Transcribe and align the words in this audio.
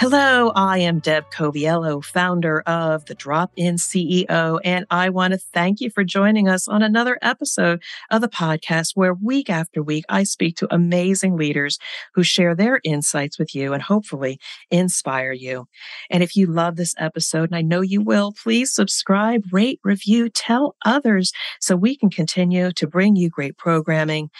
Hello, 0.00 0.50
I 0.54 0.78
am 0.78 1.00
Deb 1.00 1.30
Coviello, 1.30 2.02
founder 2.02 2.62
of 2.62 3.04
the 3.04 3.14
Drop 3.14 3.52
In 3.54 3.74
CEO, 3.74 4.58
and 4.64 4.86
I 4.88 5.10
want 5.10 5.34
to 5.34 5.38
thank 5.38 5.82
you 5.82 5.90
for 5.90 6.04
joining 6.04 6.48
us 6.48 6.66
on 6.66 6.82
another 6.82 7.18
episode 7.20 7.82
of 8.10 8.22
the 8.22 8.28
podcast 8.28 8.92
where 8.94 9.12
week 9.12 9.50
after 9.50 9.82
week 9.82 10.06
I 10.08 10.22
speak 10.22 10.56
to 10.56 10.74
amazing 10.74 11.36
leaders 11.36 11.78
who 12.14 12.22
share 12.22 12.54
their 12.54 12.80
insights 12.82 13.38
with 13.38 13.54
you 13.54 13.74
and 13.74 13.82
hopefully 13.82 14.40
inspire 14.70 15.32
you. 15.32 15.66
And 16.08 16.22
if 16.22 16.34
you 16.34 16.46
love 16.46 16.76
this 16.76 16.94
episode, 16.96 17.50
and 17.50 17.56
I 17.56 17.60
know 17.60 17.82
you 17.82 18.00
will, 18.00 18.32
please 18.42 18.72
subscribe, 18.72 19.42
rate, 19.52 19.80
review, 19.84 20.30
tell 20.30 20.76
others 20.82 21.30
so 21.60 21.76
we 21.76 21.94
can 21.94 22.08
continue 22.08 22.72
to 22.72 22.86
bring 22.86 23.16
you 23.16 23.28
great 23.28 23.58
programming. 23.58 24.30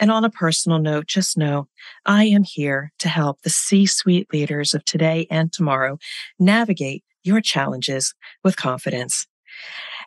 And 0.00 0.10
on 0.10 0.24
a 0.24 0.30
personal 0.30 0.78
note, 0.78 1.06
just 1.06 1.36
know 1.36 1.68
I 2.06 2.24
am 2.24 2.44
here 2.44 2.92
to 2.98 3.08
help 3.08 3.42
the 3.42 3.50
C 3.50 3.86
suite 3.86 4.28
leaders 4.32 4.74
of 4.74 4.84
today 4.84 5.26
and 5.30 5.52
tomorrow 5.52 5.98
navigate 6.38 7.04
your 7.24 7.40
challenges 7.40 8.14
with 8.44 8.56
confidence. 8.56 9.26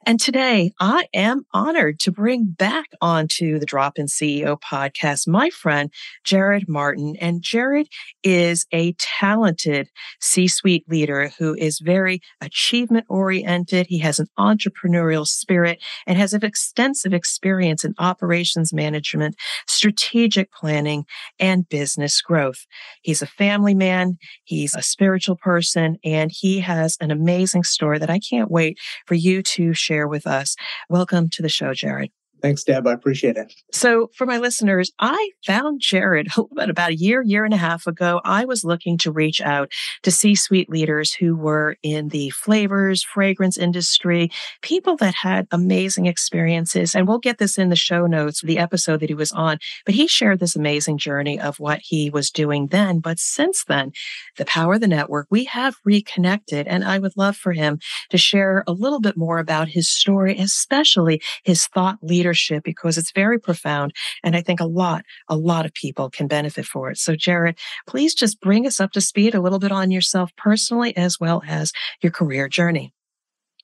And 0.04 0.20
today 0.20 0.72
I 0.80 1.08
am 1.14 1.46
honored 1.54 2.00
to 2.00 2.12
bring 2.12 2.46
back 2.46 2.88
onto 3.02 3.60
the 3.60 3.68
Drop 3.68 4.00
In 4.00 4.08
CEO 4.08 4.60
podcast 4.60 5.28
my 5.28 5.52
friend, 5.52 5.94
Jerod 6.26 6.68
Martin. 6.68 7.16
And 7.22 7.44
Jerod 7.44 7.86
is 8.24 8.66
a 8.74 8.94
talented 8.94 9.90
C 10.20 10.48
suite 10.48 10.86
leader 10.90 11.32
who 11.38 11.54
is 11.54 11.80
very 11.80 12.20
achievement 12.42 13.06
oriented. 13.10 13.86
He 13.88 14.00
has 14.00 14.18
an 14.18 14.26
entrepreneurial 14.40 15.28
spirit 15.28 15.80
and 16.08 16.18
has 16.18 16.34
an 16.34 16.44
extensive 16.44 17.14
experience 17.14 17.86
in 17.86 17.94
operations 18.00 18.74
management, 18.74 19.36
strategic 19.68 20.52
planning, 20.52 21.06
and 21.40 21.70
business 21.70 22.22
growth. 22.22 22.66
He's 23.04 23.22
a 23.22 23.28
family 23.28 23.76
man. 23.76 24.18
He's 24.46 24.74
a 24.74 24.82
spiritual 24.82 25.36
person 25.36 25.98
and 26.04 26.32
he 26.34 26.60
has 26.62 26.98
an 27.00 27.12
amazing 27.12 27.66
story 27.66 28.00
that 28.00 28.10
I 28.10 28.18
can't 28.18 28.50
wait 28.50 28.80
for 29.06 29.14
you 29.14 29.44
to 29.44 29.76
share 29.76 29.91
share 29.92 30.08
with 30.08 30.26
us. 30.26 30.56
Welcome 30.90 31.30
to 31.32 31.42
the 31.42 31.50
show, 31.50 31.72
Jerod. 31.72 32.12
Thanks, 32.42 32.64
Deb. 32.64 32.88
I 32.88 32.94
appreciate 32.94 33.38
it. 33.38 33.54
So, 33.72 34.10
for 34.16 34.26
my 34.26 34.38
listeners, 34.38 34.92
I 35.00 35.32
found 35.46 35.82
Jerod 35.82 36.28
about 36.58 36.90
a 36.90 36.96
year, 36.96 37.22
year 37.22 37.46
and 37.46 37.54
a 37.54 37.58
half 37.58 37.86
ago. 37.86 38.20
I 38.26 38.46
was 38.46 38.64
looking 38.64 38.98
to 39.00 39.12
reach 39.12 39.42
out 39.42 39.72
to 40.04 40.12
C 40.12 40.34
suite 40.34 40.70
leaders 40.70 41.14
who 41.14 41.36
were 41.36 41.78
in 41.84 42.10
the 42.10 42.32
flavors, 42.32 43.04
fragrance 43.04 43.58
industry, 43.58 44.32
people 44.62 44.98
that 44.98 45.14
had 45.22 45.48
amazing 45.52 46.08
experiences. 46.08 46.96
And 46.96 47.08
we'll 47.08 47.20
get 47.20 47.38
this 47.38 47.58
in 47.58 47.70
the 47.70 47.76
show 47.76 48.08
notes, 48.08 48.42
the 48.42 48.58
episode 48.58 49.02
that 49.02 49.10
he 49.10 49.16
was 49.16 49.32
on. 49.32 49.60
But 49.86 49.96
he 49.96 50.08
shared 50.08 50.40
this 50.40 50.56
amazing 50.56 50.98
journey 50.98 51.40
of 51.40 51.60
what 51.60 51.80
he 51.84 52.10
was 52.10 52.32
doing 52.32 52.68
then. 52.68 53.00
But 53.00 53.20
since 53.20 53.64
then, 53.66 53.92
the 54.38 54.46
power 54.46 54.76
of 54.76 54.82
the 54.82 54.88
network, 54.88 55.28
we 55.30 55.46
have 55.46 55.76
reconnected. 55.86 56.68
And 56.68 56.84
I 56.84 56.98
would 56.98 57.14
love 57.16 57.38
for 57.38 57.52
him 57.52 57.80
to 58.10 58.18
share 58.18 58.64
a 58.66 58.74
little 58.74 59.00
bit 59.00 59.16
more 59.16 59.38
about 59.38 59.68
his 59.68 59.90
story, 59.90 60.38
especially 60.38 61.22
his 61.44 61.68
thought 61.68 61.98
leadership 62.02 62.31
leadership 62.32 62.64
because 62.64 62.98
it's 62.98 63.12
very 63.12 63.40
profound. 63.40 63.94
And 64.24 64.36
I 64.36 64.42
think 64.42 64.60
a 64.60 64.66
lot, 64.66 65.04
a 65.28 65.36
lot 65.36 65.66
of 65.66 65.74
people 65.74 66.10
can 66.10 66.28
benefit 66.28 66.66
for 66.66 66.90
it. 66.90 66.98
So, 66.98 67.14
Jerod, 67.14 67.58
please 67.88 68.14
just 68.16 68.40
bring 68.40 68.66
us 68.66 68.80
up 68.80 68.92
to 68.92 69.02
speed 69.02 69.36
a 69.36 69.42
little 69.42 69.60
bit 69.60 69.72
on 69.72 69.92
yourself 69.92 70.32
personally 70.38 70.96
as 70.96 71.20
well 71.20 71.42
as 71.46 71.72
your 72.02 72.12
career 72.12 72.48
journey. 72.48 72.94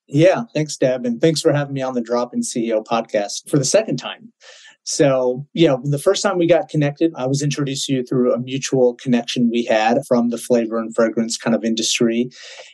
Yeah, 0.10 0.44
thanks, 0.54 0.78
Deb. 0.78 1.06
And 1.06 1.20
thanks 1.20 1.42
for 1.42 1.52
having 1.52 1.74
me 1.74 1.82
on 1.82 1.94
the 1.94 2.02
Drop 2.02 2.34
In 2.34 2.42
CEO 2.42 2.84
podcast 2.84 3.50
for 3.50 3.58
the 3.58 3.66
second 3.66 3.98
time. 3.98 4.32
So, 4.90 5.46
yeah, 5.54 5.76
the 5.84 6.00
first 6.00 6.24
time 6.24 6.38
we 6.38 6.48
got 6.48 6.70
connected, 6.70 7.12
I 7.18 7.28
was 7.28 7.42
introduced 7.42 7.88
to 7.88 7.94
you 7.94 8.04
through 8.04 8.34
a 8.34 8.40
mutual 8.40 8.94
connection 8.94 9.50
we 9.52 9.66
had 9.66 9.98
from 10.08 10.30
the 10.30 10.38
flavor 10.38 10.80
and 10.80 10.96
fragrance 10.96 11.36
kind 11.36 11.54
of 11.54 11.66
industry. 11.66 12.30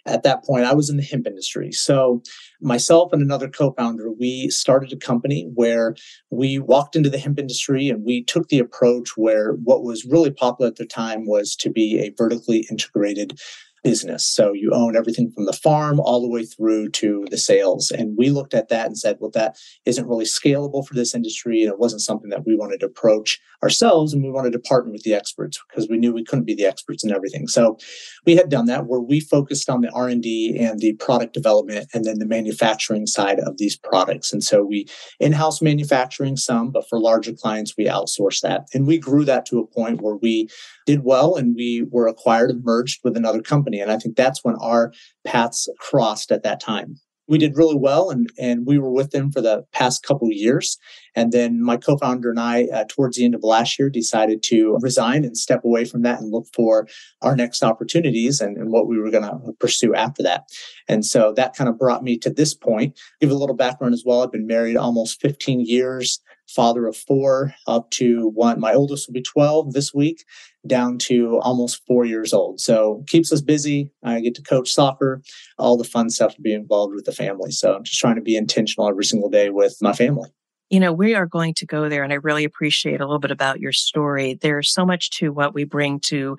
At 0.06 0.22
that 0.22 0.44
point, 0.44 0.66
I 0.66 0.76
was 0.76 0.92
in 0.92 0.98
the 0.98 1.04
hemp 1.04 1.26
industry. 1.26 1.72
So, 1.72 2.22
myself 2.62 3.14
and 3.14 3.24
another 3.24 3.50
co 3.50 3.72
founder, 3.72 4.12
we 4.12 4.52
started 4.52 4.94
a 4.94 4.96
company 4.96 5.50
where 5.56 5.96
we 6.30 6.60
walked 6.60 6.96
into 6.96 7.10
the 7.10 7.18
hemp 7.18 7.40
industry 7.40 7.90
and 7.90 8.06
we 8.06 8.24
took 8.24 8.50
the 8.50 8.60
approach 8.60 9.18
where 9.18 9.54
what 9.64 9.82
was 9.82 10.06
really 10.06 10.30
popular 10.30 10.70
at 10.70 10.76
the 10.76 10.86
time 10.86 11.26
was 11.26 11.56
to 11.56 11.72
be 11.72 12.00
a 12.00 12.14
vertically 12.16 12.68
integrated 12.70 13.40
business. 13.84 14.26
So 14.26 14.54
you 14.54 14.72
own 14.74 14.96
everything 14.96 15.32
from 15.32 15.46
the 15.46 15.54
farm 15.54 16.00
all 16.00 16.22
the 16.22 16.30
way 16.30 16.46
through 16.46 16.90
to 16.92 17.26
the 17.30 17.38
sales. 17.38 17.92
And 17.92 18.18
we 18.18 18.30
looked 18.30 18.54
at 18.54 18.70
that 18.70 18.88
and 18.88 18.98
said, 18.98 19.18
well, 19.20 19.32
that 19.32 19.58
isn't 19.86 20.08
really 20.08 20.26
scalable 20.26 20.88
for 20.88 20.94
this 20.94 21.14
industry. 21.14 21.62
And 21.62 21.72
it 21.72 21.80
wasn't 21.80 22.02
something 22.02 22.30
that 22.30 22.46
we 22.46 22.56
wanted 22.56 22.80
to 22.80 22.86
approach 22.86 23.40
ourselves. 23.62 24.14
And 24.14 24.24
we 24.24 24.32
wanted 24.32 24.54
to 24.54 24.60
partner 24.60 24.92
with 24.92 25.04
the 25.04 25.14
experts 25.14 25.60
because 25.70 25.90
we 25.90 25.98
knew 25.98 26.14
we 26.14 26.24
couldn't 26.24 26.46
be 26.46 26.56
the 26.56 26.66
experts 26.66 27.04
in 27.04 27.12
everything. 27.12 27.48
So 27.48 27.78
we 28.26 28.36
had 28.36 28.50
done 28.50 28.66
that 28.68 28.88
where 28.88 29.00
we 29.00 29.20
focused 29.20 29.70
on 29.70 29.82
the 29.82 29.92
R&D 29.92 30.58
and 30.60 30.80
the 30.80 30.94
product 30.94 31.34
development 31.34 31.88
and 31.94 32.06
then 32.06 32.20
the 32.20 32.26
manufacturing 32.26 33.06
side 33.06 33.40
of 33.40 33.58
these 33.58 33.76
products. 33.76 34.32
And 34.32 34.44
so 34.44 34.64
we 34.64 34.88
in-house 35.20 35.62
manufacturing 35.62 36.38
some, 36.38 36.72
but 36.72 36.88
for 36.88 37.00
larger 37.00 37.34
clients, 37.34 37.76
we 37.78 37.86
outsourced 37.86 38.42
that. 38.42 38.68
And 38.74 38.88
we 38.88 38.98
grew 38.98 39.26
that 39.26 39.46
to 39.48 39.60
a 39.60 39.68
point 39.68 40.02
where 40.02 40.16
we 40.16 40.50
did 40.86 41.04
well 41.04 41.36
and 41.36 41.56
we 41.56 41.86
were 41.90 42.08
acquired 42.08 42.50
and 42.50 42.64
merged 42.64 43.02
with 43.04 43.16
another 43.16 43.42
company. 43.42 43.73
And 43.80 43.92
I 43.92 43.98
think 43.98 44.16
that's 44.16 44.44
when 44.44 44.56
our 44.62 44.92
paths 45.26 45.70
crossed 45.80 46.32
at 46.32 46.44
that 46.44 46.60
time. 46.60 46.96
We 47.26 47.38
did 47.38 47.56
really 47.56 47.78
well 47.78 48.10
and, 48.10 48.28
and 48.38 48.68
we 48.68 48.78
were 48.78 48.92
with 48.92 49.12
them 49.12 49.32
for 49.32 49.40
the 49.40 49.64
past 49.72 50.04
couple 50.04 50.28
years. 50.30 50.78
And 51.16 51.32
then 51.32 51.64
my 51.64 51.78
co 51.78 51.96
founder 51.98 52.30
and 52.30 52.40
I, 52.40 52.66
uh, 52.66 52.84
towards 52.90 53.16
the 53.16 53.24
end 53.24 53.34
of 53.34 53.44
last 53.44 53.80
year, 53.80 53.90
decided 53.90 54.44
to 54.44 54.78
resign 54.82 55.24
and 55.24 55.38
step 55.38 55.64
away 55.64 55.86
from 55.86 56.02
that 56.02 56.20
and 56.20 56.34
look 56.34 56.48
for 56.54 56.86
our 57.22 57.34
next 57.34 57.64
opportunities 57.64 58.42
and, 58.42 58.58
and 58.58 58.72
what 58.74 58.88
we 58.88 59.00
were 59.00 59.10
going 59.10 59.24
to 59.24 59.54
pursue 59.58 59.96
after 59.96 60.22
that. 60.22 60.44
And 60.90 61.06
so 61.06 61.34
that 61.38 61.56
kind 61.56 61.70
of 61.70 61.80
brought 61.80 62.04
me 62.04 62.18
to 62.18 62.30
this 62.30 62.54
point. 62.54 63.00
Give 63.22 63.32
a 63.32 63.36
little 63.36 63.56
background 63.56 63.94
as 63.94 64.04
well. 64.06 64.22
I've 64.22 64.32
been 64.32 64.46
married 64.46 64.76
almost 64.76 65.22
15 65.22 65.62
years 65.62 66.20
father 66.48 66.88
of 66.88 66.96
four 66.96 67.54
up 67.68 67.90
to 67.92 68.30
one. 68.30 68.60
My 68.60 68.74
oldest 68.74 69.08
will 69.08 69.14
be 69.14 69.22
12 69.22 69.74
this 69.74 69.94
week, 69.94 70.24
down 70.68 70.98
to 71.00 71.40
almost 71.42 71.82
four 71.88 72.06
years 72.06 72.34
old. 72.34 72.60
So 72.60 73.04
keeps 73.08 73.32
us 73.32 73.42
busy. 73.42 73.92
I 74.04 74.20
get 74.22 74.36
to 74.36 74.42
coach 74.42 74.72
soccer, 74.72 75.22
all 75.58 75.78
the 75.78 75.84
fun 75.84 76.10
stuff 76.10 76.36
to 76.36 76.42
be 76.42 76.54
involved 76.54 76.96
with 76.96 77.06
the 77.06 77.12
family. 77.12 77.52
So 77.52 77.76
I'm 77.76 77.84
just 77.84 78.00
trying 78.00 78.16
to 78.16 78.22
be 78.22 78.36
intentional 78.36 78.90
every 78.90 79.06
single 79.06 79.30
day 79.30 79.50
with 79.50 79.78
my 79.82 79.94
family. 79.94 80.30
You 80.70 80.80
know, 80.80 80.94
we 80.94 81.14
are 81.14 81.28
going 81.28 81.54
to 81.56 81.68
go 81.68 81.88
there, 81.88 82.04
and 82.04 82.12
I 82.12 82.16
really 82.16 82.46
appreciate 82.46 83.00
a 83.00 83.06
little 83.06 83.20
bit 83.20 83.30
about 83.30 83.60
your 83.60 83.74
story. 83.74 84.40
There's 84.42 84.74
so 84.74 84.86
much 84.86 85.12
to 85.12 85.32
what 85.32 85.54
we 85.54 85.66
bring 85.66 86.00
to 86.06 86.36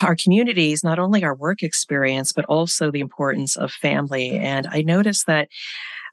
our 0.00 0.14
communities, 0.14 0.84
not 0.84 1.00
only 1.00 1.24
our 1.24 1.34
work 1.34 1.62
experience, 1.62 2.32
but 2.32 2.44
also 2.44 2.90
the 2.92 3.00
importance 3.00 3.56
of 3.56 3.72
family. 3.72 4.38
And 4.38 4.68
I 4.70 4.82
noticed 4.82 5.26
that 5.26 5.48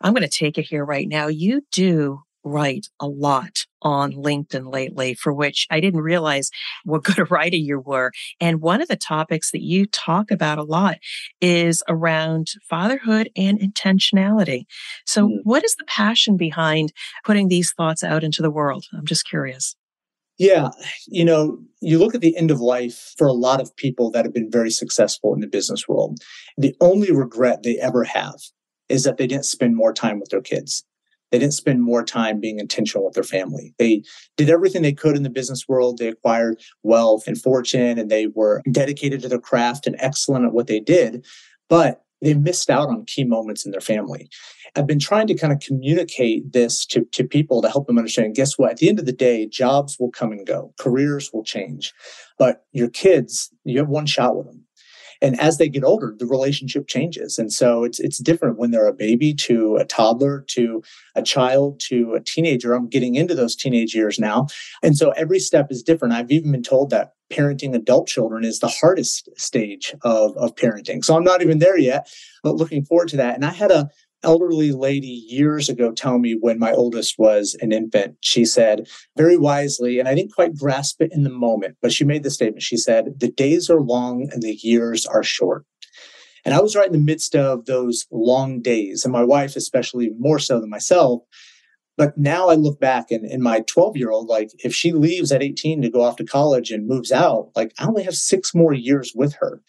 I'm 0.02 0.14
going 0.14 0.28
to 0.28 0.30
take 0.30 0.58
it 0.58 0.66
here 0.66 0.84
right 0.84 1.08
now. 1.08 1.28
You 1.28 1.62
do 1.72 2.24
write 2.44 2.88
a 3.00 3.08
lot 3.08 3.66
on 3.82 4.14
LinkedIn 4.14 4.72
lately, 4.72 5.14
for 5.14 5.34
which 5.34 5.68
I 5.70 5.80
didn't 5.80 6.02
realize 6.02 6.50
what 6.84 7.04
good 7.04 7.20
a 7.20 7.26
writer 7.26 7.58
you 7.58 7.80
were. 7.80 8.12
And 8.40 8.62
one 8.62 8.82
of 8.82 8.88
the 8.88 8.96
topics 8.96 9.52
that 9.52 9.62
you 9.62 9.86
talk 9.86 10.32
about 10.32 10.58
a 10.58 10.64
lot 10.64 10.98
is 11.40 11.84
around 11.88 12.48
fatherhood 12.70 13.30
and 13.36 13.60
intentionality. 13.60 14.64
So, 15.06 15.28
mm. 15.28 15.38
what 15.44 15.64
is 15.64 15.76
the 15.76 15.86
passion 15.86 16.38
behind 16.38 16.94
putting 17.24 17.48
these 17.48 17.74
thoughts 17.74 18.04
out 18.04 18.24
into 18.24 18.42
the 18.42 18.52
world? 18.52 18.86
I'm 18.94 19.06
just 19.06 19.28
curious. 19.28 19.76
Yeah, 20.38 20.70
you 21.08 21.24
know, 21.24 21.60
you 21.82 22.00
look 22.00 22.16
at 22.16 22.22
the 22.22 22.36
end 22.36 22.50
of 22.50 22.60
life 22.60 23.14
for 23.16 23.28
a 23.28 23.34
lot 23.34 23.62
of 23.62 23.76
people 23.76 24.10
that 24.12 24.26
have 24.26 24.34
been 24.34 24.50
very 24.50 24.72
successful 24.72 25.36
in 25.36 25.40
the 25.40 25.48
business 25.48 25.88
world. 25.88 26.20
The 26.58 26.76
only 26.82 27.12
regret 27.12 27.62
they 27.62 27.78
ever 27.78 28.04
have 28.06 28.40
is 28.90 29.04
that 29.04 29.18
they 29.18 29.28
didn't 29.28 29.46
spend 29.46 29.76
more 29.76 29.94
time 29.94 30.20
with 30.20 30.30
their 30.30 30.42
kids 30.42 30.84
they 31.32 31.40
didn't 31.40 31.54
spend 31.54 31.82
more 31.82 32.04
time 32.04 32.40
being 32.40 32.60
intentional 32.60 33.06
with 33.06 33.14
their 33.14 33.24
family. 33.24 33.74
They 33.78 34.04
did 34.38 34.50
everything 34.50 34.82
they 34.82 34.94
could 34.94 35.16
in 35.16 35.24
the 35.24 35.30
business 35.30 35.68
world. 35.68 35.98
They 35.98 36.08
acquired 36.08 36.62
wealth 36.84 37.28
and 37.28 37.42
fortune, 37.42 37.98
and 37.98 38.10
they 38.10 38.28
were 38.28 38.62
dedicated 38.72 39.22
to 39.22 39.30
their 39.30 39.40
craft 39.40 39.88
and 39.88 39.96
excellent 40.00 40.46
at 40.46 40.54
what 40.54 40.68
they 40.68 40.80
did. 40.80 41.26
But 41.70 42.04
they 42.22 42.34
missed 42.36 42.70
out 42.70 42.90
on 42.90 43.06
key 43.06 43.24
moments 43.24 43.66
in 43.66 43.72
their 43.72 43.82
family. 43.82 44.30
I've 44.76 44.88
been 44.88 45.00
trying 45.00 45.28
to 45.28 45.34
kind 45.34 45.52
of 45.52 45.60
communicate 45.60 46.54
this 46.54 46.86
to, 46.88 47.04
to 47.14 47.24
people 47.24 47.62
to 47.62 47.70
help 47.70 47.88
them 47.88 47.98
understand 47.98 48.36
guess 48.36 48.58
what? 48.58 48.72
At 48.72 48.78
the 48.78 48.90
end 48.90 49.00
of 49.00 49.06
the 49.06 49.12
day, 49.12 49.48
jobs 49.48 49.98
will 50.00 50.12
come 50.12 50.32
and 50.32 50.46
go, 50.46 50.74
careers 50.80 51.32
will 51.34 51.44
change. 51.44 51.94
But 52.38 52.64
your 52.72 52.90
kids, 52.90 53.52
you 53.64 53.80
have 53.80 53.90
one 53.90 54.06
shot 54.06 54.36
with 54.36 54.46
them 54.46 54.64
and 55.22 55.40
as 55.40 55.58
they 55.58 55.70
get 55.70 55.84
older 55.84 56.16
the 56.18 56.26
relationship 56.26 56.88
changes. 56.88 57.38
And 57.38 57.52
so 57.52 57.84
it's 57.84 58.00
it's 58.00 58.18
different 58.18 58.58
when 58.58 58.72
they're 58.72 58.88
a 58.88 58.94
baby 58.94 59.34
to 59.36 59.78
a 59.78 59.86
toddler 59.86 60.44
to 60.50 60.82
a 61.16 61.22
child 61.22 61.80
to 61.88 62.14
a 62.14 62.20
teenager. 62.20 62.74
I'm 62.74 62.88
getting 62.88 63.16
into 63.16 63.36
those 63.36 63.56
teenage 63.56 63.94
years 63.94 64.20
now. 64.20 64.48
And 64.84 64.98
so 64.98 65.12
every 65.12 65.40
step 65.40 65.68
is 65.70 65.84
different. 65.84 66.14
I've 66.14 66.32
even 66.32 66.52
been 66.52 66.64
told 66.64 66.90
that 66.90 67.14
parenting 67.32 67.74
adult 67.74 68.08
children 68.08 68.44
is 68.44 68.60
the 68.60 68.68
hardest 68.68 69.30
stage 69.38 69.96
of, 70.02 70.36
of 70.38 70.56
parenting. 70.56 71.04
So 71.04 71.16
i'm 71.16 71.24
not 71.24 71.42
even 71.42 71.60
there 71.60 71.78
yet 71.78 72.10
but 72.44 72.56
looking 72.56 72.84
forward 72.84 73.08
to 73.10 73.18
that. 73.18 73.36
And 73.36 73.46
i 73.46 73.52
had 73.52 73.72
a 73.72 73.90
elderly 74.24 74.72
lady 74.72 75.26
years 75.28 75.70
ago 75.70 75.92
tell 75.92 76.20
me 76.20 76.38
when 76.40 76.60
my 76.60 76.72
oldest 76.72 77.18
was 77.18 77.56
an 77.62 77.72
infant. 77.72 78.18
She 78.22 78.46
said 78.46 78.88
very 79.18 79.38
wisely, 79.38 80.00
and 80.00 80.08
I 80.08 80.16
didn't 80.16 80.34
quite 80.34 80.56
grasp 80.56 81.02
it 81.02 81.12
in 81.12 81.24
the 81.24 81.30
moment, 81.30 81.78
but 81.82 81.92
she 81.92 82.04
made 82.04 82.24
the 82.24 82.30
statement. 82.30 82.64
She 82.64 82.78
said, 82.78 83.20
The 83.20 83.32
days 83.32 83.70
are 83.70 83.82
long 83.82 84.30
and 84.32 84.42
the 84.42 84.58
years 84.62 85.06
are 85.06 85.24
short. 85.24 85.66
And 86.44 86.56
I 86.56 86.62
was 86.62 86.76
right 86.76 86.88
in 86.88 86.94
the 86.94 86.98
midst 86.98 87.36
of 87.36 87.66
those 87.66 88.06
long 88.12 88.62
days, 88.62 89.06
and 89.06 89.12
my 89.12 89.24
wife, 89.24 89.56
especially 89.56 90.12
more 90.18 90.40
so 90.40 90.60
than 90.60 90.70
myself. 90.70 91.22
But 91.98 92.18
now 92.18 92.50
I 92.50 92.56
look 92.56 92.80
back 92.80 93.12
and 93.12 93.26
in 93.26 93.44
my 93.44 93.60
12 93.68 93.98
year 93.98 94.10
old, 94.10 94.28
like 94.28 94.50
if 94.64 94.74
she 94.74 94.92
leaves 94.92 95.32
at 95.32 95.44
18 95.44 95.82
to 95.82 95.90
go 95.90 96.02
off 96.02 96.16
to 96.16 96.24
college 96.24 96.72
and 96.72 96.88
moves 96.88 97.12
out, 97.12 97.52
like 97.56 97.74
I 97.78 97.86
only 97.86 98.04
have 98.04 98.16
six 98.16 98.56
more 98.56 98.74
years 98.74 99.12
with 99.14 99.36
her. 99.36 99.62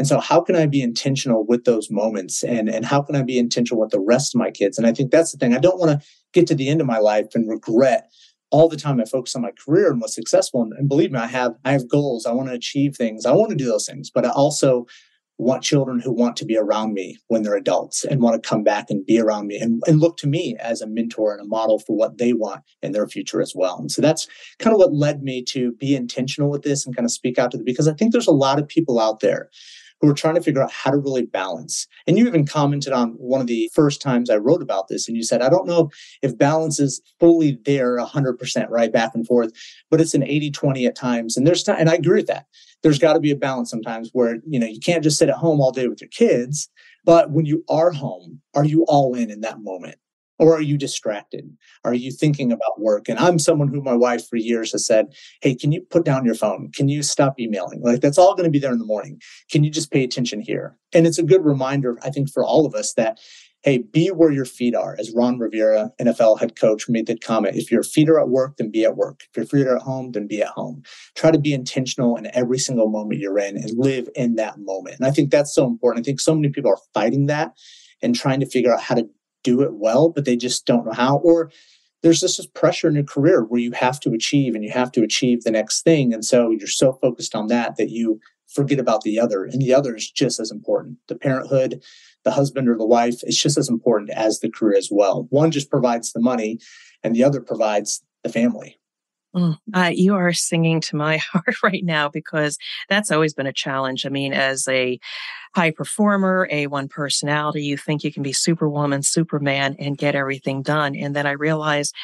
And 0.00 0.06
so 0.06 0.18
how 0.18 0.40
can 0.40 0.56
I 0.56 0.64
be 0.64 0.80
intentional 0.80 1.44
with 1.44 1.66
those 1.66 1.90
moments 1.90 2.42
and, 2.42 2.70
and 2.70 2.86
how 2.86 3.02
can 3.02 3.16
I 3.16 3.22
be 3.22 3.38
intentional 3.38 3.78
with 3.78 3.90
the 3.90 4.00
rest 4.00 4.34
of 4.34 4.38
my 4.38 4.50
kids? 4.50 4.78
And 4.78 4.86
I 4.86 4.94
think 4.94 5.10
that's 5.10 5.30
the 5.30 5.36
thing. 5.36 5.52
I 5.52 5.58
don't 5.58 5.78
want 5.78 5.90
to 5.90 6.06
get 6.32 6.46
to 6.46 6.54
the 6.54 6.70
end 6.70 6.80
of 6.80 6.86
my 6.86 6.96
life 6.96 7.26
and 7.34 7.46
regret 7.46 8.10
all 8.50 8.70
the 8.70 8.78
time 8.78 8.98
I 8.98 9.04
focus 9.04 9.36
on 9.36 9.42
my 9.42 9.50
career 9.62 9.90
and 9.90 10.00
was 10.00 10.14
successful. 10.14 10.62
And, 10.62 10.72
and 10.72 10.88
believe 10.88 11.12
me, 11.12 11.18
I 11.18 11.26
have 11.26 11.52
I 11.66 11.72
have 11.72 11.86
goals. 11.86 12.24
I 12.24 12.32
want 12.32 12.48
to 12.48 12.54
achieve 12.54 12.96
things. 12.96 13.26
I 13.26 13.32
want 13.32 13.50
to 13.50 13.56
do 13.56 13.66
those 13.66 13.86
things, 13.86 14.10
but 14.10 14.24
I 14.24 14.30
also 14.30 14.86
want 15.36 15.62
children 15.62 16.00
who 16.00 16.12
want 16.12 16.36
to 16.36 16.46
be 16.46 16.56
around 16.56 16.94
me 16.94 17.18
when 17.28 17.42
they're 17.42 17.54
adults 17.54 18.02
and 18.02 18.22
want 18.22 18.42
to 18.42 18.48
come 18.48 18.64
back 18.64 18.86
and 18.88 19.04
be 19.04 19.20
around 19.20 19.48
me 19.48 19.58
and, 19.58 19.82
and 19.86 20.00
look 20.00 20.16
to 20.16 20.26
me 20.26 20.56
as 20.60 20.80
a 20.80 20.86
mentor 20.86 21.32
and 21.32 21.42
a 21.42 21.48
model 21.48 21.78
for 21.78 21.94
what 21.94 22.16
they 22.16 22.32
want 22.32 22.62
in 22.80 22.92
their 22.92 23.06
future 23.06 23.42
as 23.42 23.52
well. 23.54 23.76
And 23.78 23.92
so 23.92 24.00
that's 24.00 24.26
kind 24.58 24.72
of 24.72 24.78
what 24.78 24.94
led 24.94 25.22
me 25.22 25.44
to 25.44 25.72
be 25.72 25.94
intentional 25.94 26.50
with 26.50 26.62
this 26.62 26.86
and 26.86 26.96
kind 26.96 27.04
of 27.04 27.10
speak 27.10 27.38
out 27.38 27.50
to 27.50 27.58
them 27.58 27.66
because 27.66 27.86
I 27.86 27.92
think 27.92 28.12
there's 28.12 28.26
a 28.26 28.32
lot 28.32 28.58
of 28.58 28.66
people 28.66 28.98
out 28.98 29.20
there 29.20 29.50
who 30.00 30.08
are 30.08 30.14
trying 30.14 30.34
to 30.34 30.42
figure 30.42 30.62
out 30.62 30.72
how 30.72 30.90
to 30.90 30.96
really 30.96 31.26
balance. 31.26 31.86
And 32.06 32.18
you 32.18 32.26
even 32.26 32.46
commented 32.46 32.92
on 32.92 33.10
one 33.12 33.40
of 33.40 33.46
the 33.46 33.70
first 33.74 34.00
times 34.00 34.30
I 34.30 34.36
wrote 34.36 34.62
about 34.62 34.88
this, 34.88 35.08
and 35.08 35.16
you 35.16 35.22
said, 35.22 35.42
I 35.42 35.48
don't 35.48 35.66
know 35.66 35.90
if 36.22 36.38
balance 36.38 36.80
is 36.80 37.00
fully 37.18 37.58
there 37.64 37.98
100%, 37.98 38.70
right? 38.70 38.92
Back 38.92 39.14
and 39.14 39.26
forth, 39.26 39.52
but 39.90 40.00
it's 40.00 40.14
an 40.14 40.22
80 40.22 40.50
20 40.50 40.86
at 40.86 40.96
times. 40.96 41.36
And 41.36 41.46
there's 41.46 41.62
time, 41.62 41.76
and 41.78 41.90
I 41.90 41.94
agree 41.94 42.16
with 42.16 42.28
that. 42.28 42.46
There's 42.82 42.98
got 42.98 43.12
to 43.12 43.20
be 43.20 43.30
a 43.30 43.36
balance 43.36 43.70
sometimes 43.70 44.10
where, 44.12 44.38
you 44.46 44.58
know, 44.58 44.66
you 44.66 44.80
can't 44.80 45.04
just 45.04 45.18
sit 45.18 45.28
at 45.28 45.34
home 45.34 45.60
all 45.60 45.72
day 45.72 45.86
with 45.86 46.00
your 46.00 46.08
kids. 46.08 46.70
But 47.04 47.30
when 47.30 47.46
you 47.46 47.64
are 47.68 47.90
home, 47.90 48.40
are 48.54 48.64
you 48.64 48.84
all 48.88 49.14
in 49.14 49.30
in 49.30 49.40
that 49.42 49.60
moment? 49.60 49.96
Or 50.40 50.56
are 50.56 50.62
you 50.62 50.78
distracted? 50.78 51.54
Are 51.84 51.92
you 51.92 52.10
thinking 52.10 52.50
about 52.50 52.80
work? 52.80 53.08
And 53.10 53.18
I'm 53.18 53.38
someone 53.38 53.68
who 53.68 53.82
my 53.82 53.94
wife 53.94 54.26
for 54.26 54.36
years 54.36 54.72
has 54.72 54.86
said, 54.86 55.14
Hey, 55.42 55.54
can 55.54 55.70
you 55.70 55.82
put 55.82 56.04
down 56.04 56.24
your 56.24 56.34
phone? 56.34 56.70
Can 56.74 56.88
you 56.88 57.02
stop 57.02 57.38
emailing? 57.38 57.82
Like 57.82 58.00
that's 58.00 58.18
all 58.18 58.34
going 58.34 58.44
to 58.44 58.50
be 58.50 58.58
there 58.58 58.72
in 58.72 58.78
the 58.78 58.86
morning. 58.86 59.20
Can 59.50 59.62
you 59.62 59.70
just 59.70 59.92
pay 59.92 60.02
attention 60.02 60.40
here? 60.40 60.78
And 60.94 61.06
it's 61.06 61.18
a 61.18 61.22
good 61.22 61.44
reminder, 61.44 61.98
I 62.02 62.10
think, 62.10 62.32
for 62.32 62.42
all 62.42 62.64
of 62.64 62.74
us 62.74 62.94
that 62.94 63.18
hey, 63.62 63.76
be 63.76 64.08
where 64.08 64.32
your 64.32 64.46
feet 64.46 64.74
are. 64.74 64.96
As 64.98 65.12
Ron 65.14 65.38
Rivera, 65.38 65.90
NFL 66.00 66.40
head 66.40 66.58
coach, 66.58 66.88
made 66.88 67.06
that 67.08 67.22
comment. 67.22 67.56
If 67.56 67.70
your 67.70 67.82
feet 67.82 68.08
are 68.08 68.18
at 68.18 68.30
work, 68.30 68.56
then 68.56 68.70
be 68.70 68.84
at 68.84 68.96
work. 68.96 69.24
If 69.28 69.36
your 69.36 69.44
feet 69.44 69.66
are 69.66 69.76
at 69.76 69.82
home, 69.82 70.12
then 70.12 70.26
be 70.26 70.40
at 70.40 70.48
home. 70.48 70.82
Try 71.14 71.30
to 71.30 71.38
be 71.38 71.52
intentional 71.52 72.16
in 72.16 72.34
every 72.34 72.58
single 72.58 72.88
moment 72.88 73.20
you're 73.20 73.38
in 73.38 73.58
and 73.58 73.70
live 73.76 74.08
in 74.14 74.36
that 74.36 74.58
moment. 74.58 74.96
And 74.96 75.06
I 75.06 75.10
think 75.10 75.30
that's 75.30 75.54
so 75.54 75.66
important. 75.66 76.02
I 76.02 76.06
think 76.06 76.20
so 76.20 76.34
many 76.34 76.48
people 76.48 76.70
are 76.70 76.78
fighting 76.94 77.26
that 77.26 77.52
and 78.02 78.14
trying 78.14 78.40
to 78.40 78.46
figure 78.46 78.72
out 78.72 78.80
how 78.80 78.94
to 78.94 79.06
do 79.42 79.62
it 79.62 79.74
well, 79.74 80.08
but 80.08 80.24
they 80.24 80.36
just 80.36 80.66
don't 80.66 80.86
know 80.86 80.92
how. 80.92 81.18
Or 81.18 81.50
there's 82.02 82.20
this 82.20 82.44
pressure 82.46 82.88
in 82.88 82.94
your 82.94 83.04
career 83.04 83.44
where 83.44 83.60
you 83.60 83.72
have 83.72 84.00
to 84.00 84.12
achieve 84.12 84.54
and 84.54 84.64
you 84.64 84.70
have 84.70 84.90
to 84.92 85.02
achieve 85.02 85.42
the 85.42 85.50
next 85.50 85.82
thing. 85.82 86.14
And 86.14 86.24
so 86.24 86.50
you're 86.50 86.66
so 86.66 86.94
focused 86.94 87.34
on 87.34 87.48
that 87.48 87.76
that 87.76 87.90
you 87.90 88.20
forget 88.48 88.78
about 88.78 89.02
the 89.02 89.20
other. 89.20 89.44
And 89.44 89.60
the 89.60 89.74
other 89.74 89.94
is 89.94 90.10
just 90.10 90.40
as 90.40 90.50
important. 90.50 90.96
The 91.08 91.14
parenthood, 91.14 91.82
the 92.24 92.32
husband 92.32 92.68
or 92.68 92.76
the 92.76 92.86
wife, 92.86 93.22
is 93.22 93.40
just 93.40 93.58
as 93.58 93.68
important 93.68 94.10
as 94.10 94.40
the 94.40 94.50
career 94.50 94.76
as 94.76 94.88
well. 94.90 95.26
One 95.30 95.50
just 95.50 95.70
provides 95.70 96.12
the 96.12 96.20
money 96.20 96.58
and 97.02 97.14
the 97.14 97.24
other 97.24 97.40
provides 97.40 98.02
the 98.22 98.28
family. 98.28 98.79
Mm, 99.34 99.56
uh, 99.74 99.90
you 99.94 100.14
are 100.14 100.32
singing 100.32 100.80
to 100.82 100.96
my 100.96 101.16
heart 101.32 101.62
right 101.62 101.84
now 101.84 102.08
because 102.08 102.58
that's 102.88 103.10
always 103.12 103.32
been 103.34 103.46
a 103.46 103.52
challenge. 103.52 104.04
I 104.04 104.08
mean, 104.08 104.32
as 104.32 104.66
a 104.68 104.98
high 105.54 105.70
performer, 105.72 106.48
A1 106.52 106.88
personality, 106.88 107.64
you 107.64 107.76
think 107.76 108.04
you 108.04 108.12
can 108.12 108.22
be 108.22 108.32
superwoman, 108.32 109.02
superman, 109.02 109.76
and 109.78 109.98
get 109.98 110.14
everything 110.16 110.62
done. 110.62 110.96
And 110.96 111.14
then 111.14 111.26
I 111.26 111.32
realized 111.32 111.94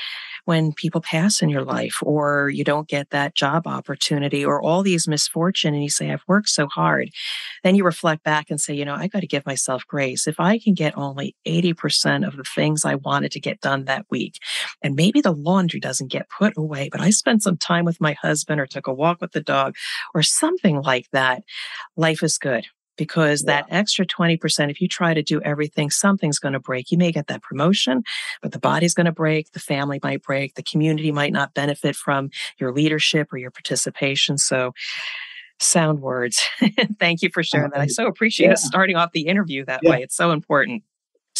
when 0.47 0.73
people 0.73 1.01
pass 1.01 1.43
in 1.43 1.49
your 1.49 1.65
life 1.65 1.99
or 2.03 2.49
you 2.49 2.65
don't 2.65 2.89
get 2.89 3.11
that 3.11 3.35
job 3.35 3.67
opportunity 3.67 4.45
or 4.45 4.63
all 4.63 4.83
these 4.83 5.07
misfortune 5.07 5.75
and 5.75 5.83
you 5.83 5.91
say 5.91 6.11
i've 6.11 6.23
worked 6.27 6.49
so 6.49 6.67
hard 6.67 7.11
then 7.63 7.75
you 7.75 7.85
reflect 7.85 8.23
back 8.23 8.49
and 8.49 8.61
say 8.61 8.73
you 8.73 8.85
know 8.85 8.95
i 8.95 9.07
got 9.07 9.21
to 9.21 9.27
give 9.27 9.45
myself 9.45 9.87
grace. 9.87 10.27
If 10.27 10.41
i 10.41 10.59
can 10.59 10.75
get 10.75 10.97
only 10.97 11.37
80% 11.47 12.27
of 12.27 12.37
the 12.37 12.45
things 12.45 12.85
i 12.85 12.95
wanted 12.95 13.33
to 13.33 13.41
get 13.41 13.61
done 13.61 13.85
that 13.85 14.07
week 14.11 14.39
and 14.83 14.95
maybe 14.95 15.21
the 15.21 15.33
laundry 15.33 15.81
doesn't 15.81 16.11
get 16.11 16.31
put 16.31 16.57
away 16.57 16.89
but 16.91 17.01
i 17.01 17.11
spent 17.11 17.43
some 17.43 17.57
time 17.57 17.85
with 17.85 18.01
my 18.01 18.15
husband 18.15 18.61
or 18.61 18.67
took 18.67 18.87
a 18.87 18.95
walk 18.95 19.21
with 19.21 19.33
the 19.33 19.43
dog 19.43 19.75
or 20.15 20.23
something 20.23 20.81
like 20.81 21.07
that 21.13 21.43
life 21.97 22.23
is 22.23 22.39
good 22.39 22.67
because 22.97 23.45
yeah. 23.45 23.63
that 23.63 23.67
extra 23.69 24.07
20%, 24.07 24.71
if 24.71 24.81
you 24.81 24.89
try 24.89 25.15
to 25.15 25.23
do 25.23 25.41
everything, 25.43 25.91
something's 25.91 26.39
going 26.39 26.55
to 26.55 26.61
break. 26.61 26.91
You 26.91 26.99
may 26.99 27.13
get 27.13 27.27
that 27.29 27.43
promotion, 27.43 28.03
but 28.43 28.53
the 28.53 28.59
body's 28.59 28.95
going 28.95 29.07
to 29.07 29.13
break, 29.13 29.53
the 29.53 29.61
family 29.61 30.01
might 30.03 30.23
break, 30.23 30.55
the 30.55 30.63
community 30.63 31.13
might 31.13 31.33
not 31.33 31.55
benefit 31.55 31.97
from 31.97 32.31
your 32.59 32.73
leadership 32.73 33.33
or 33.33 33.39
your 33.39 33.51
participation. 33.51 34.39
So, 34.39 34.73
sound 35.59 36.01
words. 36.01 36.43
Thank 36.99 37.23
you 37.23 37.31
for 37.33 37.43
sharing 37.43 37.71
that. 37.71 37.81
I 37.81 37.87
so 37.87 38.07
appreciate 38.07 38.49
yeah. 38.49 38.55
starting 38.57 38.97
off 38.97 39.13
the 39.13 39.27
interview 39.27 39.65
that 39.65 39.81
yeah. 39.83 39.91
way. 39.91 40.03
It's 40.03 40.17
so 40.17 40.33
important. 40.33 40.83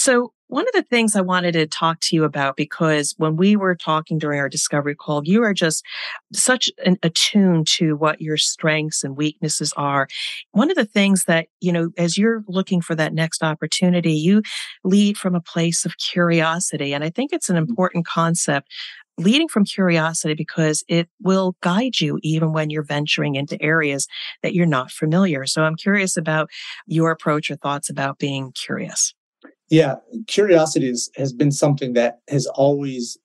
So, 0.07 0.33
one 0.47 0.67
of 0.69 0.73
the 0.73 0.85
things 0.85 1.17
I 1.17 1.21
wanted 1.21 1.55
to 1.55 1.67
talk 1.67 1.99
to 2.03 2.15
you 2.15 2.23
about, 2.23 2.57
because 2.57 3.13
when 3.19 3.35
we 3.35 3.57
were 3.57 3.75
talking 3.75 4.19
during 4.19 4.39
our 4.39 4.49
discovery 4.49 4.95
call, 4.95 5.23
you 5.25 5.43
are 5.43 5.53
just 5.53 5.85
such 6.33 6.71
an 6.85 6.97
attuned 7.03 7.67
to 7.79 7.97
what 7.97 8.21
your 8.21 8.37
strengths 8.37 9.03
and 9.03 9.17
weaknesses 9.17 9.73
are. 9.77 10.07
One 10.53 10.71
of 10.71 10.77
the 10.77 10.85
things 10.85 11.25
that, 11.25 11.49
you 11.61 11.73
know, 11.73 11.91
as 11.99 12.17
you're 12.17 12.45
looking 12.47 12.81
for 12.81 12.95
that 12.95 13.15
next 13.15 13.43
opportunity, 13.43 14.13
you 14.13 14.43
lead 14.85 15.19
from 15.19 15.35
a 15.35 15.41
place 15.41 15.85
of 15.85 15.99
curiosity. 15.99 16.95
And 16.95 17.03
I 17.03 17.11
think 17.11 17.33
it's 17.33 17.51
an 17.51 17.57
mm. 17.57 17.69
important 17.69 18.07
concept 18.07 18.73
leading 19.19 19.49
from 19.49 19.65
curiosity 19.65 20.35
because 20.35 20.85
it 20.87 21.09
will 21.21 21.57
guide 21.63 21.99
you 21.99 22.21
even 22.23 22.53
when 22.53 22.71
you're 22.71 22.85
venturing 22.85 23.35
into 23.35 23.61
areas 23.61 24.07
that 24.45 24.55
you're 24.55 24.67
not 24.67 24.93
familiar. 24.93 25.47
So 25.47 25.65
I'm 25.65 25.75
curious 25.75 26.17
about 26.17 26.49
your 26.87 27.11
approach 27.11 27.51
or 27.51 27.57
thoughts 27.57 27.91
about 27.91 28.21
being 28.21 28.53
curious. 28.53 29.16
Yeah, 29.69 29.97
curiosity 30.29 30.89
is, 30.89 31.11
has 31.17 31.33
been 31.33 31.51
something 31.51 31.95
that 31.95 32.21
has 32.29 32.47
always 32.47 33.19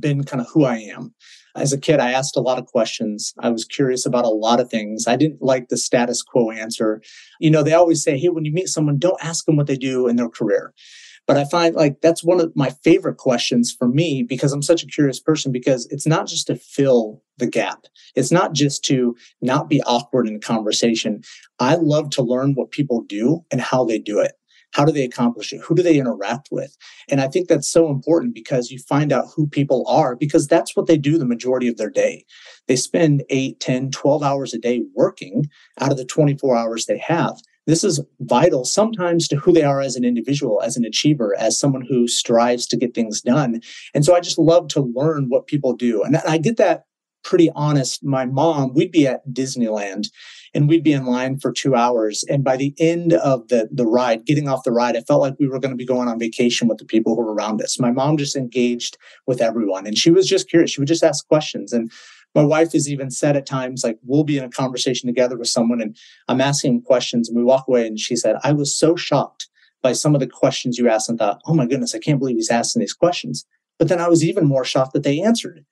been 0.00 0.24
kind 0.24 0.40
of 0.40 0.48
who 0.52 0.64
I 0.64 0.78
am. 0.78 1.14
As 1.54 1.72
a 1.72 1.78
kid, 1.78 2.00
I 2.00 2.10
asked 2.10 2.36
a 2.36 2.40
lot 2.40 2.58
of 2.58 2.66
questions. 2.66 3.32
I 3.38 3.50
was 3.50 3.64
curious 3.64 4.04
about 4.04 4.24
a 4.24 4.30
lot 4.30 4.60
of 4.60 4.68
things. 4.68 5.06
I 5.06 5.16
didn't 5.16 5.42
like 5.42 5.68
the 5.68 5.76
status 5.76 6.22
quo 6.22 6.50
answer. 6.50 7.00
You 7.38 7.50
know, 7.50 7.62
they 7.62 7.72
always 7.72 8.02
say, 8.02 8.18
hey, 8.18 8.28
when 8.28 8.44
you 8.44 8.52
meet 8.52 8.68
someone, 8.68 8.98
don't 8.98 9.22
ask 9.24 9.46
them 9.46 9.56
what 9.56 9.68
they 9.68 9.76
do 9.76 10.08
in 10.08 10.16
their 10.16 10.28
career. 10.28 10.74
But 11.26 11.36
I 11.36 11.44
find 11.44 11.74
like 11.74 12.00
that's 12.02 12.22
one 12.22 12.40
of 12.40 12.54
my 12.54 12.70
favorite 12.70 13.16
questions 13.16 13.74
for 13.76 13.88
me 13.88 14.22
because 14.22 14.52
I'm 14.52 14.62
such 14.62 14.82
a 14.82 14.86
curious 14.86 15.18
person 15.18 15.50
because 15.50 15.86
it's 15.90 16.06
not 16.06 16.26
just 16.26 16.46
to 16.46 16.56
fill 16.56 17.22
the 17.38 17.48
gap. 17.48 17.86
It's 18.14 18.30
not 18.30 18.52
just 18.52 18.84
to 18.84 19.16
not 19.42 19.68
be 19.68 19.82
awkward 19.82 20.28
in 20.28 20.36
a 20.36 20.40
conversation. 20.40 21.22
I 21.58 21.74
love 21.76 22.10
to 22.10 22.22
learn 22.22 22.54
what 22.54 22.70
people 22.70 23.02
do 23.02 23.44
and 23.50 23.60
how 23.60 23.84
they 23.84 23.98
do 23.98 24.20
it. 24.20 24.32
How 24.76 24.84
do 24.84 24.92
they 24.92 25.04
accomplish 25.04 25.54
it? 25.54 25.62
Who 25.62 25.74
do 25.74 25.82
they 25.82 25.98
interact 25.98 26.48
with? 26.50 26.76
And 27.08 27.22
I 27.22 27.28
think 27.28 27.48
that's 27.48 27.66
so 27.66 27.88
important 27.88 28.34
because 28.34 28.70
you 28.70 28.78
find 28.78 29.10
out 29.10 29.24
who 29.34 29.46
people 29.46 29.86
are 29.88 30.14
because 30.14 30.46
that's 30.46 30.76
what 30.76 30.86
they 30.86 30.98
do 30.98 31.16
the 31.16 31.24
majority 31.24 31.66
of 31.66 31.78
their 31.78 31.88
day. 31.88 32.26
They 32.68 32.76
spend 32.76 33.24
8, 33.30 33.58
10, 33.58 33.90
12 33.90 34.22
hours 34.22 34.52
a 34.52 34.58
day 34.58 34.82
working 34.94 35.46
out 35.80 35.92
of 35.92 35.96
the 35.96 36.04
24 36.04 36.54
hours 36.54 36.84
they 36.84 36.98
have. 36.98 37.40
This 37.66 37.84
is 37.84 38.02
vital 38.20 38.66
sometimes 38.66 39.26
to 39.28 39.36
who 39.36 39.50
they 39.50 39.62
are 39.62 39.80
as 39.80 39.96
an 39.96 40.04
individual, 40.04 40.60
as 40.62 40.76
an 40.76 40.84
achiever, 40.84 41.34
as 41.38 41.58
someone 41.58 41.86
who 41.88 42.06
strives 42.06 42.66
to 42.66 42.76
get 42.76 42.94
things 42.94 43.22
done. 43.22 43.62
And 43.94 44.04
so 44.04 44.14
I 44.14 44.20
just 44.20 44.38
love 44.38 44.68
to 44.68 44.82
learn 44.94 45.30
what 45.30 45.46
people 45.46 45.72
do. 45.72 46.02
And 46.02 46.18
I 46.18 46.36
get 46.36 46.58
that 46.58 46.82
pretty 47.26 47.50
honest, 47.56 48.04
my 48.04 48.24
mom, 48.24 48.72
we'd 48.72 48.92
be 48.92 49.06
at 49.06 49.28
Disneyland 49.28 50.08
and 50.54 50.68
we'd 50.68 50.84
be 50.84 50.92
in 50.92 51.04
line 51.04 51.38
for 51.40 51.52
two 51.52 51.74
hours. 51.74 52.24
And 52.28 52.44
by 52.44 52.56
the 52.56 52.72
end 52.78 53.14
of 53.14 53.48
the, 53.48 53.68
the 53.70 53.84
ride, 53.84 54.24
getting 54.24 54.48
off 54.48 54.62
the 54.62 54.70
ride, 54.70 54.96
I 54.96 55.00
felt 55.00 55.20
like 55.20 55.34
we 55.40 55.48
were 55.48 55.58
going 55.58 55.72
to 55.72 55.76
be 55.76 55.84
going 55.84 56.08
on 56.08 56.20
vacation 56.20 56.68
with 56.68 56.78
the 56.78 56.84
people 56.84 57.16
who 57.16 57.22
were 57.22 57.34
around 57.34 57.60
us. 57.60 57.80
My 57.80 57.90
mom 57.90 58.16
just 58.16 58.36
engaged 58.36 58.96
with 59.26 59.42
everyone 59.42 59.88
and 59.88 59.98
she 59.98 60.12
was 60.12 60.28
just 60.28 60.48
curious. 60.48 60.70
She 60.70 60.80
would 60.80 60.88
just 60.88 61.02
ask 61.02 61.26
questions. 61.26 61.72
And 61.72 61.90
my 62.36 62.44
wife 62.44 62.72
has 62.72 62.88
even 62.88 63.10
said 63.10 63.36
at 63.36 63.44
times, 63.44 63.82
like, 63.82 63.98
we'll 64.04 64.22
be 64.22 64.38
in 64.38 64.44
a 64.44 64.48
conversation 64.48 65.08
together 65.08 65.36
with 65.36 65.48
someone 65.48 65.80
and 65.80 65.96
I'm 66.28 66.40
asking 66.40 66.82
questions 66.82 67.28
and 67.28 67.36
we 67.36 67.42
walk 67.42 67.66
away. 67.66 67.88
And 67.88 67.98
she 67.98 68.14
said, 68.14 68.36
I 68.44 68.52
was 68.52 68.78
so 68.78 68.94
shocked 68.94 69.48
by 69.82 69.94
some 69.94 70.14
of 70.14 70.20
the 70.20 70.28
questions 70.28 70.78
you 70.78 70.88
asked 70.88 71.08
and 71.08 71.18
thought, 71.18 71.40
oh 71.46 71.54
my 71.54 71.66
goodness, 71.66 71.94
I 71.94 71.98
can't 71.98 72.20
believe 72.20 72.36
he's 72.36 72.50
asking 72.50 72.80
these 72.80 72.94
questions. 72.94 73.44
But 73.78 73.88
then 73.88 74.00
I 74.00 74.08
was 74.08 74.24
even 74.24 74.46
more 74.46 74.64
shocked 74.64 74.92
that 74.94 75.02
they 75.02 75.20
answered. 75.20 75.64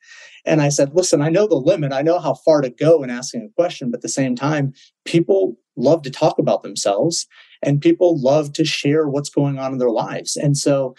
And 0.45 0.61
I 0.61 0.69
said, 0.69 0.95
listen, 0.95 1.23
I 1.23 1.31
know 1.31 1.47
the 1.47 1.55
limit. 1.55 1.93
I 1.93 2.03
know 2.03 2.19
how 2.19 2.35
far 2.35 2.61
to 2.61 2.71
go 2.71 3.03
in 3.03 3.11
asking 3.11 3.43
a 3.43 3.55
question. 3.55 3.91
But 3.91 3.99
at 3.99 4.03
the 4.03 4.09
same 4.09 4.37
time, 4.37 4.75
people 5.05 5.57
love 5.77 6.03
to 6.03 6.11
talk 6.11 6.39
about 6.39 6.63
themselves 6.63 7.27
and 7.63 7.81
people 7.81 8.21
love 8.21 8.53
to 8.53 8.65
share 8.65 9.09
what's 9.09 9.31
going 9.31 9.59
on 9.59 9.73
in 9.73 9.79
their 9.79 9.91
lives. 9.91 10.37
And 10.37 10.57
so 10.57 10.95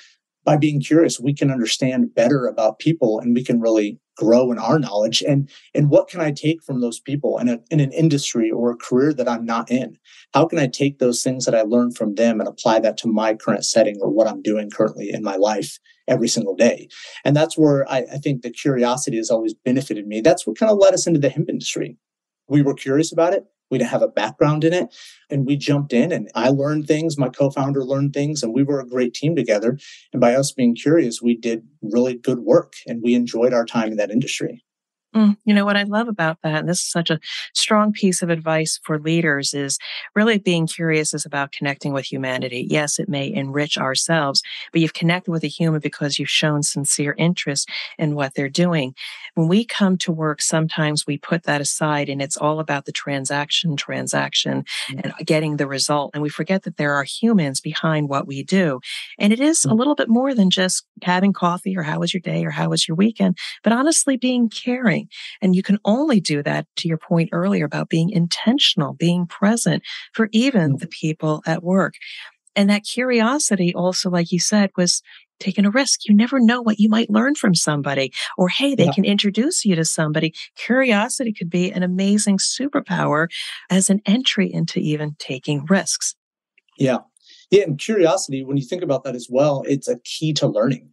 by 0.45 0.55
being 0.55 0.79
curious, 0.79 1.19
we 1.19 1.33
can 1.33 1.51
understand 1.51 2.13
better 2.13 2.45
about 2.45 2.79
people 2.79 3.19
and 3.19 3.35
we 3.35 3.43
can 3.43 3.59
really 3.59 3.99
grow 4.15 4.51
in 4.51 4.59
our 4.59 4.79
knowledge. 4.79 5.21
And 5.27 5.49
and 5.73 5.89
what 5.89 6.07
can 6.07 6.21
i 6.21 6.31
take 6.31 6.63
from 6.63 6.79
those 6.79 6.99
people 6.99 7.37
in, 7.37 7.49
a, 7.49 7.59
in 7.69 7.79
an 7.81 7.91
industry 7.91 8.49
or 8.49 8.71
a 8.71 8.77
career 8.77 9.13
that 9.13 9.27
i'm 9.27 9.45
not 9.45 9.69
in? 9.69 9.97
How 10.33 10.45
can 10.45 10.59
i 10.59 10.67
take 10.67 10.99
those 10.99 11.21
things 11.21 11.45
that 11.45 11.55
i 11.55 11.63
learned 11.63 11.97
from 11.97 12.15
them 12.15 12.39
and 12.39 12.47
apply 12.47 12.79
that 12.79 12.97
to 12.97 13.07
my 13.07 13.33
current 13.33 13.65
setting 13.65 13.97
or 14.01 14.09
what 14.09 14.27
i'm 14.27 14.41
doing 14.41 14.69
currently 14.69 15.09
in 15.11 15.21
my 15.23 15.35
life 15.35 15.79
every 16.07 16.29
single 16.29 16.55
day? 16.55 16.87
And 17.25 17.35
that's 17.35 17.57
where 17.57 17.89
i, 17.91 18.05
I 18.13 18.17
think 18.17 18.41
the 18.41 18.51
curiosity 18.51 19.17
has 19.17 19.29
always 19.29 19.53
benefited 19.53 20.07
me. 20.07 20.21
That's 20.21 20.47
what 20.47 20.57
kind 20.57 20.71
of 20.71 20.77
led 20.77 20.93
us 20.93 21.07
into 21.07 21.19
the 21.19 21.29
hemp 21.29 21.49
industry 21.49 21.97
we 22.47 22.61
were 22.61 22.73
curious 22.73 23.11
about 23.11 23.33
it 23.33 23.45
we 23.71 23.77
didn't 23.77 23.91
have 23.91 24.01
a 24.01 24.07
background 24.07 24.63
in 24.63 24.73
it. 24.73 24.93
And 25.29 25.45
we 25.45 25.55
jumped 25.55 25.93
in 25.93 26.11
and 26.11 26.29
I 26.35 26.49
learned 26.49 26.87
things. 26.87 27.17
My 27.17 27.29
co 27.29 27.49
founder 27.49 27.83
learned 27.83 28.13
things 28.13 28.43
and 28.43 28.53
we 28.53 28.63
were 28.63 28.79
a 28.79 28.87
great 28.87 29.13
team 29.13 29.35
together. 29.35 29.77
And 30.13 30.21
by 30.21 30.35
us 30.35 30.51
being 30.51 30.75
curious, 30.75 31.21
we 31.21 31.35
did 31.35 31.67
really 31.81 32.15
good 32.15 32.39
work 32.39 32.73
and 32.87 33.01
we 33.01 33.15
enjoyed 33.15 33.53
our 33.53 33.65
time 33.65 33.91
in 33.91 33.97
that 33.97 34.11
industry. 34.11 34.63
Mm, 35.15 35.37
you 35.45 35.53
know 35.53 35.63
what 35.63 35.77
I 35.77 35.83
love 35.83 36.09
about 36.09 36.39
that, 36.43 36.59
and 36.59 36.67
this 36.67 36.79
is 36.79 36.91
such 36.91 37.09
a 37.09 37.21
strong 37.53 37.93
piece 37.93 38.21
of 38.21 38.29
advice 38.29 38.81
for 38.83 38.99
leaders, 38.99 39.53
is 39.53 39.79
really 40.13 40.37
being 40.37 40.67
curious 40.67 41.13
is 41.13 41.25
about 41.25 41.53
connecting 41.53 41.93
with 41.93 42.03
humanity. 42.11 42.67
Yes, 42.69 42.99
it 42.99 43.07
may 43.07 43.31
enrich 43.31 43.77
ourselves, 43.77 44.41
but 44.73 44.81
you've 44.81 44.93
connected 44.93 45.31
with 45.31 45.45
a 45.45 45.47
human 45.47 45.79
because 45.79 46.19
you've 46.19 46.29
shown 46.29 46.63
sincere 46.63 47.15
interest 47.17 47.69
in 47.97 48.15
what 48.15 48.33
they're 48.33 48.49
doing. 48.49 48.93
When 49.35 49.47
we 49.47 49.65
come 49.65 49.97
to 49.99 50.11
work, 50.11 50.41
sometimes 50.41 51.05
we 51.05 51.17
put 51.17 51.43
that 51.43 51.61
aside 51.61 52.09
and 52.09 52.21
it's 52.21 52.37
all 52.37 52.59
about 52.59 52.85
the 52.85 52.91
transaction, 52.91 53.75
transaction, 53.75 54.63
mm-hmm. 54.89 54.99
and 55.03 55.13
getting 55.25 55.57
the 55.57 55.67
result. 55.67 56.11
And 56.13 56.23
we 56.23 56.29
forget 56.29 56.63
that 56.63 56.77
there 56.77 56.93
are 56.93 57.03
humans 57.03 57.61
behind 57.61 58.09
what 58.09 58.27
we 58.27 58.43
do. 58.43 58.79
And 59.19 59.31
it 59.31 59.39
is 59.39 59.59
mm-hmm. 59.59 59.71
a 59.71 59.75
little 59.75 59.95
bit 59.95 60.09
more 60.09 60.33
than 60.33 60.49
just 60.49 60.85
having 61.03 61.33
coffee 61.33 61.77
or 61.77 61.83
how 61.83 61.99
was 61.99 62.13
your 62.13 62.21
day 62.21 62.43
or 62.45 62.51
how 62.51 62.69
was 62.69 62.87
your 62.87 62.95
weekend, 62.95 63.37
but 63.63 63.73
honestly 63.73 64.17
being 64.17 64.49
caring 64.49 65.07
and 65.41 65.55
you 65.55 65.63
can 65.63 65.79
only 65.85 66.19
do 66.19 66.41
that 66.43 66.67
to 66.77 66.87
your 66.87 66.97
point 66.97 67.29
earlier 67.31 67.65
about 67.65 67.89
being 67.89 68.09
intentional, 68.09 68.93
being 68.93 69.27
present 69.27 69.83
for 70.13 70.29
even 70.31 70.75
mm. 70.75 70.79
the 70.79 70.87
people 70.87 71.43
at 71.45 71.63
work. 71.63 71.95
And 72.55 72.69
that 72.69 72.85
curiosity 72.85 73.73
also, 73.75 74.09
like 74.09 74.31
you 74.31 74.39
said, 74.39 74.71
was 74.77 75.01
taking 75.39 75.65
a 75.65 75.71
risk. 75.71 76.01
You 76.07 76.15
never 76.15 76.39
know 76.39 76.61
what 76.61 76.79
you 76.79 76.89
might 76.89 77.09
learn 77.09 77.35
from 77.35 77.55
somebody, 77.55 78.11
or 78.37 78.49
hey, 78.49 78.75
they 78.75 78.85
yeah. 78.85 78.93
can 78.93 79.05
introduce 79.05 79.65
you 79.65 79.75
to 79.75 79.85
somebody. 79.85 80.33
Curiosity 80.55 81.33
could 81.33 81.49
be 81.49 81.71
an 81.71 81.83
amazing 81.83 82.37
superpower 82.37 83.27
as 83.69 83.89
an 83.89 84.01
entry 84.05 84.51
into 84.51 84.79
even 84.79 85.15
taking 85.19 85.65
risks. 85.65 86.15
Yeah. 86.77 86.99
Yeah. 87.51 87.63
And 87.63 87.79
curiosity, 87.79 88.43
when 88.43 88.57
you 88.57 88.63
think 88.63 88.81
about 88.81 89.03
that 89.03 89.15
as 89.15 89.27
well, 89.29 89.63
it's 89.67 89.87
a 89.87 89.99
key 89.99 90.33
to 90.33 90.47
learning. 90.47 90.89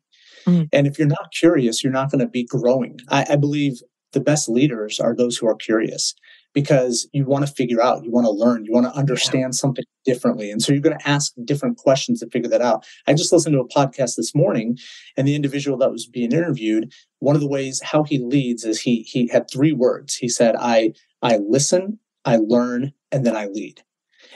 Mm. 0.46 0.68
And 0.72 0.86
if 0.86 0.98
you're 0.98 1.08
not 1.08 1.32
curious, 1.38 1.82
you're 1.82 1.92
not 1.92 2.10
going 2.10 2.20
to 2.20 2.28
be 2.28 2.44
growing. 2.44 2.98
I, 3.08 3.26
I, 3.30 3.36
believe 3.36 3.80
the 4.12 4.20
best 4.20 4.48
leaders 4.48 4.98
are 4.98 5.14
those 5.14 5.36
who 5.36 5.46
are 5.46 5.54
curious 5.54 6.14
because 6.52 7.08
you 7.12 7.24
want 7.24 7.46
to 7.46 7.52
figure 7.52 7.82
out, 7.82 8.04
you 8.04 8.10
want 8.10 8.26
to 8.26 8.30
learn, 8.30 8.64
you 8.64 8.72
want 8.72 8.86
to 8.86 8.98
understand 8.98 9.54
yeah. 9.54 9.58
something 9.58 9.84
differently. 10.04 10.50
And 10.50 10.62
so 10.62 10.72
you're 10.72 10.82
going 10.82 10.98
to 10.98 11.08
ask 11.08 11.32
different 11.44 11.78
questions 11.78 12.20
to 12.20 12.28
figure 12.28 12.50
that 12.50 12.60
out. 12.60 12.84
I 13.06 13.14
just 13.14 13.32
listened 13.32 13.54
to 13.54 13.60
a 13.60 13.68
podcast 13.68 14.16
this 14.16 14.34
morning 14.34 14.78
and 15.16 15.26
the 15.26 15.34
individual 15.34 15.78
that 15.78 15.92
was 15.92 16.06
being 16.06 16.32
interviewed, 16.32 16.92
one 17.20 17.34
of 17.34 17.40
the 17.40 17.48
ways 17.48 17.80
how 17.82 18.02
he 18.02 18.18
leads 18.18 18.64
is 18.64 18.80
he 18.80 19.02
he 19.02 19.28
had 19.28 19.50
three 19.50 19.72
words. 19.72 20.16
He 20.16 20.28
said, 20.28 20.56
I 20.58 20.92
I 21.22 21.38
listen, 21.38 21.98
I 22.24 22.36
learn, 22.36 22.92
and 23.10 23.24
then 23.24 23.36
I 23.36 23.46
lead. 23.46 23.82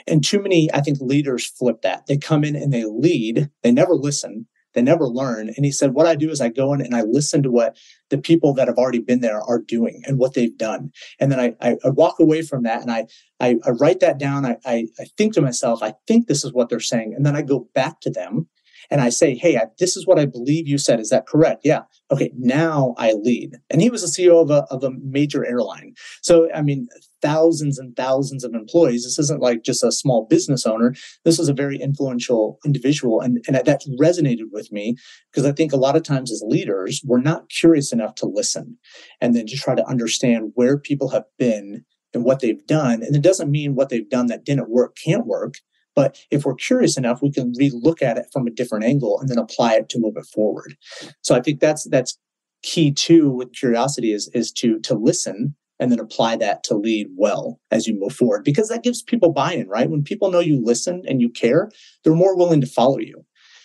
And 0.07 0.23
too 0.25 0.41
many, 0.41 0.73
I 0.73 0.81
think, 0.81 0.99
leaders 1.01 1.47
flip 1.47 1.83
that. 1.83 2.07
They 2.07 2.17
come 2.17 2.45
in 2.45 2.55
and 2.55 2.73
they 2.73 2.85
lead, 2.85 3.51
they 3.63 3.73
never 3.73 3.95
listen, 3.95 4.47
they 4.77 4.83
never 4.83 5.09
learn. 5.09 5.49
And 5.49 5.65
he 5.65 5.73
said, 5.73 5.95
What 5.95 6.07
I 6.07 6.15
do 6.15 6.31
is 6.31 6.41
I 6.41 6.51
go 6.51 6.73
in 6.75 6.83
and 6.83 6.95
I 6.95 7.01
listen 7.01 7.43
to 7.43 7.51
what 7.51 7.77
the 8.11 8.19
people 8.19 8.53
that 8.55 8.69
have 8.69 8.77
already 8.77 9.01
been 9.01 9.23
there 9.23 9.41
are 9.41 9.59
doing 9.59 10.03
and 10.07 10.19
what 10.19 10.35
they've 10.35 10.57
done. 10.57 10.93
And 11.19 11.33
then 11.33 11.41
I, 11.41 11.57
I, 11.61 11.77
I 11.83 11.89
walk 11.89 12.21
away 12.21 12.43
from 12.43 12.63
that 12.65 12.83
and 12.83 12.93
I, 12.93 13.07
I, 13.41 13.57
I 13.67 13.71
write 13.71 14.01
that 14.01 14.19
down. 14.19 14.45
I, 14.45 14.59
I, 14.67 14.87
I 15.01 15.07
think 15.17 15.33
to 15.35 15.41
myself, 15.41 15.83
I 15.83 15.95
think 16.07 16.27
this 16.27 16.45
is 16.45 16.53
what 16.53 16.69
they're 16.69 16.79
saying. 16.79 17.15
And 17.17 17.25
then 17.25 17.35
I 17.35 17.43
go 17.43 17.69
back 17.75 18.01
to 18.03 18.11
them 18.11 18.49
and 18.91 19.01
I 19.01 19.09
say, 19.09 19.35
Hey, 19.35 19.57
I, 19.57 19.65
this 19.79 19.97
is 19.97 20.07
what 20.07 20.19
I 20.19 20.27
believe 20.27 20.69
you 20.69 20.79
said. 20.79 21.01
Is 21.01 21.11
that 21.11 21.27
correct? 21.27 21.63
Yeah. 21.65 21.83
Okay. 22.11 22.33
Now 22.37 22.95
I 22.99 23.13
lead. 23.13 23.57
And 23.71 23.81
he 23.81 23.91
was 23.91 24.03
the 24.03 24.09
CEO 24.23 24.41
of 24.41 24.51
a, 24.51 24.67
of 24.71 24.85
a 24.85 24.91
major 25.03 25.45
airline. 25.45 25.95
So, 26.23 26.49
I 26.55 26.63
mean, 26.63 26.89
thousands 27.23 27.79
and 27.79 27.97
thousands 27.97 28.45
of 28.45 28.55
employees. 28.55 29.05
This 29.05 29.19
isn't 29.19 29.41
like 29.41 29.65
just 29.65 29.83
a 29.83 29.91
small 29.91 30.27
business 30.27 30.67
owner. 30.67 30.95
This 31.25 31.39
was 31.39 31.49
a 31.49 31.55
very 31.55 31.77
influential 31.77 32.59
individual. 32.65 33.21
And, 33.21 33.45
and 33.47 33.57
that 33.57 33.83
resonated 34.01 34.51
with 34.53 34.71
me 34.71 34.97
because 35.33 35.45
I 35.45 35.53
think 35.53 35.73
a 35.73 35.77
lot 35.77 35.97
of 35.97 36.03
times 36.03 36.31
as 36.31 36.43
leaders, 36.47 37.03
we're 37.05 37.21
not 37.21 37.49
curious 37.49 37.93
enough 37.93 38.15
to 38.17 38.27
listen 38.27 38.79
and 39.21 39.35
then 39.35 39.47
to 39.47 39.57
try 39.57 39.75
to 39.75 39.87
understand 39.87 40.53
where 40.55 40.79
people 40.79 41.09
have 41.11 41.25
been 41.39 41.85
and 42.15 42.25
what 42.25 42.41
they've 42.41 42.67
done. 42.67 43.03
And 43.03 43.15
it 43.15 43.23
doesn't 43.23 43.51
mean 43.51 43.75
what 43.75 43.89
they've 43.89 44.09
done 44.09 44.27
that 44.27 44.45
didn't 44.45 44.71
work 44.71 44.97
can't 44.97 45.27
work. 45.27 45.55
But 45.97 46.19
if 46.31 46.45
we're 46.45 46.55
curious 46.55 46.97
enough, 46.97 47.23
we 47.23 47.33
can 47.33 47.53
relook 47.55 48.03
at 48.03 48.19
it 48.19 48.27
from 48.33 48.47
a 48.47 48.51
different 48.51 48.85
angle 48.85 49.19
and 49.19 49.29
then 49.29 49.39
apply 49.39 49.75
it 49.75 49.89
to 49.89 49.99
move 49.99 50.17
it 50.17 50.27
forward. 50.27 50.77
So 51.23 51.35
I 51.35 51.41
think 51.41 51.59
that's 51.59 51.89
that's 51.89 52.19
key 52.63 52.93
too 52.93 53.31
with 53.31 53.53
curiosity 53.53 54.13
is 54.13 54.29
is 54.35 54.53
to 54.53 54.79
to 54.81 54.95
listen 54.95 55.57
and 55.79 55.93
then 55.93 56.01
apply 56.01 56.37
that 56.37 56.63
to 56.65 56.75
lead 56.75 57.09
well 57.17 57.61
as 57.71 57.87
you 57.87 57.99
move 57.99 58.13
forward 58.13 58.45
because 58.45 58.69
that 58.69 58.83
gives 58.83 59.03
people 59.03 59.33
buy-in, 59.33 59.69
right? 59.69 59.91
When 59.91 60.03
people 60.03 60.31
know 60.31 60.41
you 60.41 60.63
listen 60.63 61.03
and 61.07 61.21
you 61.21 61.29
care, 61.29 61.71
they're 62.03 62.15
more 62.15 62.37
willing 62.37 62.61
to 62.63 62.67
follow 62.67 62.99
you. 62.99 63.25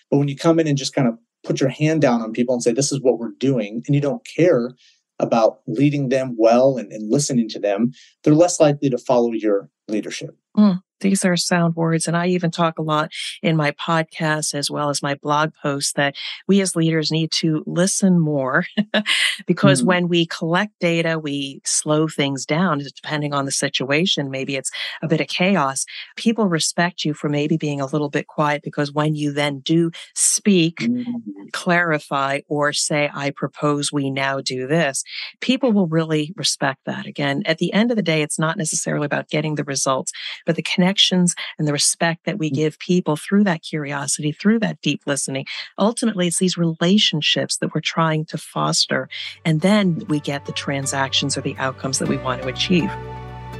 But 0.09 0.17
when 0.17 0.27
you 0.27 0.35
come 0.35 0.59
in 0.59 0.67
and 0.67 0.77
just 0.77 0.93
kind 0.93 1.07
of 1.07 1.17
put 1.43 1.61
your 1.61 1.69
hand 1.69 2.01
down 2.01 2.21
on 2.21 2.33
people 2.33 2.53
and 2.53 2.61
say, 2.61 2.73
this 2.73 2.91
is 2.91 3.01
what 3.01 3.17
we're 3.17 3.31
doing, 3.39 3.81
and 3.88 3.95
you 3.95 4.01
don't 4.01 4.25
care 4.25 4.71
about 5.19 5.59
leading 5.67 6.09
them 6.09 6.35
well 6.38 6.77
and, 6.77 6.91
and 6.91 7.09
listening 7.09 7.47
to 7.47 7.59
them, 7.59 7.91
they're 8.23 8.33
less 8.33 8.59
likely 8.59 8.89
to 8.89 8.97
follow 8.97 9.31
your 9.31 9.69
leadership. 9.88 10.38
Mm. 10.57 10.81
These 11.01 11.25
are 11.25 11.36
sound 11.36 11.75
words. 11.75 12.08
And 12.08 12.15
I 12.15 12.27
even 12.27 12.51
talk 12.51 12.79
a 12.79 12.84
lot 12.84 13.12
in 13.41 13.55
my 13.55 13.72
podcast 13.72 14.53
as 14.53 14.72
well 14.72 14.89
as 14.89 15.03
my 15.03 15.15
blog 15.15 15.51
posts 15.62 15.93
that 15.93 16.15
we 16.48 16.62
as 16.62 16.75
leaders 16.75 17.12
need 17.12 17.31
to 17.34 17.63
listen 17.65 18.20
more 18.20 18.65
because 19.46 19.81
mm 19.84 19.91
when 19.91 20.08
we 20.08 20.25
collect 20.27 20.72
data, 20.79 21.20
we 21.20 21.60
slow 21.65 22.08
things 22.08 22.46
down 22.46 22.79
depending 22.79 23.34
on 23.34 23.46
the 23.46 23.51
situation. 23.51 24.29
Maybe 24.29 24.55
it's 24.55 24.70
a 25.01 25.08
bit 25.08 25.20
of 25.20 25.27
chaos. 25.27 25.86
People 26.15 26.48
respect 26.48 27.03
you 27.03 27.13
for 27.13 27.27
maybe 27.27 27.58
being 27.58 27.81
a 27.81 27.86
little 27.88 28.10
bit 28.10 28.27
quiet 28.27 28.62
because 28.63 28.93
when 28.93 29.15
you 29.15 29.34
then 29.34 29.60
do 29.60 29.91
speak, 30.15 30.77
mm 30.77 31.03
clarify, 31.51 32.39
or 32.48 32.72
say, 32.72 33.10
I 33.13 33.31
propose 33.31 33.91
we 33.91 34.10
now 34.10 34.39
do 34.39 34.67
this, 34.67 35.03
people 35.41 35.72
will 35.72 35.88
really 35.88 36.34
respect 36.36 36.79
that. 36.86 37.05
Again, 37.05 37.43
at 37.46 37.58
the 37.58 37.74
end 37.74 37.91
of 37.91 37.98
the 37.98 38.03
day, 38.03 38.22
it's 38.22 38.39
not 38.39 38.58
necessarily 38.58 39.05
about 39.05 39.29
getting 39.29 39.55
the 39.55 39.63
results, 39.63 40.12
but 40.46 40.55
the 40.55 40.62
connection 40.63 40.90
connections 40.91 41.36
and 41.57 41.67
the 41.67 41.74
respect 41.74 42.25
that 42.25 42.38
we 42.38 42.51
mm. 42.51 42.55
give 42.55 42.79
people 42.79 43.15
through 43.15 43.45
that 43.45 43.63
curiosity, 43.63 44.31
through 44.31 44.60
that 44.60 44.81
deep 44.81 45.01
listening. 45.05 45.45
Ultimately, 45.79 46.27
it's 46.27 46.39
these 46.39 46.57
relationships 46.57 47.57
that 47.57 47.74
we're 47.74 47.81
trying 47.81 48.25
to 48.25 48.38
foster. 48.38 49.07
And 49.45 49.62
then 49.62 50.03
we 50.10 50.19
get 50.19 50.45
the 50.45 50.51
transactions 50.51 51.38
or 51.38 51.41
the 51.41 51.55
outcomes 51.57 52.00
that 52.00 52.10
we 52.10 52.17
want 52.17 52.41
to 52.41 52.50
achieve. 52.50 52.91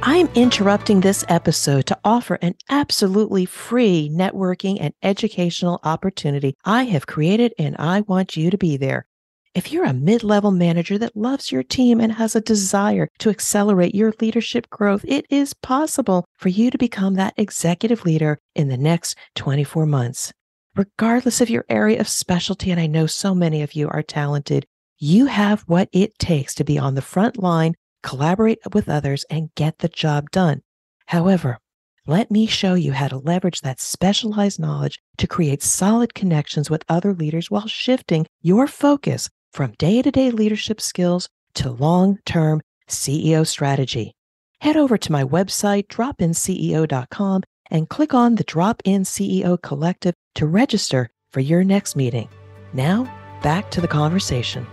I'm 0.04 0.28
interrupting 0.34 1.00
this 1.00 1.24
episode 1.28 1.86
to 1.86 1.98
offer 2.04 2.34
an 2.42 2.54
absolutely 2.68 3.46
free 3.46 4.10
networking 4.12 4.78
and 4.80 4.92
educational 5.02 5.80
opportunity 5.84 6.56
I 6.64 6.84
have 6.84 7.06
created, 7.06 7.54
and 7.56 7.76
I 7.78 8.00
want 8.00 8.36
you 8.36 8.50
to 8.50 8.58
be 8.58 8.76
there. 8.76 9.06
If 9.54 9.70
you're 9.70 9.84
a 9.84 9.92
mid 9.92 10.24
level 10.24 10.50
manager 10.50 10.96
that 10.98 11.16
loves 11.16 11.52
your 11.52 11.62
team 11.62 12.00
and 12.00 12.12
has 12.12 12.34
a 12.34 12.40
desire 12.40 13.08
to 13.18 13.30
accelerate 13.30 13.94
your 13.94 14.12
leadership 14.20 14.68
growth, 14.70 15.04
it 15.06 15.26
is 15.28 15.54
possible 15.54 16.24
for 16.38 16.48
you 16.48 16.70
to 16.70 16.78
become 16.78 17.14
that 17.14 17.34
executive 17.36 18.04
leader 18.04 18.38
in 18.54 18.68
the 18.68 18.78
next 18.78 19.16
24 19.36 19.86
months. 19.86 20.32
Regardless 20.74 21.40
of 21.40 21.50
your 21.50 21.66
area 21.68 22.00
of 22.00 22.08
specialty, 22.08 22.70
and 22.70 22.80
I 22.80 22.86
know 22.86 23.06
so 23.06 23.34
many 23.34 23.62
of 23.62 23.74
you 23.74 23.88
are 23.90 24.02
talented, 24.02 24.64
you 24.98 25.26
have 25.26 25.62
what 25.62 25.90
it 25.92 26.18
takes 26.18 26.54
to 26.54 26.64
be 26.64 26.78
on 26.78 26.94
the 26.94 27.02
front 27.02 27.36
line 27.36 27.74
collaborate 28.02 28.58
with 28.72 28.88
others, 28.88 29.24
and 29.30 29.54
get 29.54 29.78
the 29.78 29.88
job 29.88 30.30
done. 30.30 30.62
However, 31.06 31.58
let 32.06 32.30
me 32.30 32.46
show 32.46 32.74
you 32.74 32.92
how 32.92 33.08
to 33.08 33.18
leverage 33.18 33.60
that 33.60 33.80
specialized 33.80 34.58
knowledge 34.58 34.98
to 35.18 35.26
create 35.26 35.62
solid 35.62 36.14
connections 36.14 36.68
with 36.68 36.84
other 36.88 37.14
leaders 37.14 37.50
while 37.50 37.68
shifting 37.68 38.26
your 38.40 38.66
focus 38.66 39.30
from 39.52 39.72
day 39.72 40.02
to 40.02 40.10
day 40.10 40.30
leadership 40.30 40.80
skills 40.80 41.28
to 41.54 41.70
long 41.70 42.18
term 42.24 42.62
CEO 42.88 43.46
strategy. 43.46 44.14
Head 44.60 44.76
over 44.76 44.96
to 44.96 45.12
my 45.12 45.24
website, 45.24 45.88
dropinceo.com, 45.88 47.42
and 47.70 47.88
click 47.88 48.14
on 48.14 48.36
the 48.36 48.44
Drop 48.44 48.82
In 48.84 49.02
CEO 49.02 49.60
Collective 49.60 50.14
to 50.36 50.46
register 50.46 51.10
for 51.32 51.40
your 51.40 51.64
next 51.64 51.96
meeting. 51.96 52.28
Now, 52.72 53.12
back 53.42 53.70
to 53.72 53.80
the 53.80 53.88
conversation. 53.88 54.66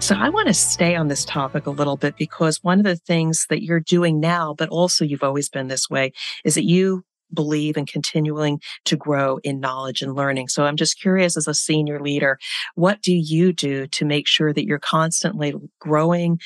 So, 0.00 0.14
I 0.14 0.28
want 0.28 0.48
to 0.48 0.54
stay 0.54 0.94
on 0.94 1.08
this 1.08 1.24
topic 1.24 1.66
a 1.66 1.70
little 1.70 1.96
bit 1.96 2.16
because 2.16 2.62
one 2.62 2.78
of 2.78 2.84
the 2.84 2.96
things 2.96 3.46
that 3.50 3.62
you're 3.62 3.80
doing 3.80 4.20
now, 4.20 4.54
but 4.54 4.68
also 4.68 5.04
you've 5.04 5.24
always 5.24 5.48
been 5.48 5.68
this 5.68 5.90
way, 5.90 6.12
is 6.44 6.54
that 6.54 6.64
you 6.64 7.04
believe 7.32 7.76
in 7.76 7.86
continuing 7.86 8.60
to 8.84 8.96
grow 8.96 9.38
in 9.44 9.60
knowledge 9.60 10.02
and 10.02 10.14
learning. 10.14 10.48
So 10.48 10.64
I'm 10.64 10.76
just 10.76 11.00
curious 11.00 11.36
as 11.36 11.48
a 11.48 11.54
senior 11.54 12.00
leader, 12.00 12.38
what 12.74 13.02
do 13.02 13.12
you 13.12 13.52
do 13.52 13.86
to 13.88 14.04
make 14.04 14.26
sure 14.26 14.52
that 14.52 14.66
you're 14.66 14.78
constantly 14.78 15.54
growing, 15.80 16.38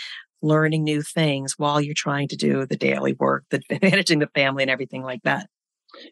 learning 0.43 0.85
new 0.85 1.03
things 1.03 1.55
while 1.59 1.81
you're 1.81 1.95
trying 1.95 2.29
to 2.29 2.37
do 2.37 2.67
the 2.67 2.77
daily 2.77 3.15
work, 3.15 3.45
the 3.51 3.61
managing 3.83 4.19
the 4.19 4.31
family 4.35 4.63
and 4.63 4.71
everything 4.71 5.03
like 5.03 5.23
that? 5.23 5.49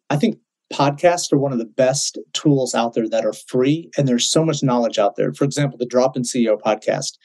I 0.08 0.16
think 0.16 0.38
podcasts 0.72 1.32
are 1.32 1.38
one 1.38 1.52
of 1.52 1.58
the 1.58 1.64
best 1.64 2.18
tools 2.32 2.74
out 2.74 2.94
there 2.94 3.08
that 3.08 3.26
are 3.26 3.32
free 3.32 3.90
and 3.96 4.06
there's 4.06 4.30
so 4.30 4.44
much 4.44 4.62
knowledge 4.62 4.98
out 4.98 5.16
there. 5.16 5.32
For 5.32 5.44
example, 5.44 5.78
the 5.78 5.86
Drop 5.86 6.16
in 6.16 6.22
CEO 6.22 6.58
podcast. 6.60 7.18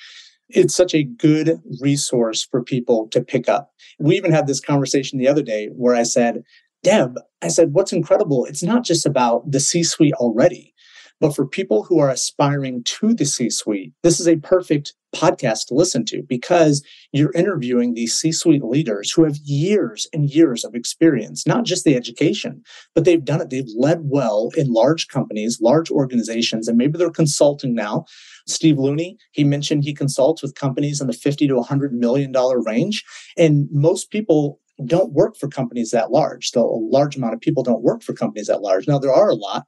It's 0.50 0.76
such 0.76 0.94
a 0.94 1.04
good 1.04 1.60
resource 1.82 2.44
for 2.44 2.64
people 2.64 3.08
to 3.10 3.22
pick 3.22 3.50
up. 3.50 3.72
We 4.00 4.16
even 4.16 4.32
had 4.32 4.46
this 4.46 4.60
conversation 4.60 5.18
the 5.18 5.28
other 5.28 5.42
day 5.42 5.70
where 5.76 5.96
I 5.96 6.04
said, 6.04 6.44
Deb, 6.86 7.16
I 7.42 7.48
said, 7.48 7.74
what's 7.74 7.92
incredible? 7.92 8.46
It's 8.46 8.62
not 8.62 8.84
just 8.84 9.08
about 9.08 9.50
the 9.50 9.60
C 9.60 9.82
suite 9.82 10.14
already, 10.14 10.72
but 11.20 11.36
for 11.36 11.48
people 11.48 11.82
who 11.82 11.98
are 11.98 12.12
aspiring 12.12 12.84
to 12.84 13.16
the 13.16 13.26
C 13.26 13.50
suite, 13.50 13.94
this 14.04 14.20
is 14.20 14.28
a 14.28 14.36
perfect 14.36 14.94
podcast 15.16 15.66
to 15.66 15.74
listen 15.74 16.06
to 16.06 16.22
because 16.30 16.86
you're 17.12 17.32
interviewing 17.32 17.96
these 17.96 18.16
C 18.16 18.32
suite 18.32 18.64
leaders 18.64 19.10
who 19.10 19.24
have 19.24 19.38
years 19.38 20.08
and 20.14 20.30
years 20.30 20.64
of 20.64 20.76
experience, 20.76 21.48
not 21.48 21.66
just 21.66 21.86
the 21.86 21.96
education, 21.96 22.62
but 22.94 23.04
they've 23.04 23.26
done 23.26 23.42
it. 23.42 23.50
They've 23.50 23.66
led 23.76 24.02
well 24.04 24.52
in 24.56 24.72
large 24.72 25.08
companies, 25.08 25.58
large 25.60 25.90
organizations, 25.90 26.68
and 26.68 26.78
maybe 26.78 27.00
they're 27.00 27.10
consulting 27.10 27.74
now. 27.74 28.06
Steve 28.46 28.78
Looney, 28.78 29.18
he 29.32 29.44
mentioned 29.44 29.84
he 29.84 29.94
consults 29.96 30.44
with 30.44 30.54
companies 30.54 31.02
in 31.02 31.08
the 31.08 31.14
50 31.14 31.48
to 31.48 31.56
100 31.56 31.94
million 31.94 32.32
dollar 32.32 32.62
range. 32.62 33.04
And 33.38 33.68
most 33.72 34.12
people 34.12 34.60
don't 34.84 35.14
work 35.14 35.38
for 35.38 35.48
companies 35.48 35.92
that 35.92 36.12
large. 36.12 36.52
So 36.52 36.62
a 36.62 36.80
large 36.92 37.16
amount 37.16 37.34
of 37.34 37.42
people 37.42 37.64
don't 37.64 37.84
work 37.84 38.04
for 38.04 38.14
companies 38.14 38.48
that 38.48 38.62
large. 38.62 38.88
Now 38.88 39.00
there 39.00 39.14
are 39.14 39.30
a 39.30 39.36
lot, 39.36 39.66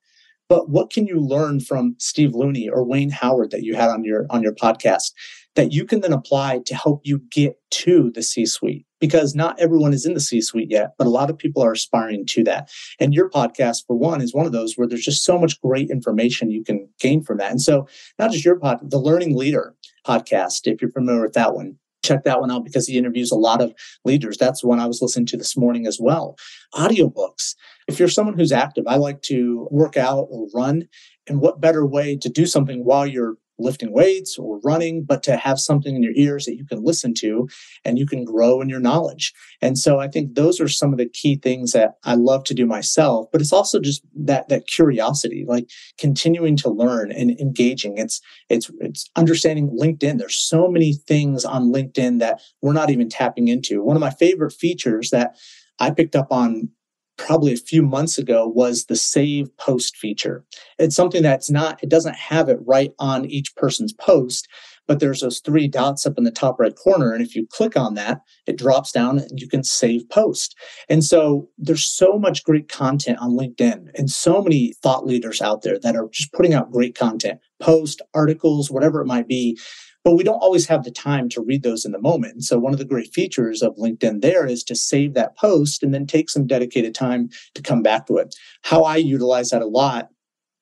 but 0.49 0.69
what 0.69 0.89
can 0.89 1.07
you 1.07 1.19
learn 1.19 1.59
from 1.59 1.95
Steve 1.99 2.33
Looney 2.33 2.69
or 2.69 2.85
Wayne 2.85 3.09
Howard 3.09 3.51
that 3.51 3.63
you 3.63 3.75
had 3.75 3.89
on 3.89 4.03
your 4.03 4.25
on 4.29 4.41
your 4.41 4.53
podcast 4.53 5.11
that 5.55 5.71
you 5.71 5.85
can 5.85 6.01
then 6.01 6.13
apply 6.13 6.59
to 6.65 6.75
help 6.75 7.01
you 7.03 7.21
get 7.31 7.57
to 7.71 8.11
the 8.13 8.23
C-suite? 8.23 8.85
Because 8.99 9.35
not 9.35 9.59
everyone 9.59 9.93
is 9.93 10.05
in 10.05 10.13
the 10.13 10.19
C-suite 10.19 10.71
yet, 10.71 10.91
but 10.97 11.07
a 11.07 11.11
lot 11.11 11.29
of 11.29 11.37
people 11.37 11.63
are 11.63 11.73
aspiring 11.73 12.25
to 12.27 12.43
that. 12.45 12.69
And 12.99 13.13
your 13.13 13.29
podcast, 13.29 13.85
for 13.85 13.95
one, 13.95 14.21
is 14.21 14.33
one 14.33 14.45
of 14.45 14.51
those 14.51 14.75
where 14.75 14.87
there's 14.87 15.05
just 15.05 15.23
so 15.23 15.37
much 15.37 15.59
great 15.61 15.89
information 15.89 16.49
you 16.49 16.63
can 16.63 16.87
gain 16.99 17.21
from 17.21 17.37
that. 17.37 17.51
And 17.51 17.61
so, 17.61 17.87
not 18.17 18.31
just 18.31 18.45
your 18.45 18.57
pod, 18.57 18.79
the 18.89 18.99
Learning 18.99 19.35
Leader 19.35 19.75
podcast, 20.05 20.71
if 20.71 20.81
you're 20.81 20.91
familiar 20.91 21.21
with 21.21 21.33
that 21.33 21.53
one, 21.53 21.77
check 22.07 22.23
that 22.23 22.39
one 22.39 22.51
out 22.51 22.63
because 22.63 22.87
he 22.87 22.97
interviews 22.97 23.31
a 23.31 23.35
lot 23.35 23.61
of 23.61 23.73
leaders. 24.05 24.37
That's 24.37 24.63
one 24.63 24.79
I 24.79 24.87
was 24.87 25.01
listening 25.01 25.25
to 25.27 25.37
this 25.37 25.57
morning 25.57 25.85
as 25.87 25.99
well. 25.99 26.37
Audiobooks. 26.73 27.55
If 27.87 27.99
you're 27.99 28.07
someone 28.07 28.37
who's 28.37 28.51
active, 28.51 28.85
I 28.87 28.95
like 28.95 29.21
to 29.23 29.67
work 29.71 29.97
out 29.97 30.27
or 30.29 30.47
run. 30.53 30.87
And 31.27 31.41
what 31.41 31.61
better 31.61 31.85
way 31.85 32.15
to 32.17 32.29
do 32.29 32.45
something 32.45 32.85
while 32.85 33.05
you're 33.05 33.35
lifting 33.59 33.91
weights 33.91 34.37
or 34.37 34.59
running, 34.63 35.03
but 35.03 35.23
to 35.23 35.37
have 35.37 35.59
something 35.59 35.95
in 35.95 36.03
your 36.03 36.13
ears 36.15 36.45
that 36.45 36.55
you 36.55 36.65
can 36.65 36.83
listen 36.83 37.13
to 37.15 37.47
and 37.83 37.97
you 37.97 38.05
can 38.05 38.23
grow 38.23 38.61
in 38.61 38.69
your 38.69 38.79
knowledge. 38.79 39.33
And 39.61 39.77
so 39.77 39.99
I 39.99 40.07
think 40.07 40.35
those 40.35 40.59
are 40.61 40.67
some 40.67 40.91
of 40.91 40.97
the 40.97 41.09
key 41.09 41.35
things 41.35 41.71
that 41.71 41.93
I 42.03 42.15
love 42.15 42.43
to 42.45 42.53
do 42.53 42.65
myself, 42.65 43.27
but 43.31 43.41
it's 43.41 43.53
also 43.53 43.79
just 43.79 44.01
that 44.15 44.49
that 44.49 44.67
curiosity, 44.67 45.45
like 45.47 45.69
continuing 45.97 46.55
to 46.57 46.69
learn 46.69 47.11
and 47.11 47.31
engaging. 47.39 47.97
It's 47.97 48.21
it's 48.49 48.69
it's 48.79 49.09
understanding 49.15 49.69
LinkedIn. 49.69 50.17
There's 50.17 50.37
so 50.37 50.67
many 50.67 50.93
things 50.93 51.45
on 51.45 51.71
LinkedIn 51.71 52.19
that 52.19 52.41
we're 52.61 52.73
not 52.73 52.89
even 52.89 53.09
tapping 53.09 53.47
into. 53.47 53.83
One 53.83 53.97
of 53.97 54.01
my 54.01 54.11
favorite 54.11 54.53
features 54.53 55.09
that 55.09 55.35
I 55.79 55.91
picked 55.91 56.15
up 56.15 56.31
on 56.31 56.69
probably 57.17 57.53
a 57.53 57.57
few 57.57 57.81
months 57.81 58.17
ago 58.17 58.47
was 58.47 58.85
the 58.85 58.95
save 58.95 59.55
post 59.57 59.97
feature. 59.97 60.45
It's 60.77 60.95
something 60.95 61.23
that's 61.23 61.49
not, 61.49 61.81
it 61.83 61.89
doesn't 61.89 62.15
have 62.15 62.49
it 62.49 62.59
right 62.65 62.91
on 62.99 63.25
each 63.25 63.55
person's 63.55 63.93
post, 63.93 64.47
but 64.87 64.99
there's 64.99 65.19
those 65.19 65.39
three 65.39 65.67
dots 65.67 66.05
up 66.05 66.17
in 66.17 66.23
the 66.23 66.31
top 66.31 66.59
right 66.59 66.75
corner. 66.75 67.11
And 67.13 67.21
if 67.21 67.35
you 67.35 67.45
click 67.51 67.75
on 67.75 67.95
that, 67.95 68.21
it 68.45 68.57
drops 68.57 68.91
down 68.91 69.19
and 69.19 69.39
you 69.39 69.47
can 69.47 69.63
save 69.63 70.07
post. 70.09 70.55
And 70.89 71.03
so 71.03 71.49
there's 71.57 71.85
so 71.85 72.17
much 72.17 72.43
great 72.43 72.69
content 72.69 73.19
on 73.19 73.37
LinkedIn 73.37 73.87
and 73.95 74.09
so 74.09 74.41
many 74.41 74.73
thought 74.81 75.05
leaders 75.05 75.41
out 75.41 75.63
there 75.63 75.77
that 75.79 75.95
are 75.95 76.07
just 76.11 76.31
putting 76.31 76.53
out 76.53 76.71
great 76.71 76.95
content, 76.95 77.39
post, 77.59 78.01
articles, 78.13 78.71
whatever 78.71 79.01
it 79.01 79.07
might 79.07 79.27
be 79.27 79.59
but 80.07 80.15
we 80.15 80.23
don't 80.23 80.39
always 80.39 80.67
have 80.67 80.85
the 80.85 80.91
time 80.91 81.27
to 81.27 81.41
read 81.41 81.63
those 81.63 81.83
in 81.83 81.91
the 81.91 81.99
moment. 81.99 82.45
So 82.45 82.57
one 82.57 82.71
of 82.71 82.79
the 82.79 82.85
great 82.85 83.13
features 83.13 83.61
of 83.61 83.75
LinkedIn 83.75 84.21
there 84.21 84.45
is 84.45 84.63
to 84.63 84.73
save 84.73 85.15
that 85.15 85.35
post 85.35 85.83
and 85.83 85.93
then 85.93 86.07
take 86.07 86.29
some 86.29 86.47
dedicated 86.47 86.95
time 86.95 87.27
to 87.55 87.61
come 87.61 87.81
back 87.81 88.07
to 88.07 88.15
it. 88.15 88.33
How 88.61 88.83
I 88.83 88.95
utilize 88.95 89.49
that 89.49 89.61
a 89.61 89.67
lot 89.67 90.07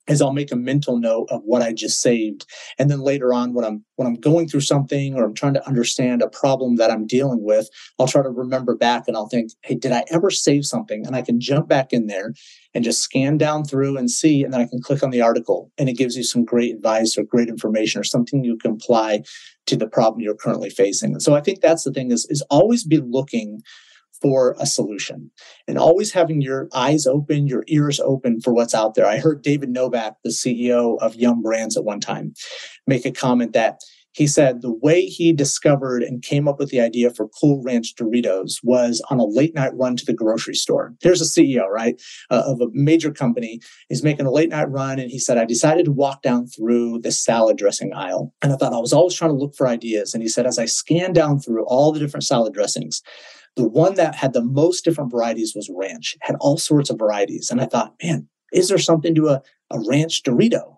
is 0.07 0.21
I'll 0.21 0.33
make 0.33 0.51
a 0.51 0.55
mental 0.55 0.99
note 0.99 1.27
of 1.29 1.41
what 1.43 1.61
I 1.61 1.73
just 1.73 2.01
saved. 2.01 2.45
And 2.77 2.89
then 2.89 2.99
later 2.99 3.33
on, 3.33 3.53
when 3.53 3.65
I'm 3.65 3.83
when 3.95 4.07
I'm 4.07 4.15
going 4.15 4.47
through 4.47 4.61
something 4.61 5.15
or 5.15 5.23
I'm 5.23 5.33
trying 5.33 5.55
to 5.55 5.67
understand 5.67 6.21
a 6.21 6.29
problem 6.29 6.75
that 6.75 6.91
I'm 6.91 7.07
dealing 7.07 7.43
with, 7.43 7.69
I'll 7.99 8.07
try 8.07 8.21
to 8.21 8.29
remember 8.29 8.75
back 8.75 9.07
and 9.07 9.17
I'll 9.17 9.27
think, 9.27 9.51
hey, 9.63 9.75
did 9.75 9.91
I 9.91 10.03
ever 10.11 10.29
save 10.29 10.65
something? 10.65 11.05
And 11.05 11.15
I 11.15 11.21
can 11.21 11.39
jump 11.39 11.67
back 11.67 11.93
in 11.93 12.07
there 12.07 12.33
and 12.73 12.83
just 12.83 13.01
scan 13.01 13.37
down 13.37 13.63
through 13.63 13.97
and 13.97 14.11
see, 14.11 14.43
and 14.43 14.53
then 14.53 14.61
I 14.61 14.67
can 14.67 14.81
click 14.81 15.01
on 15.01 15.09
the 15.09 15.21
article 15.21 15.71
and 15.77 15.87
it 15.87 15.97
gives 15.97 16.15
you 16.15 16.23
some 16.23 16.43
great 16.43 16.75
advice 16.75 17.17
or 17.17 17.23
great 17.23 17.47
information 17.47 17.99
or 17.99 18.03
something 18.03 18.43
you 18.43 18.57
can 18.57 18.71
apply 18.71 19.23
to 19.67 19.75
the 19.75 19.87
problem 19.87 20.21
you're 20.21 20.35
currently 20.35 20.69
facing. 20.69 21.13
And 21.13 21.21
so 21.21 21.35
I 21.35 21.41
think 21.41 21.61
that's 21.61 21.83
the 21.83 21.91
thing 21.91 22.11
is, 22.11 22.27
is 22.29 22.43
always 22.49 22.83
be 22.83 22.97
looking 22.97 23.61
for 24.25 24.55
a 24.59 24.65
solution 24.65 25.29
and 25.67 25.77
always 25.77 26.11
having 26.11 26.41
your 26.41 26.67
eyes 26.73 27.05
open, 27.05 27.45
your 27.45 27.63
ears 27.67 27.99
open 27.99 28.41
for 28.41 28.51
what's 28.51 28.73
out 28.73 28.95
there. 28.95 29.05
I 29.05 29.19
heard 29.19 29.43
David 29.43 29.69
Novak, 29.69 30.15
the 30.23 30.31
CEO 30.31 30.97
of 30.99 31.13
Yum 31.13 31.43
Brands, 31.43 31.77
at 31.77 31.83
one 31.83 31.99
time 31.99 32.33
make 32.87 33.05
a 33.05 33.11
comment 33.11 33.53
that 33.53 33.77
he 34.13 34.25
said 34.25 34.61
the 34.61 34.73
way 34.73 35.05
he 35.05 35.31
discovered 35.31 36.01
and 36.01 36.23
came 36.23 36.47
up 36.47 36.57
with 36.57 36.69
the 36.69 36.79
idea 36.79 37.11
for 37.11 37.27
Cool 37.39 37.61
Ranch 37.61 37.93
Doritos 37.95 38.63
was 38.63 38.99
on 39.11 39.19
a 39.19 39.25
late 39.25 39.53
night 39.53 39.75
run 39.75 39.95
to 39.97 40.05
the 40.05 40.13
grocery 40.13 40.55
store. 40.55 40.95
Here's 41.01 41.21
a 41.21 41.25
CEO, 41.25 41.67
right, 41.67 42.01
uh, 42.31 42.43
of 42.47 42.61
a 42.61 42.67
major 42.71 43.11
company. 43.11 43.59
He's 43.89 44.03
making 44.03 44.25
a 44.25 44.31
late 44.31 44.49
night 44.49 44.71
run, 44.71 44.99
and 44.99 45.11
he 45.11 45.19
said, 45.19 45.37
I 45.37 45.45
decided 45.45 45.85
to 45.85 45.91
walk 45.91 46.23
down 46.23 46.47
through 46.47 47.01
the 47.01 47.11
salad 47.11 47.57
dressing 47.57 47.93
aisle. 47.93 48.33
And 48.41 48.53
I 48.53 48.55
thought 48.55 48.73
I 48.73 48.79
was 48.79 48.93
always 48.93 49.13
trying 49.13 49.31
to 49.31 49.37
look 49.37 49.53
for 49.53 49.67
ideas. 49.67 50.15
And 50.15 50.23
he 50.23 50.29
said, 50.29 50.47
as 50.47 50.57
I 50.57 50.65
scanned 50.65 51.13
down 51.13 51.39
through 51.39 51.65
all 51.65 51.91
the 51.91 51.99
different 51.99 52.23
salad 52.23 52.53
dressings, 52.53 53.03
the 53.55 53.67
one 53.67 53.95
that 53.95 54.15
had 54.15 54.33
the 54.33 54.43
most 54.43 54.83
different 54.83 55.11
varieties 55.11 55.53
was 55.55 55.69
ranch, 55.73 56.17
had 56.21 56.35
all 56.39 56.57
sorts 56.57 56.89
of 56.89 56.99
varieties. 56.99 57.49
And 57.49 57.61
I 57.61 57.65
thought, 57.65 57.95
man, 58.03 58.27
is 58.51 58.69
there 58.69 58.77
something 58.77 59.15
to 59.15 59.29
a, 59.29 59.41
a 59.71 59.79
ranch 59.87 60.23
Dorito? 60.23 60.77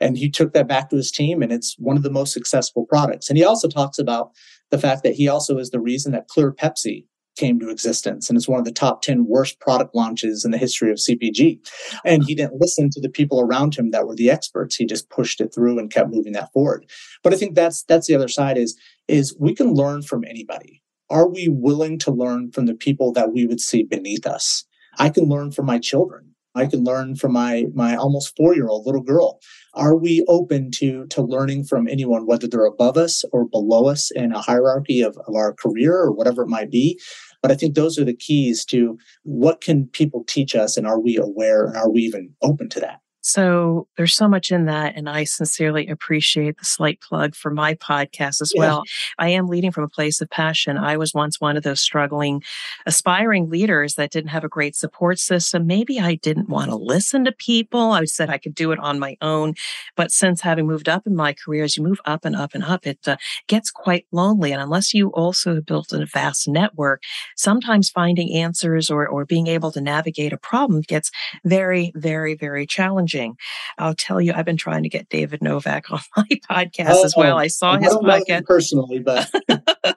And 0.00 0.16
he 0.16 0.30
took 0.30 0.52
that 0.52 0.68
back 0.68 0.90
to 0.90 0.96
his 0.96 1.10
team, 1.10 1.42
and 1.42 1.50
it's 1.50 1.74
one 1.78 1.96
of 1.96 2.02
the 2.02 2.10
most 2.10 2.32
successful 2.32 2.86
products. 2.86 3.28
And 3.28 3.36
he 3.36 3.44
also 3.44 3.68
talks 3.68 3.98
about 3.98 4.30
the 4.70 4.78
fact 4.78 5.02
that 5.02 5.14
he 5.14 5.26
also 5.26 5.58
is 5.58 5.70
the 5.70 5.80
reason 5.80 6.12
that 6.12 6.28
Clear 6.28 6.52
Pepsi 6.52 7.06
came 7.38 7.60
to 7.60 7.70
existence 7.70 8.28
and 8.28 8.36
it's 8.36 8.48
one 8.48 8.58
of 8.58 8.64
the 8.64 8.72
top 8.72 9.00
10 9.00 9.26
worst 9.26 9.60
product 9.60 9.94
launches 9.94 10.44
in 10.44 10.50
the 10.50 10.58
history 10.58 10.90
of 10.90 10.96
CPG. 10.96 11.60
And 12.04 12.24
he 12.24 12.34
didn't 12.34 12.60
listen 12.60 12.90
to 12.90 13.00
the 13.00 13.08
people 13.08 13.40
around 13.40 13.76
him 13.76 13.92
that 13.92 14.06
were 14.06 14.16
the 14.16 14.28
experts. 14.28 14.74
He 14.74 14.84
just 14.84 15.08
pushed 15.08 15.40
it 15.40 15.54
through 15.54 15.78
and 15.78 15.90
kept 15.90 16.10
moving 16.10 16.32
that 16.32 16.52
forward. 16.52 16.86
But 17.22 17.32
I 17.32 17.36
think 17.36 17.54
that's 17.54 17.84
that's 17.84 18.08
the 18.08 18.16
other 18.16 18.28
side 18.28 18.58
is 18.58 18.76
is 19.06 19.36
we 19.38 19.54
can 19.54 19.72
learn 19.72 20.02
from 20.02 20.24
anybody 20.24 20.82
are 21.10 21.28
we 21.28 21.48
willing 21.48 21.98
to 22.00 22.10
learn 22.10 22.50
from 22.52 22.66
the 22.66 22.74
people 22.74 23.12
that 23.12 23.32
we 23.32 23.46
would 23.46 23.60
see 23.60 23.82
beneath 23.82 24.26
us? 24.26 24.64
I 24.98 25.10
can 25.10 25.24
learn 25.24 25.52
from 25.52 25.66
my 25.66 25.78
children. 25.78 26.34
I 26.54 26.66
can 26.66 26.82
learn 26.82 27.14
from 27.14 27.32
my 27.32 27.66
my 27.72 27.94
almost 27.94 28.36
four 28.36 28.54
year 28.54 28.66
old 28.66 28.84
little 28.84 29.02
girl. 29.02 29.38
Are 29.74 29.96
we 29.96 30.24
open 30.26 30.70
to 30.72 31.06
to 31.06 31.22
learning 31.22 31.64
from 31.64 31.86
anyone, 31.86 32.26
whether 32.26 32.48
they're 32.48 32.64
above 32.64 32.96
us 32.96 33.22
or 33.32 33.46
below 33.46 33.86
us 33.86 34.10
in 34.10 34.32
a 34.32 34.40
hierarchy 34.40 35.02
of, 35.02 35.16
of 35.26 35.34
our 35.34 35.54
career 35.54 35.94
or 35.94 36.12
whatever 36.12 36.42
it 36.42 36.48
might 36.48 36.70
be? 36.70 37.00
But 37.42 37.52
I 37.52 37.54
think 37.54 37.74
those 37.74 37.98
are 37.98 38.04
the 38.04 38.16
keys 38.16 38.64
to 38.66 38.98
what 39.22 39.60
can 39.60 39.86
people 39.86 40.24
teach 40.26 40.56
us, 40.56 40.76
and 40.76 40.86
are 40.86 41.00
we 41.00 41.16
aware, 41.16 41.66
and 41.66 41.76
are 41.76 41.90
we 41.90 42.00
even 42.02 42.34
open 42.42 42.68
to 42.70 42.80
that? 42.80 43.00
So 43.20 43.88
there's 43.96 44.14
so 44.14 44.28
much 44.28 44.50
in 44.52 44.66
that. 44.66 44.96
And 44.96 45.08
I 45.08 45.24
sincerely 45.24 45.88
appreciate 45.88 46.56
the 46.58 46.64
slight 46.64 47.00
plug 47.00 47.34
for 47.34 47.50
my 47.50 47.74
podcast 47.74 48.40
as 48.40 48.52
yeah. 48.54 48.60
well. 48.60 48.82
I 49.18 49.30
am 49.30 49.48
leading 49.48 49.72
from 49.72 49.84
a 49.84 49.88
place 49.88 50.20
of 50.20 50.30
passion. 50.30 50.78
I 50.78 50.96
was 50.96 51.14
once 51.14 51.40
one 51.40 51.56
of 51.56 51.64
those 51.64 51.80
struggling, 51.80 52.42
aspiring 52.86 53.50
leaders 53.50 53.94
that 53.94 54.10
didn't 54.10 54.30
have 54.30 54.44
a 54.44 54.48
great 54.48 54.76
support 54.76 55.18
system. 55.18 55.66
Maybe 55.66 55.98
I 55.98 56.14
didn't 56.14 56.48
want 56.48 56.70
to 56.70 56.76
listen 56.76 57.24
to 57.24 57.32
people. 57.32 57.90
I 57.90 58.04
said 58.04 58.30
I 58.30 58.38
could 58.38 58.54
do 58.54 58.70
it 58.70 58.78
on 58.78 58.98
my 58.98 59.16
own. 59.20 59.54
But 59.96 60.12
since 60.12 60.40
having 60.40 60.66
moved 60.66 60.88
up 60.88 61.06
in 61.06 61.16
my 61.16 61.32
career, 61.32 61.64
as 61.64 61.76
you 61.76 61.82
move 61.82 62.00
up 62.04 62.24
and 62.24 62.36
up 62.36 62.54
and 62.54 62.62
up, 62.62 62.86
it 62.86 63.00
uh, 63.06 63.16
gets 63.48 63.70
quite 63.70 64.06
lonely. 64.12 64.52
And 64.52 64.62
unless 64.62 64.94
you 64.94 65.08
also 65.08 65.60
built 65.60 65.92
a 65.92 66.06
vast 66.06 66.46
network, 66.46 67.02
sometimes 67.36 67.90
finding 67.90 68.32
answers 68.34 68.90
or, 68.90 69.08
or 69.08 69.24
being 69.24 69.48
able 69.48 69.72
to 69.72 69.80
navigate 69.80 70.32
a 70.32 70.38
problem 70.38 70.82
gets 70.82 71.10
very, 71.44 71.92
very, 71.96 72.34
very 72.34 72.66
challenging 72.66 73.07
challenging. 73.08 73.36
I'll 73.78 73.94
tell 73.94 74.20
you, 74.20 74.32
I've 74.34 74.44
been 74.44 74.56
trying 74.56 74.82
to 74.82 74.88
get 74.88 75.08
David 75.08 75.42
Novak 75.42 75.90
on 75.90 76.00
my 76.16 76.28
podcast 76.50 76.94
oh, 76.94 77.04
as 77.04 77.14
well. 77.16 77.36
Oh, 77.36 77.38
I 77.38 77.48
saw 77.48 77.72
I 77.72 77.80
his 77.80 77.94
podcast 77.94 78.44
personally, 78.44 78.98
but 79.00 79.30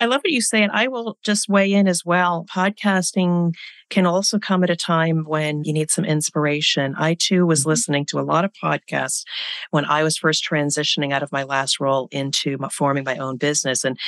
I 0.00 0.06
love 0.06 0.20
what 0.20 0.30
you 0.30 0.40
say, 0.40 0.62
and 0.62 0.72
I 0.72 0.88
will 0.88 1.18
just 1.22 1.48
weigh 1.48 1.72
in 1.72 1.88
as 1.88 2.04
well. 2.04 2.46
Podcasting 2.50 3.54
can 3.90 4.06
also 4.06 4.38
come 4.38 4.62
at 4.64 4.70
a 4.70 4.76
time 4.76 5.24
when 5.24 5.64
you 5.64 5.72
need 5.72 5.90
some 5.90 6.04
inspiration. 6.04 6.94
I 6.98 7.14
too 7.14 7.46
was 7.46 7.60
mm-hmm. 7.60 7.70
listening 7.70 8.06
to 8.06 8.20
a 8.20 8.22
lot 8.22 8.44
of 8.44 8.52
podcasts 8.52 9.24
when 9.70 9.84
I 9.84 10.02
was 10.02 10.16
first 10.16 10.46
transitioning 10.48 11.12
out 11.12 11.22
of 11.22 11.32
my 11.32 11.42
last 11.42 11.80
role 11.80 12.08
into 12.10 12.58
forming 12.72 13.04
my 13.04 13.16
own 13.16 13.36
business. 13.36 13.84
And 13.84 13.98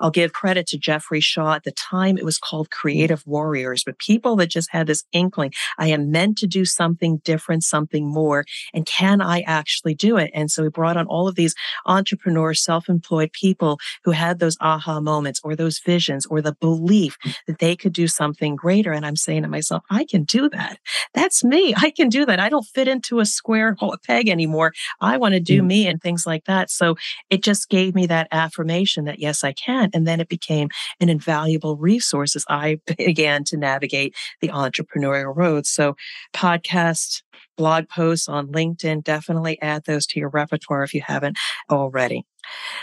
I'll 0.00 0.10
give 0.10 0.32
credit 0.32 0.66
to 0.68 0.78
Jeffrey 0.78 1.20
Shaw. 1.20 1.54
At 1.54 1.64
the 1.64 1.72
time, 1.72 2.18
it 2.18 2.24
was 2.24 2.38
called 2.38 2.70
Creative 2.70 3.26
Warriors, 3.26 3.84
but 3.84 3.98
people 3.98 4.36
that 4.36 4.48
just 4.48 4.70
had 4.70 4.86
this 4.86 5.04
inkling 5.12 5.52
I 5.78 5.88
am 5.88 6.10
meant 6.10 6.38
to 6.38 6.46
do 6.46 6.64
something 6.64 7.18
different, 7.24 7.64
something 7.64 8.06
more. 8.06 8.44
And 8.74 8.86
can 8.86 9.20
I 9.20 9.40
actually 9.42 9.94
do 9.94 10.16
it? 10.16 10.30
And 10.34 10.50
so 10.50 10.62
we 10.62 10.68
brought 10.68 10.96
on 10.96 11.06
all 11.06 11.28
of 11.28 11.34
these 11.34 11.54
entrepreneurs, 11.84 12.62
self 12.62 12.88
employed 12.88 13.32
people 13.32 13.78
who 14.04 14.12
had 14.12 14.38
those 14.38 14.56
aha 14.60 15.00
moments 15.00 15.40
or 15.44 15.56
those 15.56 15.78
visions 15.78 16.26
or 16.26 16.40
the 16.40 16.56
belief 16.60 17.16
mm. 17.24 17.34
that 17.46 17.58
they 17.58 17.76
could 17.76 17.92
do 17.92 18.08
something 18.08 18.56
greater. 18.56 18.92
And 18.92 19.04
I'm 19.04 19.16
saying 19.26 19.42
to 19.42 19.48
myself, 19.48 19.82
I 19.90 20.04
can 20.04 20.24
do 20.24 20.48
that. 20.50 20.78
That's 21.12 21.44
me. 21.44 21.74
I 21.76 21.90
can 21.90 22.08
do 22.08 22.24
that. 22.24 22.40
I 22.40 22.48
don't 22.48 22.64
fit 22.64 22.88
into 22.88 23.20
a 23.20 23.26
square 23.26 23.76
peg 24.06 24.28
anymore. 24.28 24.72
I 25.00 25.18
want 25.18 25.34
to 25.34 25.40
do 25.40 25.62
mm. 25.62 25.66
me 25.66 25.86
and 25.86 26.00
things 26.00 26.26
like 26.26 26.44
that. 26.44 26.70
So 26.70 26.96
it 27.28 27.42
just 27.42 27.68
gave 27.68 27.94
me 27.94 28.06
that 28.06 28.28
affirmation 28.32 29.04
that 29.04 29.18
yes, 29.18 29.44
I 29.44 29.52
can. 29.52 29.90
And 29.92 30.06
then 30.06 30.20
it 30.20 30.28
became 30.28 30.68
an 31.00 31.08
invaluable 31.08 31.76
resource 31.76 32.34
as 32.36 32.44
I 32.48 32.78
began 32.96 33.44
to 33.44 33.56
navigate 33.56 34.14
the 34.40 34.48
entrepreneurial 34.48 35.36
road. 35.36 35.66
So 35.66 35.96
podcast, 36.32 37.22
blog 37.56 37.88
posts 37.88 38.28
on 38.28 38.48
LinkedIn, 38.48 39.02
definitely 39.02 39.60
add 39.60 39.84
those 39.84 40.06
to 40.06 40.20
your 40.20 40.28
repertoire 40.28 40.84
if 40.84 40.94
you 40.94 41.02
haven't 41.04 41.36
already. 41.70 42.24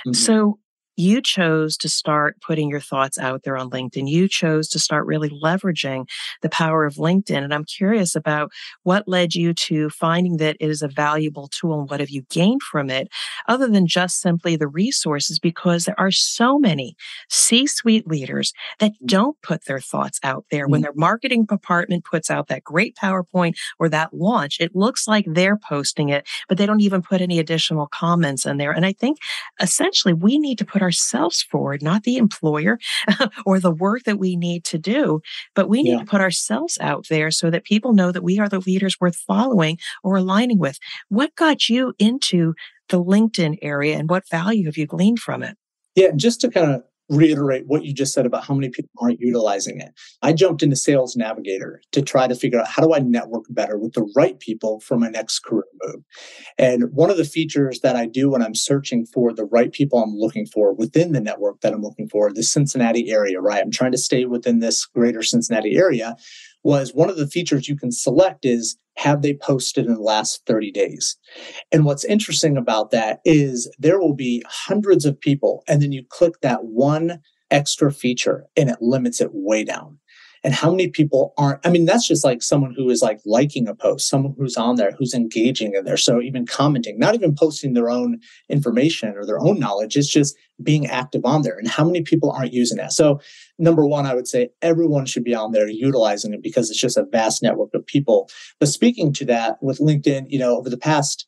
Mm-hmm. 0.05 0.13
So 0.13 0.59
you 0.95 1.21
chose 1.21 1.77
to 1.77 1.89
start 1.89 2.37
putting 2.41 2.69
your 2.69 2.79
thoughts 2.79 3.17
out 3.17 3.43
there 3.43 3.57
on 3.57 3.69
LinkedIn. 3.69 4.07
You 4.07 4.27
chose 4.27 4.67
to 4.69 4.79
start 4.79 5.05
really 5.05 5.29
leveraging 5.29 6.07
the 6.41 6.49
power 6.49 6.85
of 6.85 6.95
LinkedIn. 6.95 7.43
And 7.43 7.53
I'm 7.53 7.65
curious 7.65 8.15
about 8.15 8.51
what 8.83 9.07
led 9.07 9.33
you 9.33 9.53
to 9.53 9.89
finding 9.89 10.37
that 10.37 10.57
it 10.59 10.69
is 10.69 10.81
a 10.81 10.87
valuable 10.87 11.47
tool 11.47 11.79
and 11.79 11.89
what 11.89 11.99
have 11.99 12.09
you 12.09 12.23
gained 12.29 12.61
from 12.61 12.89
it, 12.89 13.09
other 13.47 13.67
than 13.67 13.87
just 13.87 14.21
simply 14.21 14.55
the 14.55 14.67
resources, 14.67 15.39
because 15.39 15.85
there 15.85 15.99
are 15.99 16.11
so 16.11 16.59
many 16.59 16.95
C 17.29 17.65
suite 17.65 18.07
leaders 18.07 18.53
that 18.79 18.91
mm. 18.91 19.07
don't 19.07 19.41
put 19.41 19.65
their 19.65 19.79
thoughts 19.79 20.19
out 20.23 20.45
there. 20.51 20.67
When 20.67 20.81
mm. 20.81 20.83
their 20.83 20.93
marketing 20.95 21.45
department 21.45 22.05
puts 22.05 22.29
out 22.29 22.47
that 22.49 22.63
great 22.63 22.95
PowerPoint 22.95 23.55
or 23.79 23.89
that 23.89 24.13
launch, 24.13 24.57
it 24.59 24.75
looks 24.75 25.07
like 25.07 25.25
they're 25.27 25.57
posting 25.57 26.09
it, 26.09 26.27
but 26.47 26.57
they 26.57 26.65
don't 26.65 26.81
even 26.81 27.01
put 27.01 27.21
any 27.21 27.39
additional 27.39 27.87
comments 27.87 28.45
in 28.45 28.57
there. 28.57 28.71
And 28.71 28.85
I 28.85 28.93
think 28.93 29.17
essentially 29.59 30.13
we 30.13 30.37
need 30.37 30.57
to 30.59 30.65
put 30.65 30.82
ourselves 30.83 31.41
forward, 31.41 31.81
not 31.81 32.03
the 32.03 32.17
employer 32.17 32.77
or 33.45 33.59
the 33.59 33.71
work 33.71 34.03
that 34.03 34.19
we 34.19 34.35
need 34.35 34.63
to 34.65 34.77
do, 34.77 35.21
but 35.55 35.69
we 35.69 35.81
need 35.81 35.93
yeah. 35.93 35.99
to 35.99 36.05
put 36.05 36.21
ourselves 36.21 36.77
out 36.79 37.07
there 37.09 37.31
so 37.31 37.49
that 37.49 37.63
people 37.63 37.93
know 37.93 38.11
that 38.11 38.23
we 38.23 38.39
are 38.39 38.49
the 38.49 38.59
leaders 38.59 38.99
worth 38.99 39.15
following 39.15 39.77
or 40.03 40.17
aligning 40.17 40.59
with. 40.59 40.77
What 41.09 41.35
got 41.35 41.69
you 41.69 41.93
into 41.97 42.53
the 42.89 43.03
LinkedIn 43.03 43.57
area 43.61 43.97
and 43.97 44.09
what 44.09 44.29
value 44.29 44.65
have 44.65 44.77
you 44.77 44.85
gleaned 44.85 45.19
from 45.19 45.41
it? 45.41 45.57
Yeah, 45.95 46.11
just 46.15 46.41
to 46.41 46.49
kind 46.49 46.71
of 46.71 46.83
reiterate 47.09 47.63
what 47.67 47.83
you 47.83 47.93
just 47.93 48.13
said 48.13 48.25
about 48.25 48.45
how 48.45 48.53
many 48.53 48.69
people 48.69 48.89
aren't 48.99 49.19
utilizing 49.19 49.79
it. 49.79 49.91
I 50.21 50.33
jumped 50.33 50.63
into 50.63 50.75
Sales 50.75 51.15
Navigator 51.15 51.81
to 51.91 52.01
try 52.01 52.27
to 52.27 52.35
figure 52.35 52.59
out 52.59 52.67
how 52.67 52.83
do 52.83 52.93
I 52.93 52.99
network 52.99 53.45
better 53.49 53.77
with 53.77 53.93
the 53.93 54.09
right 54.15 54.39
people 54.39 54.79
for 54.79 54.97
my 54.97 55.09
next 55.09 55.39
career 55.39 55.65
move. 55.81 56.03
And 56.57 56.85
one 56.93 57.09
of 57.09 57.17
the 57.17 57.25
features 57.25 57.81
that 57.81 57.95
I 57.95 58.05
do 58.05 58.29
when 58.31 58.41
I'm 58.41 58.55
searching 58.55 59.05
for 59.05 59.33
the 59.33 59.45
right 59.45 59.71
people 59.71 59.99
I'm 59.99 60.15
looking 60.15 60.45
for 60.45 60.73
within 60.73 61.11
the 61.11 61.21
network 61.21 61.61
that 61.61 61.73
I'm 61.73 61.81
looking 61.81 62.07
for, 62.07 62.31
the 62.31 62.43
Cincinnati 62.43 63.11
area, 63.11 63.41
right? 63.41 63.61
I'm 63.61 63.71
trying 63.71 63.91
to 63.91 63.97
stay 63.97 64.25
within 64.25 64.59
this 64.59 64.85
greater 64.85 65.23
Cincinnati 65.23 65.75
area 65.75 66.15
was 66.63 66.93
one 66.93 67.09
of 67.09 67.17
the 67.17 67.27
features 67.27 67.67
you 67.67 67.75
can 67.75 67.91
select 67.91 68.45
is 68.45 68.77
have 68.95 69.21
they 69.21 69.33
posted 69.33 69.85
in 69.85 69.95
the 69.95 70.01
last 70.01 70.45
30 70.45 70.71
days? 70.71 71.17
And 71.71 71.85
what's 71.85 72.05
interesting 72.05 72.57
about 72.57 72.91
that 72.91 73.19
is 73.25 73.73
there 73.79 73.99
will 73.99 74.13
be 74.15 74.43
hundreds 74.47 75.05
of 75.05 75.19
people, 75.19 75.63
and 75.67 75.81
then 75.81 75.91
you 75.91 76.03
click 76.09 76.41
that 76.41 76.65
one 76.65 77.19
extra 77.51 77.91
feature 77.91 78.45
and 78.57 78.69
it 78.69 78.77
limits 78.81 79.21
it 79.21 79.29
way 79.31 79.63
down 79.63 79.99
and 80.43 80.53
how 80.53 80.69
many 80.71 80.87
people 80.87 81.33
aren't 81.37 81.65
i 81.65 81.69
mean 81.69 81.85
that's 81.85 82.07
just 82.07 82.23
like 82.23 82.41
someone 82.41 82.73
who 82.75 82.89
is 82.89 83.01
like 83.01 83.19
liking 83.25 83.67
a 83.67 83.75
post 83.75 84.09
someone 84.09 84.33
who's 84.37 84.57
on 84.57 84.75
there 84.75 84.91
who's 84.97 85.13
engaging 85.13 85.73
in 85.75 85.85
there 85.85 85.97
so 85.97 86.21
even 86.21 86.45
commenting 86.45 86.99
not 86.99 87.15
even 87.15 87.35
posting 87.35 87.73
their 87.73 87.89
own 87.89 88.19
information 88.49 89.13
or 89.15 89.25
their 89.25 89.39
own 89.39 89.59
knowledge 89.59 89.95
it's 89.95 90.11
just 90.11 90.35
being 90.61 90.85
active 90.87 91.23
on 91.25 91.41
there 91.41 91.57
and 91.57 91.67
how 91.67 91.83
many 91.83 92.01
people 92.01 92.31
aren't 92.31 92.53
using 92.53 92.77
that 92.77 92.91
so 92.91 93.19
number 93.57 93.85
one 93.85 94.05
i 94.05 94.13
would 94.13 94.27
say 94.27 94.49
everyone 94.61 95.05
should 95.05 95.23
be 95.23 95.35
on 95.35 95.51
there 95.51 95.67
utilizing 95.67 96.33
it 96.33 96.41
because 96.41 96.69
it's 96.69 96.79
just 96.79 96.97
a 96.97 97.05
vast 97.11 97.41
network 97.43 97.73
of 97.73 97.85
people 97.85 98.29
but 98.59 98.67
speaking 98.67 99.13
to 99.13 99.25
that 99.25 99.61
with 99.61 99.79
linkedin 99.79 100.25
you 100.27 100.39
know 100.39 100.57
over 100.57 100.69
the 100.69 100.77
past 100.77 101.25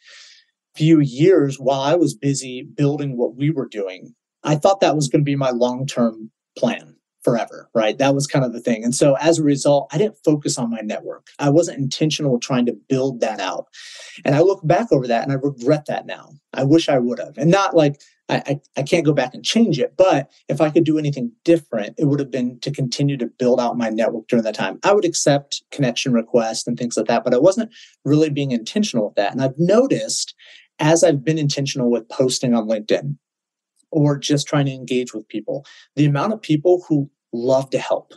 few 0.75 0.99
years 0.99 1.57
while 1.57 1.81
i 1.81 1.95
was 1.95 2.15
busy 2.15 2.61
building 2.61 3.17
what 3.17 3.35
we 3.35 3.49
were 3.49 3.67
doing 3.67 4.13
i 4.43 4.55
thought 4.55 4.79
that 4.79 4.95
was 4.95 5.07
going 5.07 5.21
to 5.21 5.25
be 5.25 5.35
my 5.35 5.51
long-term 5.51 6.31
plan 6.57 6.95
forever, 7.25 7.69
right? 7.73 7.97
That 7.97 8.13
was 8.13 8.27
kind 8.27 8.45
of 8.45 8.53
the 8.53 8.61
thing. 8.61 8.83
And 8.83 8.93
so 8.93 9.15
as 9.15 9.39
a 9.39 9.43
result, 9.43 9.89
I 9.91 9.97
didn't 9.97 10.23
focus 10.23 10.59
on 10.59 10.69
my 10.69 10.81
network. 10.81 11.27
I 11.39 11.49
wasn't 11.49 11.79
intentional 11.79 12.39
trying 12.39 12.67
to 12.67 12.77
build 12.87 13.19
that 13.21 13.39
out. 13.39 13.65
And 14.23 14.35
I 14.35 14.41
look 14.41 14.65
back 14.65 14.91
over 14.91 15.07
that 15.07 15.23
and 15.23 15.31
I 15.31 15.35
regret 15.35 15.87
that 15.87 16.05
now. 16.05 16.29
I 16.53 16.63
wish 16.63 16.87
I 16.87 16.99
would 16.99 17.19
have. 17.19 17.37
And 17.37 17.49
not 17.49 17.75
like 17.75 17.99
I, 18.27 18.41
I, 18.47 18.59
I, 18.77 18.83
can't 18.83 19.05
go 19.05 19.13
back 19.13 19.35
and 19.35 19.45
change 19.45 19.77
it, 19.77 19.93
but 19.97 20.31
if 20.49 20.59
I 20.59 20.71
could 20.71 20.83
do 20.83 20.97
anything 20.97 21.31
different, 21.43 21.93
it 21.99 22.05
would 22.05 22.19
have 22.19 22.31
been 22.31 22.59
to 22.61 22.71
continue 22.71 23.17
to 23.17 23.27
build 23.27 23.59
out 23.59 23.77
my 23.77 23.89
network 23.89 24.27
during 24.27 24.43
that 24.45 24.55
time. 24.55 24.79
I 24.83 24.93
would 24.93 25.05
accept 25.05 25.61
connection 25.69 26.11
requests 26.11 26.65
and 26.65 26.75
things 26.75 26.97
like 26.97 27.05
that, 27.05 27.23
but 27.23 27.35
I 27.35 27.37
wasn't 27.37 27.71
really 28.03 28.31
being 28.31 28.49
intentional 28.49 29.05
with 29.05 29.15
that. 29.15 29.31
And 29.31 29.43
I've 29.43 29.59
noticed 29.59 30.33
as 30.79 31.03
I've 31.03 31.23
been 31.23 31.37
intentional 31.37 31.91
with 31.91 32.09
posting 32.09 32.55
on 32.55 32.67
LinkedIn, 32.67 33.17
or 33.91 34.17
just 34.17 34.47
trying 34.47 34.65
to 34.65 34.73
engage 34.73 35.13
with 35.13 35.27
people. 35.27 35.65
The 35.95 36.05
amount 36.05 36.33
of 36.33 36.41
people 36.41 36.83
who 36.87 37.09
love 37.33 37.69
to 37.69 37.79
help. 37.79 38.13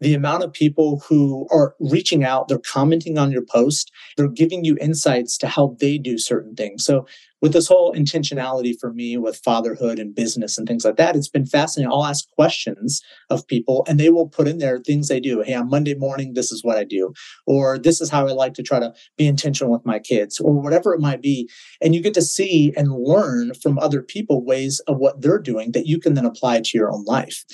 The 0.00 0.14
amount 0.14 0.44
of 0.44 0.52
people 0.52 1.02
who 1.08 1.48
are 1.50 1.74
reaching 1.80 2.22
out, 2.22 2.46
they're 2.46 2.58
commenting 2.58 3.18
on 3.18 3.32
your 3.32 3.44
post, 3.44 3.90
they're 4.16 4.28
giving 4.28 4.64
you 4.64 4.76
insights 4.80 5.36
to 5.38 5.48
how 5.48 5.76
they 5.80 5.98
do 5.98 6.16
certain 6.16 6.54
things. 6.54 6.84
So 6.84 7.06
with 7.44 7.52
this 7.52 7.68
whole 7.68 7.92
intentionality 7.92 8.72
for 8.80 8.90
me 8.90 9.18
with 9.18 9.36
fatherhood 9.44 9.98
and 9.98 10.14
business 10.14 10.56
and 10.56 10.66
things 10.66 10.82
like 10.82 10.96
that, 10.96 11.14
it's 11.14 11.28
been 11.28 11.44
fascinating. 11.44 11.92
I'll 11.92 12.06
ask 12.06 12.26
questions 12.30 13.02
of 13.28 13.46
people 13.46 13.84
and 13.86 14.00
they 14.00 14.08
will 14.08 14.26
put 14.26 14.48
in 14.48 14.56
there 14.56 14.78
things 14.78 15.08
they 15.08 15.20
do. 15.20 15.42
Hey, 15.42 15.52
on 15.52 15.68
Monday 15.68 15.94
morning, 15.94 16.32
this 16.32 16.50
is 16.50 16.64
what 16.64 16.78
I 16.78 16.84
do. 16.84 17.12
Or 17.46 17.78
this 17.78 18.00
is 18.00 18.08
how 18.08 18.26
I 18.26 18.32
like 18.32 18.54
to 18.54 18.62
try 18.62 18.80
to 18.80 18.94
be 19.18 19.26
intentional 19.26 19.70
with 19.70 19.84
my 19.84 19.98
kids 19.98 20.40
or 20.40 20.54
whatever 20.54 20.94
it 20.94 21.02
might 21.02 21.20
be. 21.20 21.46
And 21.82 21.94
you 21.94 22.00
get 22.00 22.14
to 22.14 22.22
see 22.22 22.72
and 22.78 22.90
learn 22.90 23.52
from 23.62 23.78
other 23.78 24.00
people 24.00 24.42
ways 24.42 24.80
of 24.88 24.96
what 24.96 25.20
they're 25.20 25.38
doing 25.38 25.72
that 25.72 25.86
you 25.86 26.00
can 26.00 26.14
then 26.14 26.24
apply 26.24 26.62
to 26.62 26.78
your 26.78 26.90
own 26.90 27.04
life. 27.04 27.44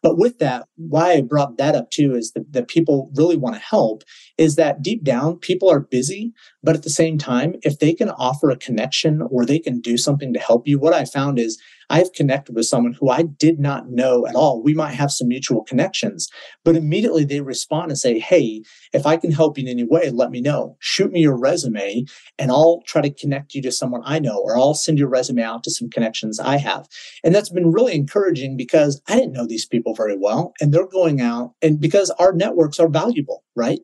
But 0.00 0.16
with 0.16 0.38
that, 0.38 0.68
why 0.76 1.14
I 1.14 1.22
brought 1.22 1.58
that 1.58 1.74
up 1.74 1.90
too 1.90 2.14
is 2.14 2.30
that, 2.36 2.52
that 2.52 2.68
people 2.68 3.10
really 3.16 3.36
want 3.36 3.56
to 3.56 3.60
help 3.60 4.04
is 4.38 4.54
that 4.54 4.80
deep 4.80 5.02
down, 5.02 5.38
people 5.38 5.68
are 5.68 5.80
busy, 5.80 6.32
but 6.62 6.76
at 6.76 6.82
the 6.82 6.90
same 6.90 7.18
time, 7.18 7.54
if 7.62 7.78
they 7.78 7.92
can 7.92 8.10
offer 8.10 8.50
a 8.50 8.56
connection 8.56 9.20
or 9.30 9.39
they 9.44 9.58
can 9.58 9.80
do 9.80 9.96
something 9.96 10.32
to 10.32 10.40
help 10.40 10.66
you, 10.66 10.78
what 10.78 10.94
I 10.94 11.04
found 11.04 11.38
is 11.38 11.60
I've 11.90 12.12
connected 12.12 12.54
with 12.54 12.66
someone 12.66 12.92
who 12.92 13.10
I 13.10 13.22
did 13.22 13.58
not 13.58 13.90
know 13.90 14.24
at 14.26 14.36
all. 14.36 14.62
We 14.62 14.74
might 14.74 14.94
have 14.94 15.10
some 15.10 15.26
mutual 15.26 15.64
connections, 15.64 16.28
but 16.64 16.76
immediately 16.76 17.24
they 17.24 17.40
respond 17.40 17.90
and 17.90 17.98
say, 17.98 18.20
Hey, 18.20 18.62
if 18.92 19.06
I 19.06 19.16
can 19.16 19.32
help 19.32 19.58
you 19.58 19.64
in 19.64 19.68
any 19.68 19.84
way, 19.84 20.10
let 20.10 20.30
me 20.30 20.40
know. 20.40 20.76
Shoot 20.78 21.10
me 21.10 21.20
your 21.20 21.36
resume 21.36 22.04
and 22.38 22.50
I'll 22.50 22.82
try 22.86 23.02
to 23.02 23.10
connect 23.10 23.54
you 23.54 23.62
to 23.62 23.72
someone 23.72 24.02
I 24.04 24.20
know, 24.20 24.38
or 24.38 24.56
I'll 24.56 24.74
send 24.74 24.98
your 24.98 25.08
resume 25.08 25.42
out 25.42 25.64
to 25.64 25.70
some 25.70 25.90
connections 25.90 26.38
I 26.38 26.58
have. 26.58 26.86
And 27.24 27.34
that's 27.34 27.50
been 27.50 27.72
really 27.72 27.94
encouraging 27.94 28.56
because 28.56 29.02
I 29.08 29.16
didn't 29.16 29.32
know 29.32 29.46
these 29.46 29.66
people 29.66 29.94
very 29.94 30.16
well. 30.16 30.52
And 30.60 30.72
they're 30.72 30.86
going 30.86 31.20
out 31.20 31.54
and 31.60 31.80
because 31.80 32.10
our 32.18 32.32
networks 32.32 32.78
are 32.78 32.88
valuable, 32.88 33.42
right? 33.56 33.80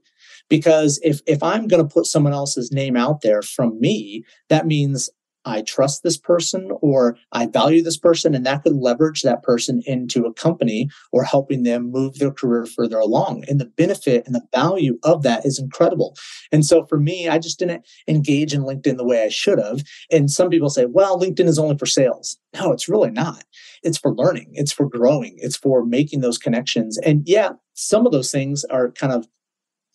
Because 0.49 1.01
if, 1.03 1.21
if 1.27 1.43
I'm 1.43 1.67
going 1.67 1.87
to 1.87 1.93
put 1.93 2.07
someone 2.07 2.33
else's 2.33 2.71
name 2.71 2.97
out 2.97 3.23
there 3.23 3.43
from 3.43 3.81
me, 3.81 4.25
that 4.49 4.65
means 4.65 5.11
I 5.47 5.63
trust 5.63 6.03
this 6.03 6.19
person 6.19 6.71
or 6.83 7.17
I 7.33 7.47
value 7.47 7.83
this 7.83 7.97
person, 7.97 8.35
and 8.35 8.45
that 8.45 8.65
could 8.65 8.75
leverage 8.75 9.23
that 9.23 9.43
person 9.43 9.83
into 9.87 10.27
a 10.27 10.35
company 10.35 10.91
or 11.13 11.23
helping 11.23 11.63
them 11.63 11.91
move 11.91 12.19
their 12.19 12.33
career 12.33 12.67
further 12.67 12.99
along. 12.99 13.45
And 13.49 13.61
the 13.61 13.67
benefit 13.67 14.27
and 14.27 14.35
the 14.35 14.47
value 14.53 14.99
of 15.05 15.23
that 15.23 15.47
is 15.47 15.59
incredible. 15.59 16.17
And 16.53 16.67
so 16.67 16.85
for 16.87 16.99
me, 16.99 17.29
I 17.29 17.39
just 17.39 17.59
didn't 17.59 17.87
engage 18.09 18.53
in 18.53 18.63
LinkedIn 18.63 18.97
the 18.97 19.07
way 19.07 19.23
I 19.23 19.29
should 19.29 19.59
have. 19.59 19.83
And 20.11 20.31
some 20.31 20.51
people 20.51 20.69
say, 20.69 20.87
well, 20.87 21.19
LinkedIn 21.19 21.47
is 21.47 21.59
only 21.59 21.79
for 21.79 21.87
sales. 21.87 22.39
No, 22.55 22.73
it's 22.73 22.89
really 22.89 23.11
not. 23.11 23.45
It's 23.83 23.99
for 23.99 24.15
learning, 24.15 24.51
it's 24.55 24.73
for 24.73 24.89
growing, 24.89 25.37
it's 25.39 25.57
for 25.57 25.85
making 25.85 26.21
those 26.21 26.39
connections. 26.39 26.99
And 26.99 27.23
yeah, 27.27 27.51
some 27.75 28.05
of 28.05 28.13
those 28.13 28.33
things 28.33 28.65
are 28.65 28.91
kind 28.91 29.13
of 29.13 29.29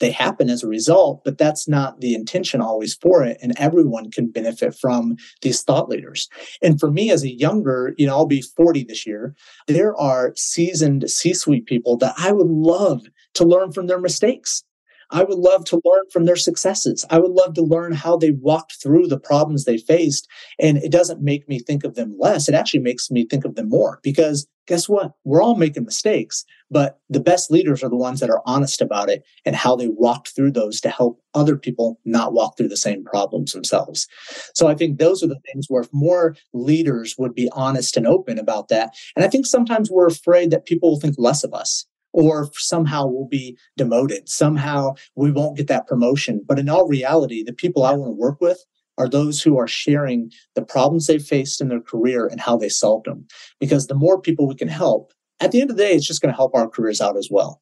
they 0.01 0.11
happen 0.11 0.49
as 0.49 0.63
a 0.63 0.67
result, 0.67 1.23
but 1.23 1.37
that's 1.37 1.67
not 1.67 2.01
the 2.01 2.13
intention 2.13 2.59
always 2.59 2.95
for 2.95 3.23
it. 3.23 3.37
And 3.41 3.53
everyone 3.57 4.11
can 4.11 4.29
benefit 4.29 4.75
from 4.75 5.15
these 5.41 5.63
thought 5.63 5.87
leaders. 5.87 6.27
And 6.61 6.79
for 6.79 6.91
me, 6.91 7.09
as 7.09 7.23
a 7.23 7.31
younger, 7.31 7.93
you 7.97 8.05
know, 8.05 8.17
I'll 8.17 8.25
be 8.25 8.41
40 8.41 8.83
this 8.83 9.07
year, 9.07 9.33
there 9.67 9.95
are 9.95 10.33
seasoned 10.35 11.09
C 11.09 11.33
suite 11.33 11.65
people 11.65 11.95
that 11.97 12.15
I 12.17 12.33
would 12.33 12.49
love 12.49 13.05
to 13.35 13.45
learn 13.45 13.71
from 13.71 13.87
their 13.87 13.99
mistakes. 13.99 14.63
I 15.11 15.23
would 15.23 15.37
love 15.37 15.65
to 15.65 15.81
learn 15.83 16.03
from 16.11 16.25
their 16.25 16.35
successes. 16.35 17.05
I 17.09 17.19
would 17.19 17.31
love 17.31 17.53
to 17.55 17.61
learn 17.61 17.91
how 17.91 18.17
they 18.17 18.31
walked 18.31 18.81
through 18.81 19.07
the 19.07 19.19
problems 19.19 19.65
they 19.65 19.77
faced. 19.77 20.27
And 20.59 20.77
it 20.77 20.91
doesn't 20.91 21.21
make 21.21 21.47
me 21.47 21.59
think 21.59 21.83
of 21.83 21.95
them 21.95 22.15
less. 22.17 22.47
It 22.47 22.55
actually 22.55 22.81
makes 22.81 23.11
me 23.11 23.25
think 23.25 23.45
of 23.45 23.55
them 23.55 23.69
more 23.69 23.99
because 24.03 24.47
guess 24.67 24.87
what? 24.87 25.11
We're 25.25 25.41
all 25.41 25.55
making 25.55 25.83
mistakes, 25.83 26.45
but 26.69 26.99
the 27.09 27.19
best 27.19 27.51
leaders 27.51 27.83
are 27.83 27.89
the 27.89 27.97
ones 27.97 28.19
that 28.19 28.29
are 28.29 28.41
honest 28.45 28.81
about 28.81 29.09
it 29.09 29.23
and 29.45 29.55
how 29.55 29.75
they 29.75 29.89
walked 29.89 30.29
through 30.29 30.51
those 30.51 30.79
to 30.81 30.89
help 30.89 31.19
other 31.33 31.57
people 31.57 31.99
not 32.05 32.31
walk 32.31 32.57
through 32.57 32.69
the 32.69 32.77
same 32.77 33.03
problems 33.03 33.51
themselves. 33.51 34.07
So 34.53 34.67
I 34.67 34.75
think 34.75 34.97
those 34.97 35.23
are 35.23 35.27
the 35.27 35.41
things 35.51 35.65
where 35.67 35.81
if 35.81 35.89
more 35.91 36.35
leaders 36.53 37.15
would 37.17 37.33
be 37.33 37.49
honest 37.51 37.97
and 37.97 38.07
open 38.07 38.39
about 38.39 38.69
that. 38.69 38.95
And 39.15 39.25
I 39.25 39.27
think 39.27 39.45
sometimes 39.45 39.89
we're 39.91 40.07
afraid 40.07 40.51
that 40.51 40.65
people 40.65 40.91
will 40.91 40.99
think 40.99 41.15
less 41.17 41.43
of 41.43 41.53
us 41.53 41.85
or 42.13 42.49
somehow 42.53 43.05
we'll 43.07 43.27
be 43.27 43.57
demoted. 43.77 44.27
Somehow 44.29 44.93
we 45.15 45.31
won't 45.31 45.57
get 45.57 45.67
that 45.67 45.87
promotion. 45.87 46.41
But 46.45 46.59
in 46.59 46.69
all 46.69 46.87
reality, 46.87 47.43
the 47.43 47.53
people 47.53 47.83
I 47.83 47.93
want 47.93 48.09
to 48.09 48.19
work 48.19 48.41
with 48.41 48.63
are 48.97 49.07
those 49.07 49.41
who 49.41 49.57
are 49.57 49.67
sharing 49.67 50.31
the 50.55 50.61
problems 50.61 51.07
they 51.07 51.17
faced 51.17 51.61
in 51.61 51.69
their 51.69 51.81
career 51.81 52.27
and 52.27 52.39
how 52.39 52.57
they 52.57 52.69
solved 52.69 53.05
them. 53.05 53.25
Because 53.59 53.87
the 53.87 53.95
more 53.95 54.21
people 54.21 54.47
we 54.47 54.55
can 54.55 54.67
help, 54.67 55.13
at 55.39 55.51
the 55.51 55.61
end 55.61 55.71
of 55.71 55.77
the 55.77 55.83
day, 55.83 55.93
it's 55.93 56.07
just 56.07 56.21
going 56.21 56.31
to 56.31 56.37
help 56.37 56.53
our 56.53 56.69
careers 56.69 57.01
out 57.01 57.17
as 57.17 57.29
well. 57.31 57.61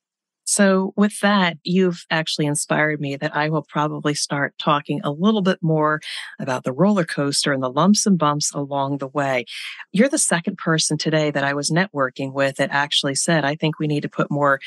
So, 0.51 0.93
with 0.97 1.19
that, 1.19 1.57
you've 1.63 2.07
actually 2.09 2.47
inspired 2.47 2.99
me 2.99 3.15
that 3.17 3.35
I 3.35 3.49
will 3.49 3.61
probably 3.61 4.15
start 4.15 4.55
talking 4.57 4.99
a 5.03 5.11
little 5.11 5.43
bit 5.43 5.59
more 5.61 6.01
about 6.39 6.63
the 6.63 6.71
roller 6.71 7.05
coaster 7.05 7.53
and 7.53 7.61
the 7.61 7.69
lumps 7.69 8.07
and 8.07 8.17
bumps 8.17 8.51
along 8.51 8.97
the 8.97 9.07
way. 9.07 9.45
You're 9.91 10.09
the 10.09 10.17
second 10.17 10.57
person 10.57 10.97
today 10.97 11.29
that 11.29 11.43
I 11.43 11.53
was 11.53 11.69
networking 11.69 12.33
with 12.33 12.55
that 12.55 12.71
actually 12.71 13.13
said, 13.13 13.45
I 13.45 13.53
think 13.53 13.77
we 13.77 13.85
need 13.85 14.01
to 14.01 14.09
put 14.09 14.31
more 14.31 14.59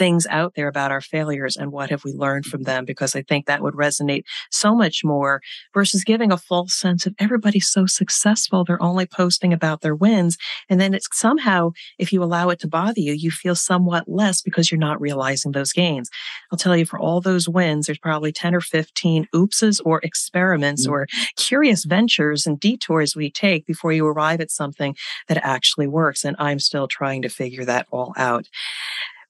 things 0.00 0.26
out 0.30 0.54
there 0.54 0.66
about 0.66 0.90
our 0.90 1.02
failures 1.02 1.58
and 1.58 1.72
what 1.72 1.90
have 1.90 2.04
we 2.04 2.12
learned 2.14 2.46
from 2.46 2.62
them 2.62 2.86
because 2.86 3.14
I 3.14 3.20
think 3.20 3.44
that 3.44 3.60
would 3.60 3.74
resonate 3.74 4.24
so 4.50 4.74
much 4.74 5.04
more 5.04 5.42
versus 5.74 6.04
giving 6.04 6.32
a 6.32 6.38
false 6.38 6.74
sense 6.74 7.04
of 7.04 7.14
everybody's 7.18 7.68
so 7.68 7.84
successful 7.84 8.64
they're 8.64 8.82
only 8.82 9.04
posting 9.04 9.52
about 9.52 9.82
their 9.82 9.94
wins 9.94 10.38
and 10.70 10.80
then 10.80 10.94
it's 10.94 11.06
somehow 11.12 11.72
if 11.98 12.14
you 12.14 12.22
allow 12.22 12.48
it 12.48 12.58
to 12.60 12.66
bother 12.66 13.02
you 13.02 13.12
you 13.12 13.30
feel 13.30 13.54
somewhat 13.54 14.04
less 14.08 14.40
because 14.40 14.72
you're 14.72 14.78
not 14.78 14.98
realizing 15.02 15.52
those 15.52 15.74
gains. 15.74 16.08
I'll 16.50 16.56
tell 16.56 16.74
you 16.74 16.86
for 16.86 16.98
all 16.98 17.20
those 17.20 17.46
wins 17.46 17.84
there's 17.84 17.98
probably 17.98 18.32
10 18.32 18.54
or 18.54 18.62
15 18.62 19.26
oopses 19.34 19.82
or 19.84 20.00
experiments 20.02 20.84
mm-hmm. 20.84 20.94
or 20.94 21.08
curious 21.36 21.84
ventures 21.84 22.46
and 22.46 22.58
detours 22.58 23.14
we 23.14 23.30
take 23.30 23.66
before 23.66 23.92
you 23.92 24.06
arrive 24.06 24.40
at 24.40 24.50
something 24.50 24.96
that 25.28 25.44
actually 25.44 25.88
works 25.88 26.24
and 26.24 26.36
I'm 26.38 26.58
still 26.58 26.88
trying 26.88 27.20
to 27.20 27.28
figure 27.28 27.66
that 27.66 27.86
all 27.90 28.14
out. 28.16 28.48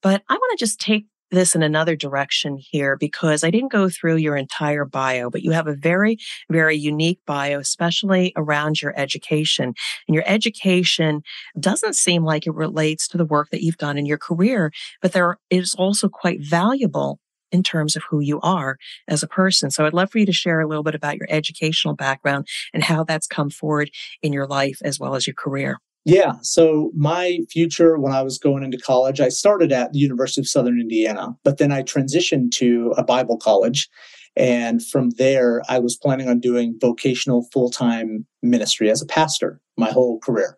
But 0.03 0.23
I 0.29 0.35
want 0.35 0.59
to 0.59 0.63
just 0.63 0.81
take 0.81 1.07
this 1.31 1.55
in 1.55 1.63
another 1.63 1.97
direction 1.97 2.59
here 2.59 2.97
because 2.97 3.45
I 3.45 3.51
didn't 3.51 3.73
go 3.73 3.89
through 3.89 4.17
your 4.17 4.37
entire 4.37 4.85
bio, 4.85 5.31
but 5.31 5.43
you 5.43 5.53
have 5.53 5.67
a 5.67 5.75
very, 5.75 6.19
very 6.51 6.77
unique 6.77 7.21
bio, 7.27 7.61
especially 7.61 8.33
around 8.37 8.83
your 8.83 8.99
education. 8.99 9.75
And 10.09 10.15
your 10.15 10.25
education 10.27 11.23
doesn't 11.59 11.95
seem 11.95 12.25
like 12.25 12.47
it 12.47 12.55
relates 12.55 13.07
to 13.09 13.17
the 13.17 13.25
work 13.25 13.51
that 13.51 13.63
you've 13.63 13.79
done 13.79 13.99
in 13.99 14.07
your 14.07 14.19
career, 14.19 14.73
but 15.01 15.13
there 15.13 15.37
is 15.51 15.75
also 15.75 16.09
quite 16.09 16.41
valuable 16.43 17.21
in 17.53 17.63
terms 17.63 17.97
of 17.97 18.05
who 18.09 18.21
you 18.21 18.41
are 18.43 18.77
as 19.09 19.23
a 19.23 19.29
person. 19.29 19.71
So 19.71 19.85
I'd 19.85 19.93
love 19.93 20.11
for 20.11 20.19
you 20.19 20.27
to 20.27 20.33
share 20.33 20.61
a 20.61 20.69
little 20.69 20.85
bit 20.85 20.95
about 20.95 21.17
your 21.17 21.27
educational 21.31 21.95
background 21.95 22.47
and 22.73 22.83
how 22.83 23.03
that's 23.03 23.27
come 23.27 23.51
forward 23.51 23.91
in 24.23 24.33
your 24.33 24.47
life 24.47 24.79
as 24.85 25.01
well 25.01 25.17
as 25.17 25.27
your 25.27 25.35
career. 25.35 25.79
Yeah. 26.05 26.35
So 26.43 26.91
my 26.97 27.41
future 27.51 27.99
when 27.99 28.13
I 28.13 28.23
was 28.23 28.39
going 28.39 28.63
into 28.63 28.79
college, 28.79 29.21
I 29.21 29.29
started 29.29 29.71
at 29.71 29.93
the 29.93 29.99
University 29.99 30.41
of 30.41 30.49
Southern 30.49 30.81
Indiana, 30.81 31.37
but 31.45 31.59
then 31.59 31.73
I 31.73 31.83
transitioned 31.83 32.53
to 32.53 32.95
a 32.97 33.05
Bible 33.05 33.37
college. 33.37 33.89
And 34.37 34.85
from 34.85 35.11
there, 35.19 35.61
I 35.69 35.79
was 35.79 35.97
planning 35.97 36.29
on 36.29 36.41
doing 36.41 36.79
vocational 36.81 37.49
full 37.53 37.71
time 37.71 38.27
ministry 38.43 38.91
as 38.91 39.03
a 39.03 39.07
pastor 39.07 39.61
my 39.77 39.91
whole 39.91 40.19
career. 40.21 40.57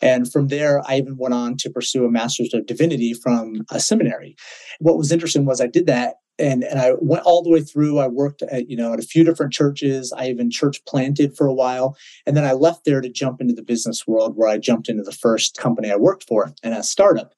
And 0.00 0.30
from 0.30 0.48
there, 0.48 0.82
I 0.86 0.98
even 0.98 1.16
went 1.16 1.32
on 1.32 1.56
to 1.58 1.70
pursue 1.70 2.04
a 2.04 2.10
master's 2.10 2.52
of 2.52 2.66
divinity 2.66 3.14
from 3.14 3.62
a 3.70 3.78
seminary. 3.78 4.34
What 4.80 4.98
was 4.98 5.12
interesting 5.12 5.46
was 5.46 5.60
I 5.60 5.68
did 5.68 5.86
that 5.86 6.16
and 6.42 6.64
and 6.64 6.78
I 6.78 6.92
went 6.98 7.24
all 7.24 7.42
the 7.42 7.50
way 7.50 7.60
through. 7.60 7.98
I 7.98 8.08
worked 8.08 8.42
at 8.42 8.68
you 8.68 8.76
know 8.76 8.92
at 8.92 8.98
a 8.98 9.02
few 9.02 9.24
different 9.24 9.52
churches. 9.52 10.12
I 10.12 10.28
even 10.28 10.50
church 10.50 10.84
planted 10.84 11.36
for 11.36 11.46
a 11.46 11.54
while, 11.54 11.96
and 12.26 12.36
then 12.36 12.44
I 12.44 12.52
left 12.52 12.84
there 12.84 13.00
to 13.00 13.08
jump 13.08 13.40
into 13.40 13.54
the 13.54 13.62
business 13.62 14.06
world, 14.06 14.36
where 14.36 14.48
I 14.48 14.58
jumped 14.58 14.88
into 14.88 15.04
the 15.04 15.12
first 15.12 15.56
company 15.56 15.90
I 15.90 15.96
worked 15.96 16.24
for 16.24 16.52
and 16.62 16.74
a 16.74 16.82
startup. 16.82 17.34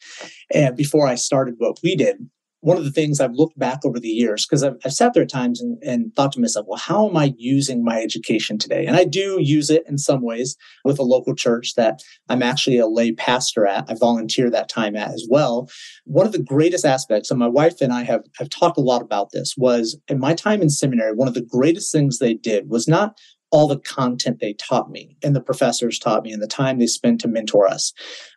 And 0.52 0.76
before 0.76 1.06
I 1.06 1.14
started 1.14 1.54
what 1.58 1.78
we 1.82 1.94
did, 1.94 2.28
one 2.64 2.79
of 2.79 2.85
the 2.85 2.90
things 2.90 3.20
I've 3.20 3.35
looked 3.35 3.59
back 3.59 3.81
over 3.85 4.00
the 4.00 4.09
years, 4.09 4.46
because 4.46 4.62
I've, 4.62 4.77
I've, 4.87 4.94
sat 4.94 5.12
there 5.12 5.22
at 5.22 5.29
times 5.29 5.61
and, 5.61 5.77
and, 5.83 6.14
thought 6.16 6.33
to 6.33 6.40
myself, 6.40 6.64
well, 6.66 6.79
how 6.79 7.07
am 7.07 7.14
I 7.14 7.35
using 7.37 7.85
my 7.85 8.00
education 8.00 8.57
today? 8.57 8.87
And 8.87 8.96
I 8.96 9.05
do 9.05 9.38
use 9.38 9.68
it 9.68 9.85
in 9.87 9.98
some 9.98 10.22
ways 10.22 10.57
with 10.83 10.98
a 10.98 11.03
local 11.03 11.35
church 11.35 11.74
that 11.74 12.00
I'm 12.31 12.42
actually 12.42 12.79
a 12.79 12.87
lay 12.87 13.12
pastor 13.12 13.66
at. 13.66 13.85
I 13.90 13.94
volunteer 13.94 14.48
that 14.48 14.70
time 14.70 14.96
at 14.96 15.11
as 15.12 15.27
well. 15.29 15.68
One 16.05 16.24
of 16.24 16.33
the 16.33 16.42
greatest 16.42 16.87
aspects, 16.87 17.31
and 17.31 17.38
my 17.38 17.48
wife 17.48 17.83
and 17.83 17.92
I 17.92 18.03
have, 18.05 18.22
have 18.38 18.48
talked 18.48 18.79
a 18.79 18.83
lot 18.83 19.03
about 19.03 19.33
this, 19.33 19.55
was 19.59 19.98
in 20.09 20.18
my 20.18 20.33
time 20.33 20.62
in 20.62 20.70
seminary, 20.70 21.12
one 21.12 21.29
of 21.29 21.35
the 21.35 21.42
greatest 21.42 21.92
things 21.92 22.18
they 22.18 22.33
did 22.33 22.70
was 22.70 22.88
not 22.88 23.18
all 23.50 23.68
the 23.68 23.79
content 23.79 24.40
they 24.40 24.55
taught 24.55 24.90
me 24.90 25.18
and 25.22 25.37
the 25.37 25.40
professors 25.42 25.98
taught 25.98 26.22
me 26.22 26.33
and 26.33 26.42
the 26.42 26.46
time 26.46 26.79
they 26.79 26.87
spent 26.87 27.20
to 27.20 27.29
mentor 27.29 27.68
us. 27.68 27.92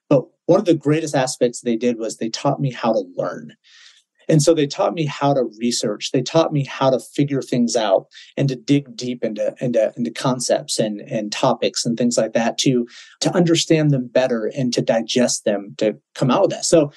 But 0.10 0.24
one 0.48 0.60
of 0.60 0.66
the 0.66 0.76
greatest 0.76 1.16
aspects 1.16 1.62
they 1.62 1.78
did 1.78 1.98
was 1.98 2.18
they 2.18 2.30
taught 2.30 2.60
me 2.60 2.74
how 2.74 2.92
to 2.92 3.04
learn. 3.16 3.54
And 4.28 4.42
so 4.42 4.54
they 4.54 4.68
taught 4.68 4.94
me 4.94 5.06
how 5.06 5.34
to 5.34 5.50
research. 5.60 6.12
They 6.12 6.22
taught 6.22 6.52
me 6.52 6.66
how 6.66 6.90
to 6.90 7.00
figure 7.00 7.42
things 7.42 7.76
out 7.76 8.08
and 8.36 8.48
to 8.50 8.56
dig 8.56 8.96
deep 8.96 9.24
into, 9.24 9.56
into, 9.60 9.94
into 9.96 10.12
concepts 10.12 10.80
and, 10.80 11.02
and 11.02 11.32
topics 11.32 11.86
and 11.86 11.98
things 11.98 12.18
like 12.18 12.34
that 12.34 12.58
to, 12.60 12.88
to 13.22 13.34
understand 13.36 13.92
them 13.92 14.08
better 14.08 14.52
and 14.56 14.74
to 14.74 14.82
digest 14.82 15.46
them 15.46 15.76
to 15.78 15.98
come 16.16 16.32
out 16.32 16.44
with 16.44 16.52
that. 16.52 16.66
So 16.66 16.92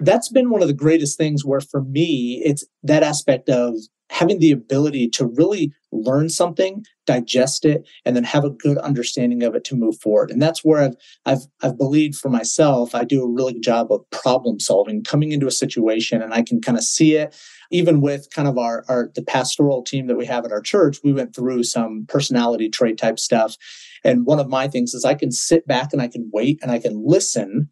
that's 0.00 0.28
been 0.28 0.50
one 0.50 0.62
of 0.62 0.68
the 0.68 0.74
greatest 0.74 1.16
things 1.16 1.44
where 1.44 1.60
for 1.60 1.82
me, 1.82 2.42
it's 2.44 2.64
that 2.82 3.02
aspect 3.02 3.48
of 3.48 3.76
having 4.10 4.38
the 4.38 4.50
ability 4.50 5.08
to 5.08 5.26
really 5.26 5.72
learn 5.92 6.28
something, 6.28 6.84
digest 7.06 7.64
it, 7.64 7.86
and 8.04 8.16
then 8.16 8.24
have 8.24 8.44
a 8.44 8.50
good 8.50 8.78
understanding 8.78 9.42
of 9.42 9.54
it 9.54 9.64
to 9.64 9.76
move 9.76 9.96
forward. 10.00 10.30
And 10.30 10.40
that's 10.40 10.64
where 10.64 10.82
I've 10.82 10.96
I've 11.26 11.46
I've 11.62 11.78
believed 11.78 12.16
for 12.16 12.28
myself, 12.28 12.94
I 12.94 13.04
do 13.04 13.22
a 13.22 13.30
really 13.30 13.54
good 13.54 13.62
job 13.62 13.92
of 13.92 14.08
problem 14.10 14.60
solving, 14.60 15.02
coming 15.04 15.32
into 15.32 15.46
a 15.46 15.52
situation 15.52 16.22
and 16.22 16.34
I 16.34 16.42
can 16.42 16.60
kind 16.60 16.78
of 16.78 16.84
see 16.84 17.14
it. 17.14 17.36
Even 17.70 18.00
with 18.00 18.28
kind 18.30 18.46
of 18.46 18.58
our, 18.58 18.84
our 18.88 19.10
the 19.14 19.22
pastoral 19.22 19.82
team 19.82 20.06
that 20.06 20.16
we 20.16 20.26
have 20.26 20.44
at 20.44 20.52
our 20.52 20.60
church, 20.60 20.98
we 21.02 21.12
went 21.12 21.34
through 21.34 21.64
some 21.64 22.04
personality 22.08 22.68
trait 22.68 22.98
type 22.98 23.18
stuff. 23.18 23.56
And 24.04 24.26
one 24.26 24.38
of 24.38 24.48
my 24.48 24.68
things 24.68 24.94
is 24.94 25.04
I 25.04 25.14
can 25.14 25.32
sit 25.32 25.66
back 25.66 25.92
and 25.92 26.02
I 26.02 26.08
can 26.08 26.30
wait 26.32 26.58
and 26.62 26.70
I 26.70 26.78
can 26.78 27.02
listen 27.04 27.70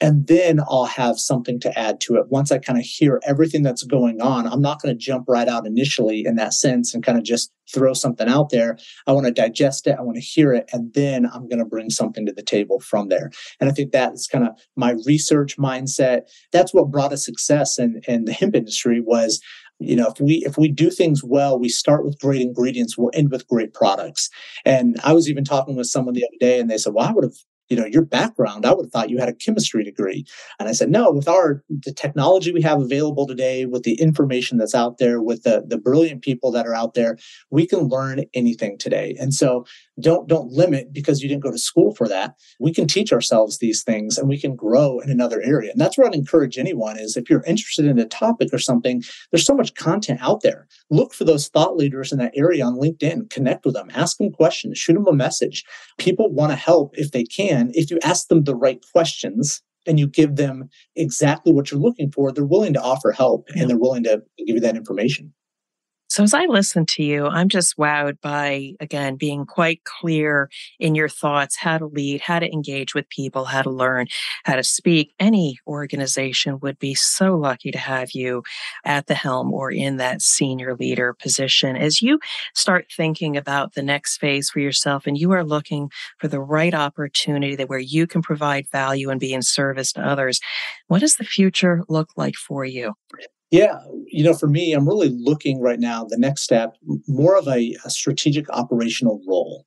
and 0.00 0.26
then 0.26 0.60
I'll 0.68 0.84
have 0.84 1.18
something 1.18 1.58
to 1.60 1.78
add 1.78 2.00
to 2.02 2.16
it. 2.16 2.26
Once 2.28 2.52
I 2.52 2.58
kind 2.58 2.78
of 2.78 2.84
hear 2.84 3.20
everything 3.26 3.62
that's 3.62 3.82
going 3.82 4.20
on, 4.20 4.46
I'm 4.46 4.60
not 4.60 4.82
going 4.82 4.94
to 4.94 4.98
jump 4.98 5.24
right 5.26 5.48
out 5.48 5.66
initially 5.66 6.24
in 6.26 6.36
that 6.36 6.52
sense 6.52 6.92
and 6.92 7.02
kind 7.02 7.16
of 7.16 7.24
just 7.24 7.50
throw 7.72 7.94
something 7.94 8.28
out 8.28 8.50
there. 8.50 8.78
I 9.06 9.12
want 9.12 9.26
to 9.26 9.32
digest 9.32 9.86
it, 9.86 9.96
I 9.98 10.02
want 10.02 10.16
to 10.16 10.22
hear 10.22 10.52
it, 10.52 10.68
and 10.72 10.92
then 10.92 11.26
I'm 11.26 11.48
going 11.48 11.58
to 11.58 11.64
bring 11.64 11.88
something 11.88 12.26
to 12.26 12.32
the 12.32 12.42
table 12.42 12.78
from 12.80 13.08
there. 13.08 13.30
And 13.58 13.70
I 13.70 13.72
think 13.72 13.92
that 13.92 14.12
is 14.12 14.26
kind 14.26 14.46
of 14.46 14.54
my 14.76 14.94
research 15.06 15.56
mindset. 15.56 16.22
That's 16.52 16.74
what 16.74 16.90
brought 16.90 17.12
us 17.12 17.24
success 17.24 17.78
in, 17.78 18.02
in 18.06 18.26
the 18.26 18.32
hemp 18.32 18.54
industry 18.54 19.00
was 19.00 19.40
you 19.78 19.96
know 19.96 20.08
if 20.08 20.20
we 20.20 20.36
if 20.46 20.56
we 20.56 20.68
do 20.68 20.90
things 20.90 21.22
well 21.22 21.58
we 21.58 21.68
start 21.68 22.02
with 22.02 22.18
great 22.18 22.40
ingredients 22.40 22.96
we'll 22.96 23.10
end 23.12 23.30
with 23.30 23.46
great 23.46 23.74
products 23.74 24.30
and 24.64 24.98
i 25.04 25.12
was 25.12 25.28
even 25.28 25.44
talking 25.44 25.76
with 25.76 25.86
someone 25.86 26.14
the 26.14 26.24
other 26.24 26.38
day 26.40 26.58
and 26.58 26.70
they 26.70 26.78
said 26.78 26.94
well 26.94 27.06
i 27.06 27.12
would 27.12 27.24
have 27.24 27.34
you 27.68 27.76
know, 27.76 27.86
your 27.86 28.04
background, 28.04 28.64
I 28.64 28.72
would 28.72 28.86
have 28.86 28.92
thought 28.92 29.10
you 29.10 29.18
had 29.18 29.28
a 29.28 29.34
chemistry 29.34 29.84
degree. 29.84 30.24
And 30.58 30.68
I 30.68 30.72
said, 30.72 30.90
no, 30.90 31.10
with 31.10 31.28
our 31.28 31.62
the 31.68 31.92
technology 31.92 32.52
we 32.52 32.62
have 32.62 32.80
available 32.80 33.26
today, 33.26 33.66
with 33.66 33.82
the 33.82 34.00
information 34.00 34.58
that's 34.58 34.74
out 34.74 34.98
there, 34.98 35.20
with 35.20 35.42
the 35.42 35.64
the 35.66 35.78
brilliant 35.78 36.22
people 36.22 36.50
that 36.52 36.66
are 36.66 36.74
out 36.74 36.94
there, 36.94 37.16
we 37.50 37.66
can 37.66 37.88
learn 37.88 38.24
anything 38.34 38.78
today. 38.78 39.16
And 39.18 39.34
so 39.34 39.64
don't 40.00 40.28
don't 40.28 40.50
limit 40.50 40.92
because 40.92 41.22
you 41.22 41.28
didn't 41.28 41.42
go 41.42 41.50
to 41.50 41.58
school 41.58 41.94
for 41.94 42.08
that. 42.08 42.34
We 42.60 42.72
can 42.72 42.86
teach 42.86 43.12
ourselves 43.12 43.58
these 43.58 43.82
things 43.82 44.18
and 44.18 44.28
we 44.28 44.38
can 44.38 44.54
grow 44.54 45.00
in 45.00 45.10
another 45.10 45.40
area. 45.42 45.70
And 45.70 45.80
that's 45.80 45.96
what 45.96 46.06
I'd 46.06 46.14
encourage 46.14 46.58
anyone 46.58 46.98
is 46.98 47.16
if 47.16 47.30
you're 47.30 47.44
interested 47.44 47.86
in 47.86 47.98
a 47.98 48.06
topic 48.06 48.48
or 48.52 48.58
something, 48.58 49.02
there's 49.30 49.46
so 49.46 49.54
much 49.54 49.74
content 49.74 50.20
out 50.22 50.42
there. 50.42 50.66
Look 50.90 51.14
for 51.14 51.24
those 51.24 51.48
thought 51.48 51.76
leaders 51.76 52.12
in 52.12 52.18
that 52.18 52.32
area 52.36 52.64
on 52.64 52.76
LinkedIn, 52.76 53.30
connect 53.30 53.64
with 53.64 53.74
them, 53.74 53.90
ask 53.94 54.18
them 54.18 54.32
questions, 54.32 54.78
shoot 54.78 54.94
them 54.94 55.06
a 55.06 55.12
message. 55.12 55.64
People 55.98 56.32
want 56.32 56.52
to 56.52 56.56
help 56.56 56.96
if 56.98 57.12
they 57.12 57.24
can. 57.24 57.70
If 57.74 57.90
you 57.90 57.98
ask 58.02 58.28
them 58.28 58.44
the 58.44 58.56
right 58.56 58.84
questions, 58.92 59.62
and 59.88 60.00
you 60.00 60.08
give 60.08 60.34
them 60.34 60.68
exactly 60.96 61.52
what 61.52 61.70
you're 61.70 61.80
looking 61.80 62.10
for, 62.10 62.32
they're 62.32 62.44
willing 62.44 62.72
to 62.72 62.82
offer 62.82 63.12
help 63.12 63.46
and 63.54 63.70
they're 63.70 63.78
willing 63.78 64.02
to 64.02 64.20
give 64.36 64.56
you 64.56 64.60
that 64.60 64.76
information. 64.76 65.32
So, 66.08 66.22
as 66.22 66.32
I 66.32 66.46
listen 66.46 66.86
to 66.86 67.02
you, 67.02 67.26
I'm 67.26 67.48
just 67.48 67.76
wowed 67.76 68.20
by, 68.20 68.74
again, 68.80 69.16
being 69.16 69.44
quite 69.44 69.82
clear 69.84 70.48
in 70.78 70.94
your 70.94 71.08
thoughts, 71.08 71.56
how 71.56 71.78
to 71.78 71.86
lead, 71.86 72.20
how 72.20 72.38
to 72.38 72.50
engage 72.50 72.94
with 72.94 73.08
people, 73.08 73.44
how 73.44 73.62
to 73.62 73.70
learn, 73.70 74.06
how 74.44 74.54
to 74.54 74.62
speak. 74.62 75.12
Any 75.18 75.58
organization 75.66 76.60
would 76.60 76.78
be 76.78 76.94
so 76.94 77.36
lucky 77.36 77.72
to 77.72 77.78
have 77.78 78.12
you 78.12 78.44
at 78.84 79.08
the 79.08 79.14
helm 79.14 79.52
or 79.52 79.72
in 79.72 79.96
that 79.96 80.22
senior 80.22 80.76
leader 80.76 81.12
position. 81.12 81.76
As 81.76 82.00
you 82.00 82.20
start 82.54 82.86
thinking 82.96 83.36
about 83.36 83.74
the 83.74 83.82
next 83.82 84.18
phase 84.18 84.48
for 84.48 84.60
yourself 84.60 85.06
and 85.06 85.18
you 85.18 85.32
are 85.32 85.44
looking 85.44 85.90
for 86.18 86.28
the 86.28 86.40
right 86.40 86.72
opportunity 86.72 87.56
that 87.56 87.68
where 87.68 87.80
you 87.80 88.06
can 88.06 88.22
provide 88.22 88.68
value 88.70 89.10
and 89.10 89.18
be 89.18 89.34
in 89.34 89.42
service 89.42 89.92
to 89.94 90.06
others, 90.06 90.40
what 90.86 91.00
does 91.00 91.16
the 91.16 91.24
future 91.24 91.82
look 91.88 92.10
like 92.16 92.36
for 92.36 92.64
you? 92.64 92.94
Yeah, 93.50 93.78
you 94.06 94.24
know, 94.24 94.34
for 94.34 94.48
me, 94.48 94.72
I'm 94.72 94.88
really 94.88 95.10
looking 95.10 95.60
right 95.60 95.78
now 95.78 96.04
the 96.04 96.18
next 96.18 96.42
step 96.42 96.76
more 97.06 97.36
of 97.36 97.46
a, 97.46 97.76
a, 97.84 97.90
strategic 97.90 98.50
operational 98.50 99.22
role. 99.26 99.66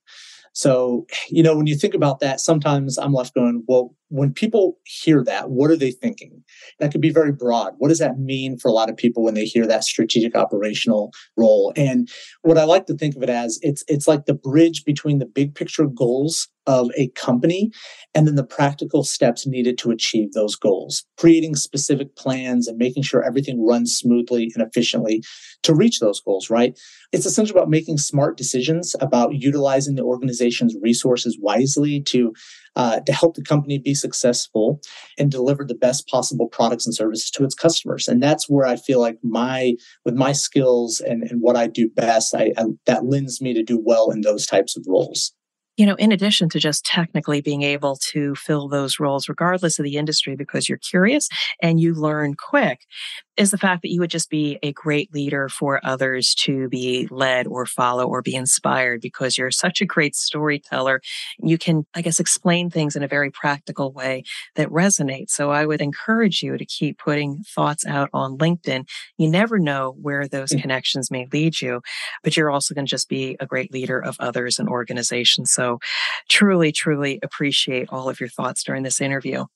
So, 0.52 1.06
you 1.30 1.42
know, 1.42 1.56
when 1.56 1.66
you 1.66 1.76
think 1.76 1.94
about 1.94 2.20
that, 2.20 2.40
sometimes 2.40 2.98
I'm 2.98 3.12
left 3.12 3.34
going, 3.34 3.64
well, 3.68 3.94
when 4.08 4.32
people 4.34 4.78
hear 4.84 5.22
that, 5.24 5.50
what 5.50 5.70
are 5.70 5.76
they 5.76 5.92
thinking? 5.92 6.42
That 6.80 6.90
could 6.90 7.00
be 7.00 7.12
very 7.12 7.32
broad. 7.32 7.74
What 7.78 7.88
does 7.88 8.00
that 8.00 8.18
mean 8.18 8.58
for 8.58 8.68
a 8.68 8.72
lot 8.72 8.90
of 8.90 8.96
people 8.96 9.22
when 9.22 9.34
they 9.34 9.44
hear 9.44 9.66
that 9.66 9.84
strategic 9.84 10.34
operational 10.34 11.12
role? 11.36 11.72
And 11.76 12.08
what 12.42 12.58
I 12.58 12.64
like 12.64 12.86
to 12.86 12.96
think 12.96 13.16
of 13.16 13.22
it 13.22 13.30
as 13.30 13.58
it's 13.62 13.84
it's 13.86 14.08
like 14.08 14.26
the 14.26 14.34
bridge 14.34 14.84
between 14.84 15.18
the 15.18 15.26
big 15.26 15.54
picture 15.54 15.86
goals 15.86 16.48
of 16.70 16.88
a 16.96 17.08
company 17.08 17.72
and 18.14 18.28
then 18.28 18.36
the 18.36 18.44
practical 18.44 19.02
steps 19.02 19.44
needed 19.44 19.76
to 19.78 19.90
achieve 19.90 20.32
those 20.32 20.54
goals, 20.54 21.04
creating 21.18 21.56
specific 21.56 22.14
plans 22.14 22.68
and 22.68 22.78
making 22.78 23.02
sure 23.02 23.24
everything 23.24 23.66
runs 23.66 23.96
smoothly 23.96 24.52
and 24.54 24.64
efficiently 24.64 25.20
to 25.64 25.74
reach 25.74 25.98
those 25.98 26.20
goals, 26.20 26.48
right? 26.48 26.78
It's 27.10 27.26
essentially 27.26 27.58
about 27.58 27.70
making 27.70 27.98
smart 27.98 28.36
decisions 28.36 28.94
about 29.00 29.34
utilizing 29.34 29.96
the 29.96 30.04
organization's 30.04 30.76
resources 30.80 31.36
wisely 31.40 32.00
to 32.02 32.32
uh, 32.76 33.00
to 33.00 33.12
help 33.12 33.34
the 33.34 33.42
company 33.42 33.78
be 33.78 33.94
successful 33.94 34.80
and 35.18 35.28
deliver 35.28 35.64
the 35.64 35.74
best 35.74 36.06
possible 36.06 36.46
products 36.46 36.86
and 36.86 36.94
services 36.94 37.28
to 37.28 37.42
its 37.42 37.54
customers. 37.54 38.06
And 38.06 38.22
that's 38.22 38.48
where 38.48 38.64
I 38.64 38.76
feel 38.76 39.00
like 39.00 39.18
my, 39.24 39.74
with 40.04 40.14
my 40.14 40.30
skills 40.30 41.00
and, 41.00 41.24
and 41.24 41.42
what 41.42 41.56
I 41.56 41.66
do 41.66 41.88
best, 41.88 42.32
I, 42.32 42.52
I 42.56 42.66
that 42.86 43.06
lends 43.06 43.40
me 43.40 43.54
to 43.54 43.64
do 43.64 43.82
well 43.84 44.12
in 44.12 44.20
those 44.20 44.46
types 44.46 44.76
of 44.76 44.84
roles 44.86 45.32
you 45.76 45.86
know, 45.86 45.94
in 45.94 46.12
addition 46.12 46.48
to 46.50 46.58
just 46.58 46.84
technically 46.84 47.40
being 47.40 47.62
able 47.62 47.96
to 48.12 48.34
fill 48.34 48.68
those 48.68 49.00
roles, 49.00 49.28
regardless 49.28 49.78
of 49.78 49.84
the 49.84 49.96
industry, 49.96 50.36
because 50.36 50.68
you're 50.68 50.78
curious 50.78 51.28
and 51.62 51.80
you 51.80 51.94
learn 51.94 52.34
quick, 52.34 52.80
is 53.40 53.50
the 53.50 53.58
fact 53.58 53.80
that 53.80 53.90
you 53.90 54.00
would 54.00 54.10
just 54.10 54.28
be 54.28 54.58
a 54.62 54.70
great 54.72 55.12
leader 55.14 55.48
for 55.48 55.80
others 55.82 56.34
to 56.34 56.68
be 56.68 57.08
led 57.10 57.46
or 57.46 57.64
follow 57.64 58.06
or 58.06 58.20
be 58.20 58.34
inspired 58.34 59.00
because 59.00 59.38
you're 59.38 59.50
such 59.50 59.80
a 59.80 59.86
great 59.86 60.14
storyteller. 60.14 61.00
You 61.38 61.56
can, 61.56 61.86
I 61.94 62.02
guess, 62.02 62.20
explain 62.20 62.68
things 62.68 62.96
in 62.96 63.02
a 63.02 63.08
very 63.08 63.30
practical 63.30 63.92
way 63.92 64.24
that 64.56 64.68
resonate. 64.68 65.30
So 65.30 65.50
I 65.50 65.64
would 65.64 65.80
encourage 65.80 66.42
you 66.42 66.58
to 66.58 66.66
keep 66.66 66.98
putting 66.98 67.42
thoughts 67.42 67.86
out 67.86 68.10
on 68.12 68.36
LinkedIn. 68.36 68.86
You 69.16 69.30
never 69.30 69.58
know 69.58 69.96
where 70.02 70.28
those 70.28 70.50
mm-hmm. 70.50 70.60
connections 70.60 71.10
may 71.10 71.26
lead 71.32 71.62
you, 71.62 71.80
but 72.22 72.36
you're 72.36 72.50
also 72.50 72.74
going 72.74 72.84
to 72.84 72.90
just 72.90 73.08
be 73.08 73.38
a 73.40 73.46
great 73.46 73.72
leader 73.72 73.98
of 73.98 74.16
others 74.20 74.58
and 74.58 74.68
organizations. 74.68 75.50
So 75.50 75.78
truly, 76.28 76.72
truly 76.72 77.18
appreciate 77.22 77.88
all 77.88 78.10
of 78.10 78.20
your 78.20 78.28
thoughts 78.28 78.62
during 78.62 78.82
this 78.82 79.00
interview. 79.00 79.46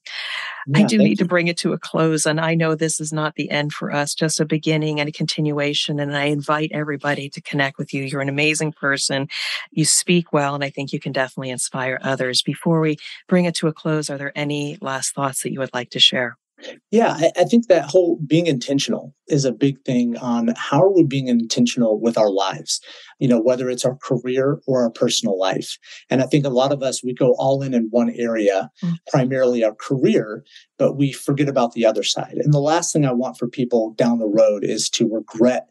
Yeah, 0.66 0.78
I 0.78 0.82
do 0.84 0.96
need 0.96 1.10
you. 1.10 1.16
to 1.16 1.24
bring 1.26 1.48
it 1.48 1.58
to 1.58 1.74
a 1.74 1.78
close. 1.78 2.24
And 2.24 2.40
I 2.40 2.54
know 2.54 2.74
this 2.74 2.98
is 2.98 3.12
not 3.12 3.34
the 3.34 3.50
end 3.50 3.73
for 3.74 3.92
us, 3.92 4.14
just 4.14 4.40
a 4.40 4.44
beginning 4.44 5.00
and 5.00 5.08
a 5.08 5.12
continuation. 5.12 6.00
And 6.00 6.16
I 6.16 6.24
invite 6.24 6.70
everybody 6.72 7.28
to 7.30 7.40
connect 7.40 7.78
with 7.78 7.92
you. 7.92 8.04
You're 8.04 8.20
an 8.20 8.28
amazing 8.28 8.72
person. 8.72 9.28
You 9.72 9.84
speak 9.84 10.32
well, 10.32 10.54
and 10.54 10.64
I 10.64 10.70
think 10.70 10.92
you 10.92 11.00
can 11.00 11.12
definitely 11.12 11.50
inspire 11.50 11.98
others. 12.02 12.42
Before 12.42 12.80
we 12.80 12.96
bring 13.28 13.44
it 13.44 13.54
to 13.56 13.68
a 13.68 13.72
close, 13.72 14.10
are 14.10 14.18
there 14.18 14.32
any 14.36 14.78
last 14.80 15.14
thoughts 15.14 15.42
that 15.42 15.52
you 15.52 15.58
would 15.60 15.74
like 15.74 15.90
to 15.90 16.00
share? 16.00 16.36
Yeah, 16.90 17.14
I, 17.18 17.32
I, 17.36 17.44
think 17.44 17.66
that 17.66 17.90
whole 17.90 18.18
being 18.26 18.46
intentional 18.46 19.14
is 19.26 19.44
a 19.44 19.52
big 19.52 19.82
thing 19.84 20.16
on 20.18 20.54
how 20.56 20.80
are 20.80 20.92
we 20.92 21.04
being 21.04 21.28
intentional 21.28 22.00
with 22.00 22.16
our 22.16 22.30
lives, 22.30 22.80
you 23.18 23.26
know, 23.26 23.40
whether 23.40 23.68
it's 23.68 23.84
our 23.84 23.96
career 23.96 24.60
or 24.66 24.82
our 24.82 24.90
personal 24.90 25.38
life. 25.38 25.78
And 26.10 26.22
I 26.22 26.26
think 26.26 26.44
a 26.44 26.50
lot 26.50 26.72
of 26.72 26.82
us, 26.82 27.02
we 27.02 27.12
go 27.12 27.34
all 27.38 27.62
in 27.62 27.74
in 27.74 27.88
one 27.90 28.10
area, 28.10 28.70
mm-hmm. 28.82 28.94
primarily 29.08 29.64
our 29.64 29.74
career, 29.74 30.44
but 30.78 30.96
we 30.96 31.12
forget 31.12 31.48
about 31.48 31.72
the 31.72 31.84
other 31.84 32.04
side. 32.04 32.36
And 32.36 32.54
the 32.54 32.60
last 32.60 32.92
thing 32.92 33.04
I 33.04 33.12
want 33.12 33.36
for 33.36 33.48
people 33.48 33.94
down 33.94 34.18
the 34.18 34.26
road 34.28 34.64
is 34.64 34.88
to 34.90 35.08
regret 35.08 35.68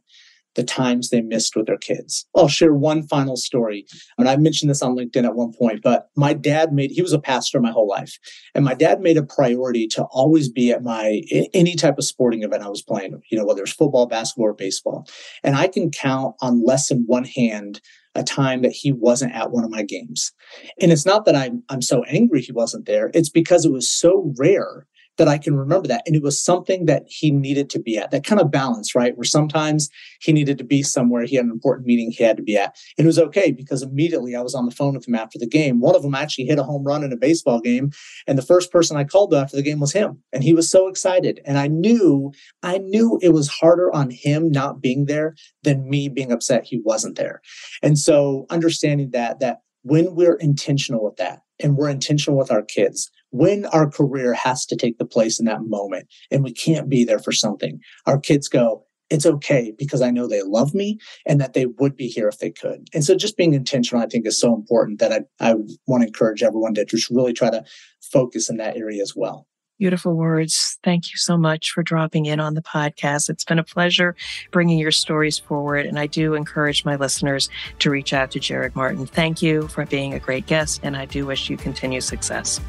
the 0.55 0.63
times 0.63 1.09
they 1.09 1.21
missed 1.21 1.55
with 1.55 1.65
their 1.65 1.77
kids. 1.77 2.25
I'll 2.35 2.47
share 2.47 2.73
one 2.73 3.07
final 3.07 3.35
story. 3.35 3.85
And 4.17 4.29
I 4.29 4.35
mentioned 4.35 4.69
this 4.69 4.81
on 4.81 4.95
LinkedIn 4.95 5.23
at 5.23 5.35
one 5.35 5.53
point, 5.53 5.81
but 5.83 6.09
my 6.15 6.33
dad 6.33 6.71
made, 6.71 6.91
he 6.91 7.01
was 7.01 7.13
a 7.13 7.19
pastor 7.19 7.59
my 7.59 7.71
whole 7.71 7.87
life. 7.87 8.19
And 8.53 8.63
my 8.63 8.73
dad 8.73 9.01
made 9.01 9.17
a 9.17 9.23
priority 9.23 9.87
to 9.87 10.03
always 10.11 10.49
be 10.49 10.71
at 10.71 10.83
my, 10.83 11.21
any 11.53 11.75
type 11.75 11.97
of 11.97 12.05
sporting 12.05 12.43
event 12.43 12.63
I 12.63 12.69
was 12.69 12.81
playing, 12.81 13.19
you 13.31 13.37
know, 13.37 13.45
whether 13.45 13.63
it's 13.63 13.73
football, 13.73 14.05
basketball, 14.05 14.47
or 14.47 14.53
baseball. 14.53 15.07
And 15.43 15.55
I 15.55 15.67
can 15.67 15.89
count 15.89 16.35
on 16.41 16.63
less 16.63 16.89
than 16.89 17.03
one 17.07 17.25
hand 17.25 17.81
a 18.15 18.23
time 18.23 18.61
that 18.61 18.71
he 18.71 18.91
wasn't 18.91 19.33
at 19.33 19.51
one 19.51 19.63
of 19.63 19.71
my 19.71 19.83
games. 19.83 20.31
And 20.79 20.91
it's 20.91 21.05
not 21.05 21.25
that 21.25 21.35
I'm, 21.35 21.63
I'm 21.69 21.81
so 21.81 22.03
angry 22.03 22.41
he 22.41 22.51
wasn't 22.51 22.85
there. 22.85 23.09
It's 23.13 23.29
because 23.29 23.65
it 23.65 23.71
was 23.71 23.89
so 23.89 24.31
rare 24.37 24.85
that 25.17 25.27
I 25.27 25.37
can 25.37 25.55
remember 25.55 25.87
that. 25.87 26.03
And 26.05 26.15
it 26.15 26.23
was 26.23 26.43
something 26.43 26.85
that 26.85 27.03
he 27.07 27.31
needed 27.31 27.69
to 27.71 27.79
be 27.79 27.97
at, 27.97 28.11
that 28.11 28.25
kind 28.25 28.41
of 28.41 28.51
balance, 28.51 28.95
right? 28.95 29.15
Where 29.15 29.23
sometimes 29.23 29.89
he 30.21 30.33
needed 30.33 30.57
to 30.57 30.63
be 30.63 30.81
somewhere, 30.83 31.25
he 31.25 31.35
had 31.35 31.45
an 31.45 31.51
important 31.51 31.85
meeting 31.85 32.11
he 32.11 32.23
had 32.23 32.37
to 32.37 32.43
be 32.43 32.57
at. 32.57 32.75
And 32.97 33.05
it 33.05 33.07
was 33.07 33.19
okay 33.19 33.51
because 33.51 33.83
immediately 33.83 34.35
I 34.35 34.41
was 34.41 34.55
on 34.55 34.65
the 34.65 34.71
phone 34.71 34.95
with 34.95 35.07
him 35.07 35.15
after 35.15 35.37
the 35.37 35.47
game. 35.47 35.79
One 35.79 35.95
of 35.95 36.01
them 36.01 36.15
actually 36.15 36.45
hit 36.45 36.59
a 36.59 36.63
home 36.63 36.83
run 36.83 37.03
in 37.03 37.13
a 37.13 37.17
baseball 37.17 37.59
game. 37.59 37.91
And 38.27 38.37
the 38.37 38.43
first 38.43 38.71
person 38.71 38.97
I 38.97 39.03
called 39.03 39.33
after 39.33 39.55
the 39.55 39.63
game 39.63 39.79
was 39.79 39.93
him. 39.93 40.21
And 40.31 40.43
he 40.43 40.53
was 40.53 40.69
so 40.69 40.87
excited. 40.87 41.41
And 41.45 41.57
I 41.57 41.67
knew, 41.67 42.31
I 42.63 42.79
knew 42.79 43.19
it 43.21 43.33
was 43.33 43.47
harder 43.47 43.93
on 43.93 44.09
him 44.09 44.49
not 44.49 44.81
being 44.81 45.05
there 45.05 45.35
than 45.63 45.89
me 45.89 46.09
being 46.09 46.31
upset 46.31 46.63
he 46.65 46.81
wasn't 46.83 47.17
there. 47.17 47.41
And 47.81 47.97
so 47.97 48.45
understanding 48.49 49.11
that, 49.11 49.39
that 49.39 49.59
when 49.83 50.15
we're 50.15 50.35
intentional 50.35 51.03
with 51.03 51.17
that 51.17 51.41
and 51.61 51.77
we're 51.77 51.89
intentional 51.89 52.37
with 52.37 52.51
our 52.51 52.63
kids, 52.63 53.11
when 53.29 53.65
our 53.67 53.89
career 53.89 54.33
has 54.33 54.65
to 54.65 54.75
take 54.75 54.97
the 54.97 55.05
place 55.05 55.39
in 55.39 55.45
that 55.45 55.63
moment 55.63 56.07
and 56.31 56.43
we 56.43 56.53
can't 56.53 56.89
be 56.89 57.03
there 57.03 57.19
for 57.19 57.31
something, 57.31 57.79
our 58.05 58.19
kids 58.19 58.47
go, 58.47 58.85
it's 59.09 59.25
okay 59.25 59.73
because 59.77 60.01
I 60.01 60.09
know 60.09 60.27
they 60.27 60.41
love 60.41 60.73
me 60.73 60.97
and 61.25 61.39
that 61.39 61.53
they 61.53 61.65
would 61.65 61.95
be 61.95 62.07
here 62.07 62.27
if 62.27 62.39
they 62.39 62.49
could. 62.49 62.87
And 62.93 63.03
so 63.03 63.15
just 63.15 63.37
being 63.37 63.53
intentional, 63.53 64.03
I 64.03 64.07
think 64.07 64.25
is 64.25 64.39
so 64.39 64.55
important 64.55 64.99
that 64.99 65.11
I, 65.11 65.51
I 65.51 65.55
want 65.85 66.01
to 66.01 66.07
encourage 66.07 66.41
everyone 66.41 66.73
to 66.75 66.85
just 66.85 67.09
really 67.09 67.33
try 67.33 67.49
to 67.49 67.63
focus 68.01 68.49
in 68.49 68.57
that 68.57 68.77
area 68.77 69.01
as 69.01 69.13
well. 69.15 69.47
Beautiful 69.79 70.15
words. 70.15 70.77
Thank 70.83 71.11
you 71.11 71.17
so 71.17 71.35
much 71.35 71.71
for 71.71 71.81
dropping 71.81 72.27
in 72.27 72.39
on 72.39 72.53
the 72.53 72.61
podcast. 72.61 73.29
It's 73.29 73.43
been 73.43 73.57
a 73.57 73.63
pleasure 73.63 74.15
bringing 74.51 74.77
your 74.77 74.91
stories 74.91 75.39
forward. 75.39 75.87
And 75.87 75.97
I 75.97 76.05
do 76.05 76.35
encourage 76.35 76.85
my 76.85 76.95
listeners 76.95 77.49
to 77.79 77.89
reach 77.89 78.13
out 78.13 78.31
to 78.31 78.39
Jerod 78.39 78.75
Martin. 78.75 79.07
Thank 79.07 79.41
you 79.41 79.67
for 79.67 79.85
being 79.87 80.13
a 80.13 80.19
great 80.19 80.45
guest. 80.45 80.79
And 80.83 80.95
I 80.95 81.05
do 81.05 81.25
wish 81.25 81.49
you 81.49 81.57
continued 81.57 82.03
success. 82.03 82.61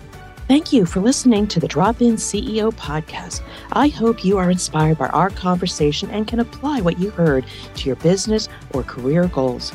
Thank 0.49 0.73
you 0.73 0.87
for 0.87 1.01
listening 1.01 1.47
to 1.49 1.61
the 1.61 1.69
Drop 1.69 2.01
In 2.01 2.17
CEO 2.17 2.73
podcast. 2.75 3.43
I 3.73 3.89
hope 3.89 4.25
you 4.25 4.39
are 4.39 4.51
inspired 4.51 4.99
by 4.99 5.09
our 5.09 5.31
conversation 5.31 6.11
and 6.11 6.27
can 6.27 6.41
apply 6.41 6.81
what 6.81 6.99
you 6.99 7.11
heard 7.11 7.45
to 7.77 7.87
your 7.87 7.97
business 7.97 8.49
or 8.73 8.83
career 8.83 9.29
goals. 9.29 9.73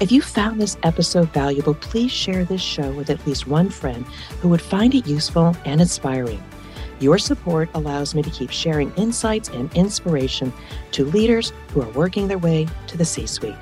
If 0.00 0.10
you 0.10 0.22
found 0.22 0.60
this 0.60 0.78
episode 0.82 1.32
valuable, 1.32 1.74
please 1.74 2.10
share 2.10 2.44
this 2.44 2.62
show 2.62 2.90
with 2.92 3.10
at 3.10 3.24
least 3.26 3.46
one 3.46 3.70
friend 3.70 4.04
who 4.40 4.48
would 4.48 4.62
find 4.62 4.94
it 4.94 5.06
useful 5.06 5.54
and 5.64 5.80
inspiring. 5.80 6.42
Your 7.00 7.18
support 7.18 7.70
allows 7.74 8.14
me 8.14 8.22
to 8.22 8.30
keep 8.30 8.50
sharing 8.50 8.92
insights 8.94 9.48
and 9.48 9.72
inspiration 9.74 10.52
to 10.92 11.06
leaders 11.06 11.52
who 11.72 11.80
are 11.80 11.88
working 11.90 12.28
their 12.28 12.38
way 12.38 12.68
to 12.86 12.98
the 12.98 13.04
C 13.04 13.26
suite. 13.26 13.56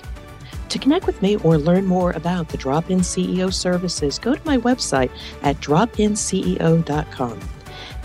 To 0.69 0.79
connect 0.79 1.07
with 1.07 1.23
me 1.23 1.37
or 1.37 1.57
learn 1.57 1.87
more 1.87 2.11
about 2.11 2.49
the 2.49 2.59
Drop 2.59 2.91
In 2.91 2.99
CEO 3.01 3.53
services, 3.53 4.19
go 4.19 4.35
to 4.35 4.45
my 4.45 4.59
website 4.59 5.11
at 5.43 5.57
dropinceo.com. 5.61 7.41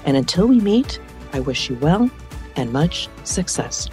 And 0.06 0.18
until 0.18 0.48
we 0.48 0.62
meet, 0.62 1.00
I 1.34 1.40
wish 1.40 1.70
you 1.70 1.76
well 1.78 2.10
and 2.56 2.72
much 2.72 3.10
success. 3.24 3.90